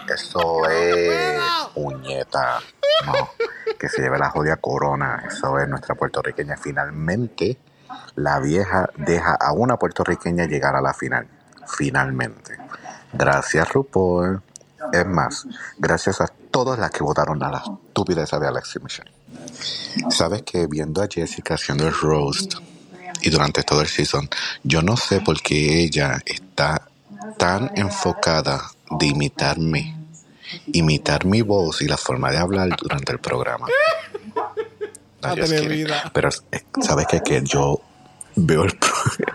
3. 0.06 0.20
Eso 0.20 0.68
es 0.70 1.40
puñeta. 1.74 2.60
No, 3.06 3.30
que 3.78 3.88
se 3.88 4.02
lleve 4.02 4.18
la 4.18 4.30
jodida 4.30 4.56
corona. 4.56 5.24
Eso 5.26 5.58
es 5.58 5.68
nuestra 5.68 5.94
puertorriqueña. 5.94 6.56
Finalmente, 6.56 7.58
la 8.16 8.38
vieja 8.38 8.88
deja 8.96 9.34
a 9.34 9.52
una 9.52 9.76
puertorriqueña 9.76 10.46
llegar 10.46 10.76
a 10.76 10.80
la 10.80 10.94
final. 10.94 11.26
Finalmente. 11.66 12.56
Gracias, 13.12 13.72
RuPaul. 13.72 14.42
Es 14.92 15.06
más, 15.06 15.46
gracias 15.78 16.20
a 16.20 16.26
todas 16.50 16.78
las 16.78 16.90
que 16.90 17.02
votaron 17.02 17.42
a 17.42 17.50
la 17.50 17.58
estúpida 17.58 18.24
esa 18.24 18.38
de 18.38 18.48
Alexis 18.48 18.82
Michelle. 18.82 19.12
Sabes 20.10 20.42
que 20.42 20.66
viendo 20.66 21.02
a 21.02 21.08
Jessica 21.08 21.54
haciendo 21.54 21.86
el 21.86 21.94
roast 21.94 22.54
y 23.20 23.30
durante 23.30 23.62
todo 23.62 23.80
el 23.80 23.86
season, 23.86 24.28
yo 24.64 24.82
no 24.82 24.96
sé 24.96 25.20
por 25.20 25.40
qué 25.40 25.82
ella 25.82 26.20
está 26.24 26.82
tan 27.36 27.70
enfocada 27.76 28.70
de 28.90 29.06
imitarme, 29.06 29.96
imitar 30.72 31.24
mi 31.24 31.42
voz 31.42 31.82
y 31.82 31.88
la 31.88 31.96
forma 31.96 32.30
de 32.30 32.38
hablar 32.38 32.68
durante 32.80 33.12
el 33.12 33.18
programa. 33.18 33.66
No, 34.34 35.34
quiere. 35.34 35.56
Atrevida. 35.56 36.10
Pero 36.12 36.28
eh, 36.50 36.64
sabes 36.80 37.06
que, 37.06 37.20
que 37.20 37.42
yo 37.44 37.80
veo 38.36 38.64
el, 38.64 38.72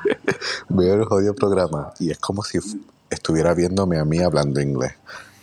veo 0.70 0.94
el 0.96 1.06
jodido 1.06 1.34
programa 1.34 1.94
y 2.00 2.12
es 2.12 2.20
como 2.20 2.44
si 2.44 2.60
estuviera 3.10 3.54
viéndome 3.54 4.00
a 4.00 4.06
mí 4.06 4.20
hablando 4.20 4.62
inglés. 4.62 4.94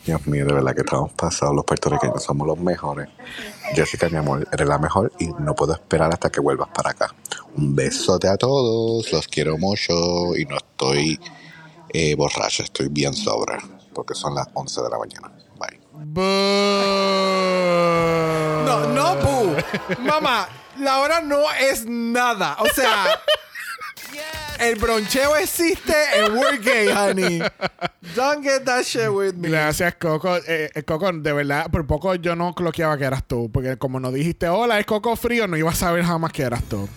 Dios 0.04 0.26
mío, 0.26 0.44
de 0.44 0.52
verdad 0.52 0.74
que 0.74 0.82
estamos 0.82 1.12
pasados. 1.12 1.54
Los 1.54 1.64
puertorriqueños 1.64 2.22
somos 2.22 2.46
los 2.46 2.58
mejores. 2.58 3.08
Jessica, 3.74 4.08
mi 4.10 4.16
amor, 4.16 4.46
eres 4.52 4.68
la 4.68 4.78
mejor 4.78 5.10
y 5.18 5.28
no 5.38 5.54
puedo 5.54 5.72
esperar 5.72 6.12
hasta 6.12 6.30
que 6.30 6.40
vuelvas 6.40 6.68
para 6.74 6.90
acá. 6.90 7.14
Un 7.56 7.74
besote 7.74 8.28
a 8.28 8.36
todos, 8.36 9.10
los 9.10 9.28
quiero 9.28 9.56
mucho 9.56 10.36
y 10.36 10.44
no 10.44 10.56
estoy 10.56 11.18
eh, 11.94 12.14
borracha, 12.16 12.64
estoy 12.64 12.88
bien 12.88 13.14
sobra 13.14 13.58
porque 13.94 14.14
son 14.14 14.34
las 14.34 14.48
11 14.52 14.82
de 14.82 14.90
la 14.90 14.98
mañana. 14.98 15.32
Bye. 15.56 15.80
No, 18.64 18.88
no, 18.88 19.16
boo. 19.22 19.56
Mamá, 20.00 20.48
la 20.80 20.98
hora 20.98 21.20
no 21.20 21.44
es 21.52 21.86
nada. 21.86 22.56
O 22.58 22.66
sea, 22.66 23.20
el 24.58 24.74
broncheo 24.74 25.36
existe 25.36 25.94
en 26.16 26.36
we're 26.36 26.58
gay, 26.58 26.88
honey. 26.88 27.38
Don't 28.16 28.42
get 28.42 28.64
that 28.64 28.82
shit 28.82 29.08
with 29.08 29.34
me. 29.34 29.48
Gracias, 29.48 29.94
Coco. 29.94 30.36
Eh, 30.36 30.70
eh, 30.74 30.82
Coco, 30.82 31.12
de 31.12 31.32
verdad, 31.32 31.70
por 31.70 31.86
poco 31.86 32.16
yo 32.16 32.34
no 32.34 32.54
cloqueaba 32.54 32.98
que 32.98 33.04
eras 33.04 33.22
tú. 33.24 33.48
Porque 33.52 33.76
como 33.76 34.00
no 34.00 34.10
dijiste, 34.10 34.48
hola, 34.48 34.80
es 34.80 34.86
Coco 34.86 35.14
Frío, 35.14 35.46
no 35.46 35.56
iba 35.56 35.70
a 35.70 35.74
saber 35.76 36.04
jamás 36.04 36.32
que 36.32 36.42
eras 36.42 36.64
tú. 36.64 36.88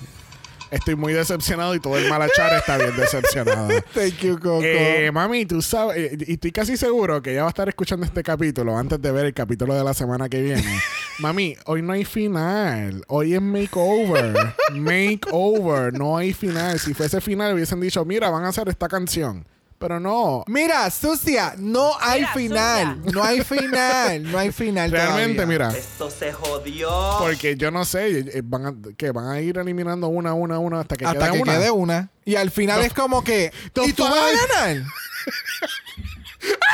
Estoy 0.71 0.95
muy 0.95 1.13
decepcionado 1.13 1.73
y 1.75 1.79
todo 1.79 1.97
el 1.97 2.09
malachar 2.09 2.53
está 2.53 2.77
bien 2.77 2.95
decepcionado. 2.95 3.67
Thank 3.93 4.19
you, 4.19 4.35
Coco. 4.37 4.61
Eh, 4.63 5.09
mami, 5.11 5.45
tú 5.45 5.61
sabes, 5.61 6.13
eh, 6.13 6.17
y 6.27 6.33
estoy 6.33 6.51
casi 6.51 6.75
seguro 6.75 7.21
que 7.21 7.31
ella 7.31 7.41
va 7.43 7.47
a 7.47 7.49
estar 7.49 7.69
escuchando 7.69 8.05
este 8.05 8.23
capítulo 8.23 8.77
antes 8.77 9.01
de 9.01 9.11
ver 9.11 9.25
el 9.25 9.33
capítulo 9.33 9.73
de 9.73 9.83
la 9.83 9.93
semana 9.93 10.27
que 10.27 10.41
viene. 10.41 10.63
mami, 11.19 11.55
hoy 11.65 11.81
no 11.81 11.93
hay 11.93 12.03
final. 12.03 13.03
Hoy 13.07 13.33
es 13.33 13.41
makeover. 13.41 14.35
makeover. 14.73 15.93
No 15.93 16.17
hay 16.17 16.33
final. 16.33 16.79
Si 16.79 16.93
fuese 16.93 17.21
final, 17.21 17.53
hubiesen 17.53 17.79
dicho, 17.79 18.03
mira, 18.03 18.29
van 18.29 18.43
a 18.43 18.49
hacer 18.49 18.67
esta 18.67 18.87
canción. 18.87 19.45
Pero 19.79 19.99
no. 19.99 20.43
Mira, 20.47 20.89
sucia, 20.89 21.53
no 21.57 21.91
hay 21.99 22.25
final. 22.33 22.99
No 23.13 23.23
hay 23.23 23.43
final. 23.43 24.23
No 24.23 24.39
hay 24.39 24.51
final. 24.51 24.89
Realmente, 24.89 25.35
todavía. 25.35 25.67
mira. 25.67 25.77
Esto 25.77 26.09
se 26.09 26.33
jodió. 26.33 26.89
Porque 27.19 27.55
yo 27.57 27.69
no 27.69 27.85
sé, 27.85 28.19
eh, 28.19 28.41
van 28.43 28.65
a, 28.65 28.73
que 28.97 29.11
van 29.11 29.27
a 29.29 29.39
ir 29.39 29.57
eliminando 29.59 30.07
una, 30.07 30.33
una, 30.33 30.57
una 30.57 30.79
hasta 30.79 30.95
que 30.95 31.05
Hasta 31.05 31.27
quede 31.27 31.31
que 31.33 31.41
una. 31.43 31.53
quede 31.53 31.71
una. 31.71 32.09
Y 32.25 32.35
al 32.35 32.49
final 32.49 32.81
es 32.81 32.93
como 32.93 33.23
que. 33.23 33.51
¿Y 33.85 33.93
tú 33.93 34.03
vas 34.03 34.13
a 34.13 34.57
ganar? 34.57 34.83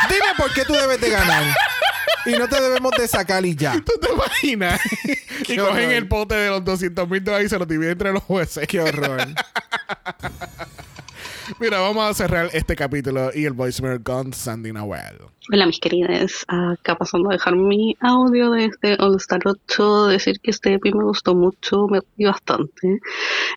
Dime 0.10 0.26
por 0.38 0.54
qué 0.54 0.64
tú 0.64 0.74
debes 0.74 1.02
de 1.02 1.10
ganar. 1.10 1.44
Y 2.26 2.32
no 2.32 2.48
te 2.48 2.62
debemos 2.62 2.92
de 2.98 3.08
sacar 3.08 3.46
y 3.46 3.56
ya. 3.56 3.74
¿Tú 3.86 4.00
te 4.00 4.14
imaginas? 4.14 4.80
y 5.48 5.58
cogen 5.58 5.62
horror. 5.62 5.80
el 5.80 6.08
pote 6.08 6.36
de 6.36 6.50
los 6.50 6.64
200 6.64 7.10
mil 7.10 7.22
dólares 7.24 7.48
y 7.48 7.50
se 7.50 7.60
lo 7.60 7.66
dividen 7.66 7.92
entre 7.92 8.14
los 8.14 8.24
jueces. 8.24 8.66
Qué 8.68 8.80
horror. 8.80 9.28
Mira, 11.60 11.82
vamos 11.82 12.04
a 12.06 12.14
cerrar 12.14 12.50
este 12.54 12.76
capítulo 12.76 13.32
y 13.34 13.46
el 13.46 13.54
voicemail 13.54 14.02
con 14.02 14.32
Sandy 14.32 14.72
Noel. 14.72 15.18
Hola 15.52 15.66
mis 15.66 15.80
queridas, 15.80 16.46
acá 16.48 16.98
pasando 16.98 17.30
a 17.30 17.34
dejar 17.34 17.58
mi 17.58 17.98
audio 18.00 18.52
de 18.52 18.66
este 18.66 18.96
All 19.00 19.18
Star 19.18 19.42
8, 19.44 20.08
decir 20.08 20.40
que 20.40 20.52
este 20.52 20.76
EP 20.76 20.86
me 20.86 21.04
gustó 21.04 21.36
mucho, 21.36 21.88
me 21.90 22.00
reí 22.00 22.28
bastante. 22.28 23.00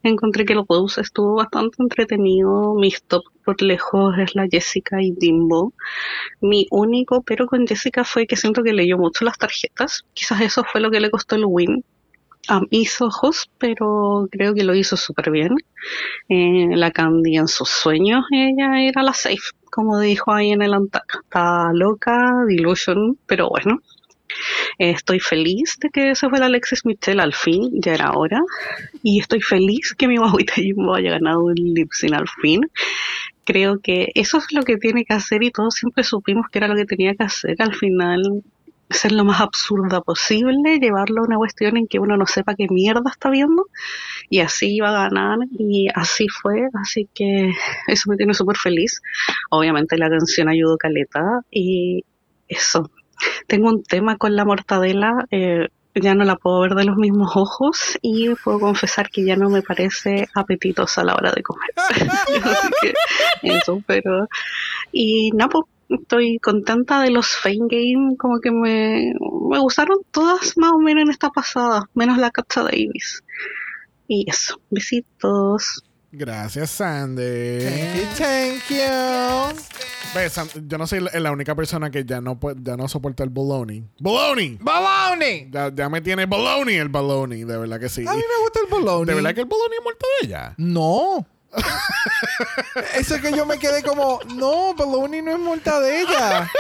Encontré 0.03 0.45
que 0.45 0.55
el 0.55 0.65
Rose 0.69 1.01
estuvo 1.01 1.37
bastante 1.37 1.77
entretenido, 1.81 2.75
mis 2.75 3.01
top 3.05 3.23
por 3.45 3.63
lejos 3.63 4.19
es 4.19 4.35
la 4.35 4.49
Jessica 4.51 5.01
y 5.01 5.13
Dimbo. 5.13 5.73
Mi 6.41 6.67
único 6.73 7.23
pero 7.23 7.47
con 7.47 7.69
Jessica 7.69 8.03
fue 8.03 8.27
que 8.27 8.35
siento 8.35 8.65
que 8.65 8.73
leyó 8.73 8.99
mucho 8.99 9.25
las 9.25 9.39
tarjetas, 9.39 10.05
quizás 10.13 10.41
eso 10.41 10.65
fue 10.65 10.81
lo 10.81 10.91
que 10.91 10.99
le 10.99 11.11
costó 11.11 11.37
el 11.37 11.45
win 11.47 11.85
a 12.49 12.61
mis 12.71 13.01
ojos, 13.01 13.51
pero 13.59 14.29
creo 14.31 14.55
que 14.55 14.65
lo 14.65 14.75
hizo 14.75 14.97
súper 14.97 15.31
bien. 15.31 15.57
Eh, 16.29 16.69
la 16.71 16.91
Candy 16.91 17.37
en 17.37 17.49
sus 17.49 17.69
sueños, 17.69 18.25
ella 18.31 18.83
era 18.83 19.03
la 19.03 19.13
safe, 19.13 19.53
como 19.71 19.99
dijo 20.01 20.33
ahí 20.33 20.51
en 20.51 20.63
el 20.63 20.75
Antac. 20.75 21.21
Está 21.25 21.73
loca, 21.73 22.45
delusion, 22.47 23.19
pero 23.27 23.49
bueno. 23.49 23.81
Eh, 24.79 24.91
estoy 24.91 25.21
feliz 25.21 25.79
de 25.81 25.89
que 25.91 26.15
se 26.15 26.29
fue 26.29 26.39
la 26.39 26.47
Alexis 26.47 26.85
Michelle 26.85 27.23
al 27.23 27.33
fin, 27.33 27.71
ya 27.81 27.95
era 27.95 28.13
hora. 28.13 28.43
Y 29.03 29.21
estoy 29.21 29.41
feliz 29.41 29.95
que 29.97 30.09
mi 30.09 30.17
guaguita 30.19 30.55
Jimbo 30.55 30.95
haya 30.95 31.11
ganado 31.11 31.51
el 31.51 31.75
lip 31.75 31.91
sync 31.93 32.15
al 32.15 32.29
fin. 32.43 32.61
Creo 33.45 33.79
que 33.81 34.11
eso 34.15 34.39
es 34.39 34.47
lo 34.53 34.63
que 34.63 34.77
tiene 34.77 35.05
que 35.05 35.15
hacer 35.15 35.43
y 35.43 35.53
todos 35.53 35.75
siempre 35.75 36.03
supimos 36.03 36.47
que 36.51 36.59
era 36.59 36.69
lo 36.69 36.75
que 36.75 36.85
tenía 36.85 37.15
que 37.15 37.25
hacer. 37.25 37.57
Al 37.61 37.75
final, 37.75 38.43
ser 38.91 39.13
lo 39.13 39.25
más 39.25 39.41
absurda 39.41 40.01
posible, 40.01 40.79
llevarlo 40.79 41.23
a 41.23 41.25
una 41.25 41.37
cuestión 41.37 41.77
en 41.77 41.87
que 41.87 41.99
uno 41.99 42.17
no 42.17 42.27
sepa 42.27 42.55
qué 42.55 42.67
mierda 42.71 43.11
está 43.11 43.31
viendo 43.31 43.67
y 44.31 44.41
así 44.41 44.77
iba 44.77 44.89
a 44.89 45.09
ganar 45.09 45.39
y 45.59 45.89
así 45.95 46.29
fue, 46.29 46.69
así 46.75 47.09
que 47.15 47.53
eso 47.89 48.11
me 48.11 48.17
tiene 48.17 48.35
súper 48.35 48.57
feliz. 48.57 49.01
Obviamente 49.51 49.99
la 49.99 50.09
canción 50.09 50.49
ayudó 50.49 50.77
caleta 50.77 51.41
y 51.51 52.05
eso. 52.49 52.91
Tengo 53.47 53.69
un 53.69 53.83
tema 53.83 54.17
con 54.17 54.37
la 54.37 54.45
mortadela, 54.45 55.27
eh, 55.31 55.69
ya 55.95 56.15
no 56.15 56.25
la 56.25 56.37
puedo 56.37 56.61
ver 56.61 56.75
de 56.75 56.85
los 56.85 56.97
mismos 56.97 57.33
ojos 57.35 57.99
y 58.03 58.35
puedo 58.45 58.61
confesar 58.61 59.09
que 59.09 59.25
ya 59.25 59.37
no 59.37 59.49
me 59.49 59.63
parece 59.63 60.29
apetitosa 60.35 61.01
a 61.01 61.05
la 61.05 61.15
hora 61.15 61.33
de 61.33 61.43
comer. 61.43 61.71
así 61.77 62.71
que 62.83 62.95
eso, 63.43 63.83
pero... 63.87 64.29
Y 64.93 65.31
no, 65.33 65.49
pues 65.49 65.65
estoy 65.89 66.39
contenta 66.39 67.03
de 67.03 67.11
los 67.11 67.29
Fame 67.29 67.67
Game, 67.69 68.17
como 68.17 68.41
que 68.41 68.51
me, 68.51 69.13
me 69.51 69.59
gustaron 69.59 69.99
todas 70.11 70.57
más 70.57 70.73
o 70.73 70.79
menos 70.79 71.03
en 71.05 71.11
esta 71.11 71.31
pasada, 71.31 71.89
menos 71.95 72.19
la 72.19 72.31
Cacha 72.31 72.63
Davis. 72.63 73.23
Y 74.09 74.29
eso, 74.29 74.61
besitos. 74.71 75.83
Gracias, 76.13 76.71
Sandy. 76.71 77.61
Thank 78.17 78.71
you, 78.71 79.77
yo 80.67 80.79
no 80.79 80.87
soy 80.87 81.01
la, 81.13 81.31
única 81.31 81.55
persona 81.55 81.91
que 81.91 82.05
ya 82.05 82.21
no 82.21 82.39
puede, 82.41 82.57
ya 82.63 82.77
no 82.77 82.89
soporta 82.89 83.23
el 83.23 83.31
bologna. 83.31 83.75
¡Bologna! 84.01 84.57
¡Baloney! 84.61 85.51
Ya, 85.51 85.75
ya 85.75 85.91
me 85.91 86.01
tiene 86.01 86.25
bologna 86.25 86.73
el 86.73 86.89
bologna, 86.89 87.35
de 87.37 87.45
verdad 87.45 87.79
que 87.79 87.89
sí. 87.89 88.07
A 88.07 88.13
mí 88.13 88.19
me 88.19 88.43
gusta 88.43 88.61
el 88.65 88.71
bologna. 88.71 89.13
¿De 89.13 89.15
verdad 89.15 89.35
que 89.35 89.41
el 89.43 89.47
bologna 89.47 89.75
es 89.77 89.83
muerto 89.83 90.07
de 90.21 90.27
ella? 90.27 90.55
No. 90.57 91.27
Eso 92.99 93.15
es 93.17 93.21
que 93.23 93.33
yo 93.33 93.47
me 93.47 93.59
quedé 93.59 93.83
como, 93.83 94.21
no, 94.35 94.75
Baloney 94.75 95.23
no 95.23 95.33
es 95.33 95.39
mortadella. 95.39 96.51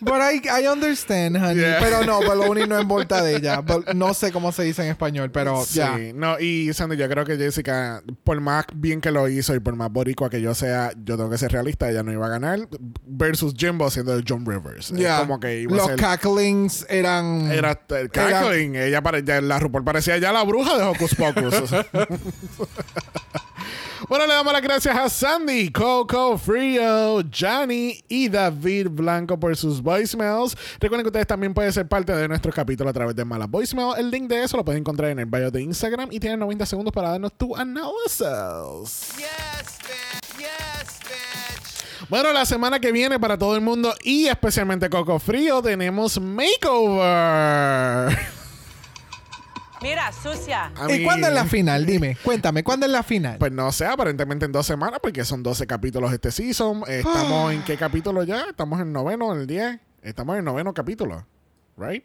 But 0.00 0.20
I, 0.20 0.40
I 0.62 0.68
understand, 0.68 1.36
honey. 1.36 1.56
Yeah. 1.56 1.78
Pero 1.80 2.04
no, 2.04 2.20
Baloney 2.20 2.66
no 2.68 2.78
es 2.78 2.84
mortadella. 2.86 3.64
No 3.94 4.14
sé 4.14 4.30
cómo 4.30 4.52
se 4.52 4.62
dice 4.62 4.82
en 4.84 4.90
español, 4.90 5.30
pero 5.32 5.64
Sí, 5.64 5.78
ya. 5.78 5.96
no, 6.14 6.38
y 6.38 6.72
Sandy, 6.72 6.96
yo 6.96 7.08
creo 7.08 7.24
que 7.24 7.36
Jessica, 7.36 8.02
por 8.22 8.40
más 8.40 8.66
bien 8.74 9.00
que 9.00 9.10
lo 9.10 9.26
hizo 9.28 9.54
y 9.56 9.60
por 9.60 9.74
más 9.74 9.90
boricua 9.90 10.30
que 10.30 10.40
yo 10.40 10.54
sea, 10.54 10.92
yo 11.04 11.16
tengo 11.16 11.30
que 11.30 11.38
ser 11.38 11.50
realista, 11.50 11.90
ella 11.90 12.02
no 12.04 12.12
iba 12.12 12.26
a 12.26 12.28
ganar 12.28 12.68
versus 13.04 13.54
Jimbo 13.56 13.90
siendo 13.90 14.14
el 14.14 14.24
John 14.28 14.46
Rivers. 14.46 14.92
Como 15.20 15.40
que 15.40 15.60
iba 15.62 15.74
Los 15.76 15.86
a 15.86 15.88
ser... 15.88 15.96
cacklings 15.96 16.86
eran. 16.88 17.50
Era 17.50 17.80
el 17.88 18.10
cackling. 18.10 18.76
Ella 18.76 19.02
pare- 19.02 19.24
ya- 19.24 19.40
la 19.40 19.58
RuPaul 19.58 19.82
parecía 19.84 20.18
ya 20.18 20.32
la 20.32 20.44
bruja 20.44 20.76
de 20.78 20.84
Hocus 20.84 21.14
Pocus. 21.16 21.54
bueno, 24.08 24.26
le 24.26 24.32
damos 24.32 24.52
las 24.52 24.62
gracias 24.62 24.96
a 24.96 25.08
Sandy, 25.08 25.70
Coco, 25.70 26.38
Frio, 26.38 27.22
Johnny 27.32 28.02
y 28.08 28.28
David 28.28 28.88
Blanco 28.90 29.38
por 29.38 29.56
sus 29.56 29.82
voicemails. 29.82 30.56
Recuerden 30.80 31.04
que 31.04 31.08
ustedes 31.08 31.26
también 31.26 31.52
pueden 31.52 31.72
ser 31.72 31.86
parte 31.86 32.14
de 32.14 32.26
nuestro 32.28 32.52
capítulo 32.52 32.88
a 32.88 32.92
través 32.92 33.14
de 33.14 33.24
Mala 33.24 33.46
Voicemail. 33.46 33.98
El 33.98 34.10
link 34.10 34.28
de 34.28 34.42
eso 34.42 34.56
lo 34.56 34.64
pueden 34.64 34.80
encontrar 34.80 35.10
en 35.10 35.18
el 35.18 35.26
bio 35.26 35.50
de 35.50 35.60
Instagram 35.60 36.08
y 36.10 36.20
tienen 36.20 36.40
90 36.40 36.64
segundos 36.66 36.92
para 36.92 37.10
darnos 37.10 37.32
tu 37.34 37.54
análisis. 37.54 39.14
Bueno, 42.08 42.32
la 42.32 42.46
semana 42.46 42.80
que 42.80 42.92
viene 42.92 43.20
para 43.20 43.36
todo 43.36 43.54
el 43.54 43.60
mundo 43.60 43.92
y 44.02 44.28
especialmente 44.28 44.88
Coco 44.88 45.18
Frío 45.18 45.60
tenemos 45.60 46.18
Makeover. 46.18 47.58
Mira, 49.82 50.10
sucia. 50.12 50.72
A 50.76 50.92
¿Y 50.92 50.98
mí- 50.98 51.04
cuándo 51.04 51.28
es 51.28 51.32
la 51.32 51.44
final? 51.44 51.86
Dime, 51.86 52.16
cuéntame, 52.22 52.64
¿cuándo 52.64 52.86
es 52.86 52.92
la 52.92 53.02
final? 53.02 53.38
Pues 53.38 53.52
no 53.52 53.70
sé, 53.72 53.86
aparentemente 53.86 54.44
en 54.44 54.52
dos 54.52 54.66
semanas, 54.66 54.98
porque 55.02 55.24
son 55.24 55.42
12 55.42 55.66
capítulos 55.66 56.12
este 56.12 56.30
season. 56.32 56.82
Estamos 56.88 57.52
en 57.52 57.62
qué 57.62 57.76
capítulo 57.76 58.22
ya? 58.24 58.46
Estamos 58.50 58.80
en 58.80 58.92
noveno, 58.92 59.32
en 59.34 59.40
el 59.40 59.46
10. 59.46 59.78
Estamos 60.02 60.34
en 60.34 60.40
el 60.40 60.44
noveno 60.44 60.74
capítulo. 60.74 61.26
¿Right? 61.76 62.04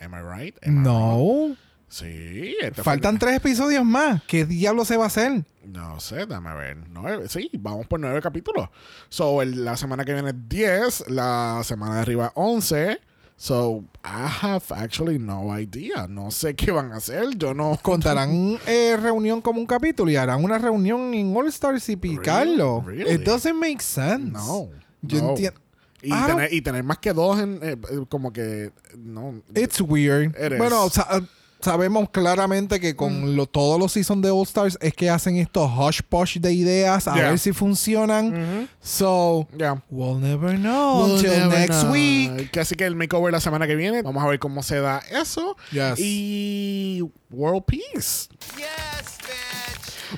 Am 0.00 0.12
I 0.12 0.42
right? 0.44 0.56
Am 0.66 0.78
I 0.78 0.80
No. 0.84 1.56
Sí. 1.90 2.54
este 2.60 2.82
fue 2.82 2.84
Faltan 2.84 3.14
el- 3.14 3.18
tres 3.20 3.36
episodios 3.36 3.84
más. 3.84 4.22
¿Qué 4.24 4.44
diablo 4.44 4.84
se 4.84 4.96
va 4.96 5.04
a 5.04 5.06
hacer? 5.06 5.44
No 5.64 5.98
sé, 6.00 6.26
dame 6.26 6.52
ver. 6.54 6.76
Nueve. 6.90 7.28
Sí, 7.28 7.50
vamos 7.58 7.86
por 7.86 7.98
nueve 8.00 8.20
capítulos. 8.20 8.68
So, 9.08 9.40
el- 9.42 9.64
la 9.64 9.76
semana 9.76 10.04
que 10.04 10.12
viene 10.12 10.30
es 10.30 10.48
10. 10.48 11.04
La 11.08 11.60
semana 11.64 11.94
de 11.96 12.00
arriba 12.02 12.32
11. 12.34 13.00
So, 13.40 13.84
I 14.02 14.26
have 14.26 14.64
actually 14.72 15.16
no 15.16 15.56
idea. 15.56 16.08
No 16.08 16.32
sé 16.32 16.56
qué 16.56 16.72
van 16.72 16.92
a 16.92 16.96
hacer. 16.96 17.38
Yo 17.38 17.54
no... 17.54 17.78
Contarán 17.80 18.58
eh, 18.66 18.96
reunión 19.00 19.40
como 19.40 19.60
un 19.60 19.66
capítulo 19.66 20.10
y 20.10 20.16
harán 20.16 20.42
una 20.42 20.58
reunión 20.58 21.14
en 21.14 21.34
All 21.36 21.46
Stars 21.46 21.88
y 21.88 21.94
picarlo. 21.94 22.82
Really? 22.84 23.14
It 23.14 23.20
doesn't 23.22 23.54
make 23.54 23.80
sense. 23.80 24.32
No. 24.32 24.70
Yo 25.02 25.22
no. 25.22 25.28
entiendo. 25.30 25.60
Y 26.02 26.10
tener, 26.10 26.52
y 26.52 26.62
tener 26.62 26.82
más 26.82 26.98
que 26.98 27.12
dos 27.12 27.38
en... 27.38 27.60
eh, 27.62 27.76
como 28.08 28.32
que... 28.32 28.72
No. 28.96 29.40
It's 29.54 29.80
weird. 29.80 30.34
Bueno, 30.58 30.84
o 30.84 30.90
sea, 30.90 31.06
sabemos 31.60 32.08
claramente 32.10 32.78
que 32.80 32.92
Mm. 32.92 32.96
con 32.96 33.36
lo- 33.36 33.46
todos 33.46 33.78
los 33.80 33.92
seasons 33.92 34.22
de 34.22 34.30
All 34.30 34.42
Stars 34.44 34.78
es 34.80 34.94
que 34.94 35.10
hacen 35.10 35.36
estos 35.36 35.70
hush 35.76 36.00
push 36.08 36.38
de 36.38 36.52
ideas 36.52 37.08
a 37.08 37.14
Yeah. 37.16 37.30
ver 37.30 37.38
si 37.38 37.52
funcionan. 37.52 38.68
So, 38.80 39.46
Yeah. 39.58 39.82
we'll 39.90 40.20
never 40.20 40.56
know 40.56 41.02
We'll 41.04 41.14
until 41.16 41.30
never 41.30 41.58
next 41.58 41.80
know. 41.82 41.92
week. 41.92 42.50
Que 42.50 42.60
Así 42.60 42.74
que 42.76 42.84
el 42.84 42.94
makeover 42.96 43.32
la 43.32 43.40
semana 43.40 43.66
que 43.66 43.74
viene, 43.76 44.02
vamos 44.02 44.22
a 44.22 44.26
ver 44.28 44.38
cómo 44.38 44.62
se 44.62 44.80
da 44.80 45.02
eso. 45.10 45.56
Yes. 45.72 45.94
Y 45.98 47.02
World 47.30 47.64
Peace. 47.66 48.28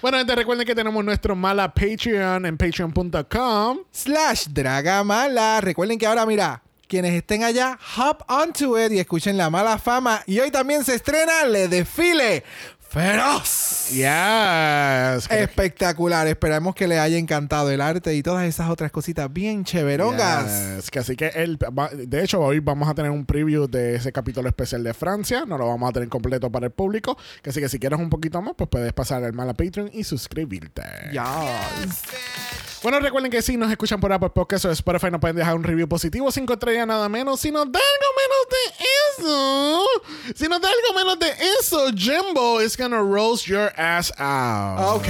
Bueno, 0.01 0.19
gente, 0.19 0.35
recuerden 0.37 0.65
que 0.67 0.75
tenemos 0.75 1.05
nuestro 1.05 1.35
mala 1.35 1.75
Patreon 1.75 2.47
en 2.47 2.57
patreon.com. 2.57 3.79
Slash 3.91 4.47
Dragamala. 4.51 5.61
Recuerden 5.61 5.99
que 5.99 6.07
ahora, 6.07 6.25
mira, 6.27 6.63
quienes 6.91 7.15
estén 7.15 7.45
allá, 7.45 7.79
hop 7.97 8.25
onto 8.29 8.77
it 8.79 8.91
y 8.93 8.99
escuchen 8.99 9.37
la 9.39 9.49
mala 9.49 9.79
fama. 9.79 10.23
Y 10.27 10.41
hoy 10.41 10.51
también 10.51 10.85
se 10.85 10.97
estrena 10.97 11.45
Le 11.45 11.69
Desfile 11.69 12.43
Feroz. 12.91 13.91
Yes. 13.91 15.31
Espectacular. 15.31 16.27
Esperamos 16.27 16.75
que 16.75 16.89
les 16.89 16.99
haya 16.99 17.19
encantado 17.19 17.71
el 17.71 17.81
arte 17.81 18.15
y 18.17 18.23
todas 18.25 18.45
esas 18.45 18.69
otras 18.69 18.91
cositas 18.91 19.33
bien 19.33 19.65
cheverongas. 19.65 20.77
Yes, 20.77 20.91
que 20.91 20.99
así 20.99 21.15
que 21.15 21.29
el, 21.29 21.57
va- 21.57 21.91
de 21.93 22.25
hecho 22.25 22.41
hoy 22.41 22.59
vamos 22.59 22.89
a 22.89 22.95
tener 22.95 23.13
un 23.13 23.25
preview 23.25 23.69
de 23.69 23.95
ese 23.95 24.11
capítulo 24.13 24.49
especial 24.49 24.83
de 24.83 24.93
Francia, 24.93 25.45
no 25.47 25.57
lo 25.57 25.69
vamos 25.69 25.89
a 25.89 25.93
tener 25.93 26.09
completo 26.09 26.51
para 26.51 26.67
el 26.67 26.73
público, 26.73 27.17
que 27.43 27.51
así 27.51 27.61
que 27.61 27.69
si 27.69 27.79
quieres 27.79 28.01
un 28.01 28.11
poquito 28.11 28.43
más, 28.43 28.55
pues 28.59 28.69
puedes 28.69 28.93
pasar 28.93 29.23
al 29.23 29.33
mala 29.35 29.55
Patreon 29.55 29.91
y 29.93 30.03
suscribirte. 30.03 30.83
Yes. 31.13 32.80
Bueno, 32.83 32.99
recuerden 32.99 33.31
que 33.31 33.43
si 33.43 33.59
nos 33.59 33.71
escuchan 33.71 34.01
por 34.01 34.11
Apple 34.11 34.31
Podcasts 34.31 34.65
o 34.65 34.71
Spotify 34.71 35.11
nos 35.11 35.21
pueden 35.21 35.37
dejar 35.37 35.55
un 35.55 35.63
review 35.63 35.87
positivo, 35.87 36.33
cinco 36.33 36.55
estrellas 36.55 36.87
nada 36.87 37.09
menos. 37.11 37.39
Si 37.41 37.51
nos 37.51 37.71
da 37.71 37.79
algo 37.79 38.09
menos 38.17 38.47
de 38.51 39.25
eso, 39.29 39.87
si 40.35 40.49
nos 40.49 40.61
da 40.63 40.69
algo 40.69 40.97
menos 40.97 41.19
de 41.19 41.31
eso, 41.61 41.91
Jimbo 41.95 42.61
is 42.63 42.77
gonna 42.79 43.03
roast 43.03 43.47
your 43.47 43.71
ass 43.77 44.11
out. 44.19 44.97
Ok. 44.97 45.09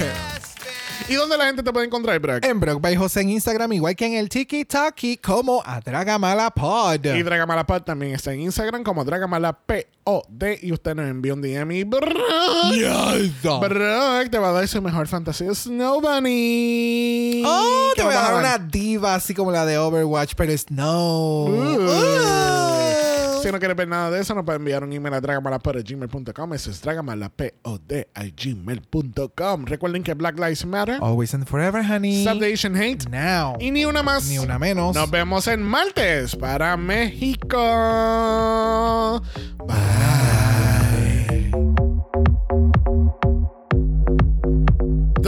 ¿Y 1.07 1.15
dónde 1.15 1.37
la 1.37 1.45
gente 1.45 1.63
te 1.63 1.73
puede 1.73 1.87
encontrar, 1.87 2.19
Brock? 2.19 2.45
En 2.45 2.59
Brock 2.59 2.79
by 2.81 2.95
José 2.95 3.21
en 3.21 3.29
Instagram, 3.31 3.73
igual 3.73 3.95
que 3.95 4.05
en 4.05 4.13
el 4.13 4.29
TikTok 4.29 4.95
como 5.21 5.61
a 5.65 5.79
Dragamala 5.81 6.51
Pod. 6.51 7.05
Y 7.05 7.23
Dragamalapod 7.23 7.81
también 7.81 8.13
está 8.13 8.33
en 8.33 8.41
Instagram 8.41 8.83
como 8.83 9.03
Dragamalapod. 9.03 9.81
Y 10.61 10.71
usted 10.71 10.95
nos 10.95 11.07
envía 11.07 11.33
un 11.33 11.41
DM 11.41 11.71
y 11.71 11.83
Brock, 11.83 12.13
Yes. 12.73 13.41
Brock 13.41 14.29
te 14.29 14.37
va 14.37 14.49
a 14.49 14.51
dar 14.53 14.67
su 14.67 14.81
mejor 14.81 15.07
fantasía 15.07 15.53
Snow 15.53 16.01
Bunny. 16.01 17.43
Oh, 17.45 17.91
te 17.95 18.01
¿Qué 18.01 18.07
voy 18.07 18.15
a 18.15 18.21
dar 18.21 18.35
una 18.35 18.57
diva 18.57 19.15
así 19.15 19.33
como 19.33 19.51
la 19.51 19.65
de 19.65 19.77
Overwatch, 19.77 20.33
pero 20.35 20.51
es 20.51 20.69
no. 20.71 21.47
Si 23.41 23.51
no 23.51 23.57
quieres 23.59 23.75
ver 23.77 23.87
nada 23.87 24.11
de 24.11 24.19
eso, 24.21 24.35
nos 24.35 24.45
puede 24.45 24.57
enviar 24.57 24.83
un 24.83 24.93
email 24.93 25.15
a 25.15 25.21
dragamalapod.gmail.com. 25.21 26.53
Eso 26.53 26.69
es 26.71 26.81
dragamalapod.gmail.com. 26.81 29.65
Recuerden 29.65 30.03
que 30.03 30.13
Black 30.13 30.37
Lives 30.37 30.65
Matter. 30.65 30.99
Always 31.01 31.33
and 31.33 31.47
forever, 31.47 31.81
honey. 31.83 32.21
Stop 32.21 32.39
the 32.39 32.53
Asian 32.53 32.75
hate. 32.75 33.09
Now. 33.09 33.55
Y 33.59 33.71
ni 33.71 33.85
una 33.85 34.03
más. 34.03 34.27
Ni 34.27 34.37
una 34.37 34.59
menos. 34.59 34.93
Nos 34.95 35.09
vemos 35.09 35.47
en 35.47 35.63
martes 35.63 36.35
para 36.35 36.77
México. 36.77 37.57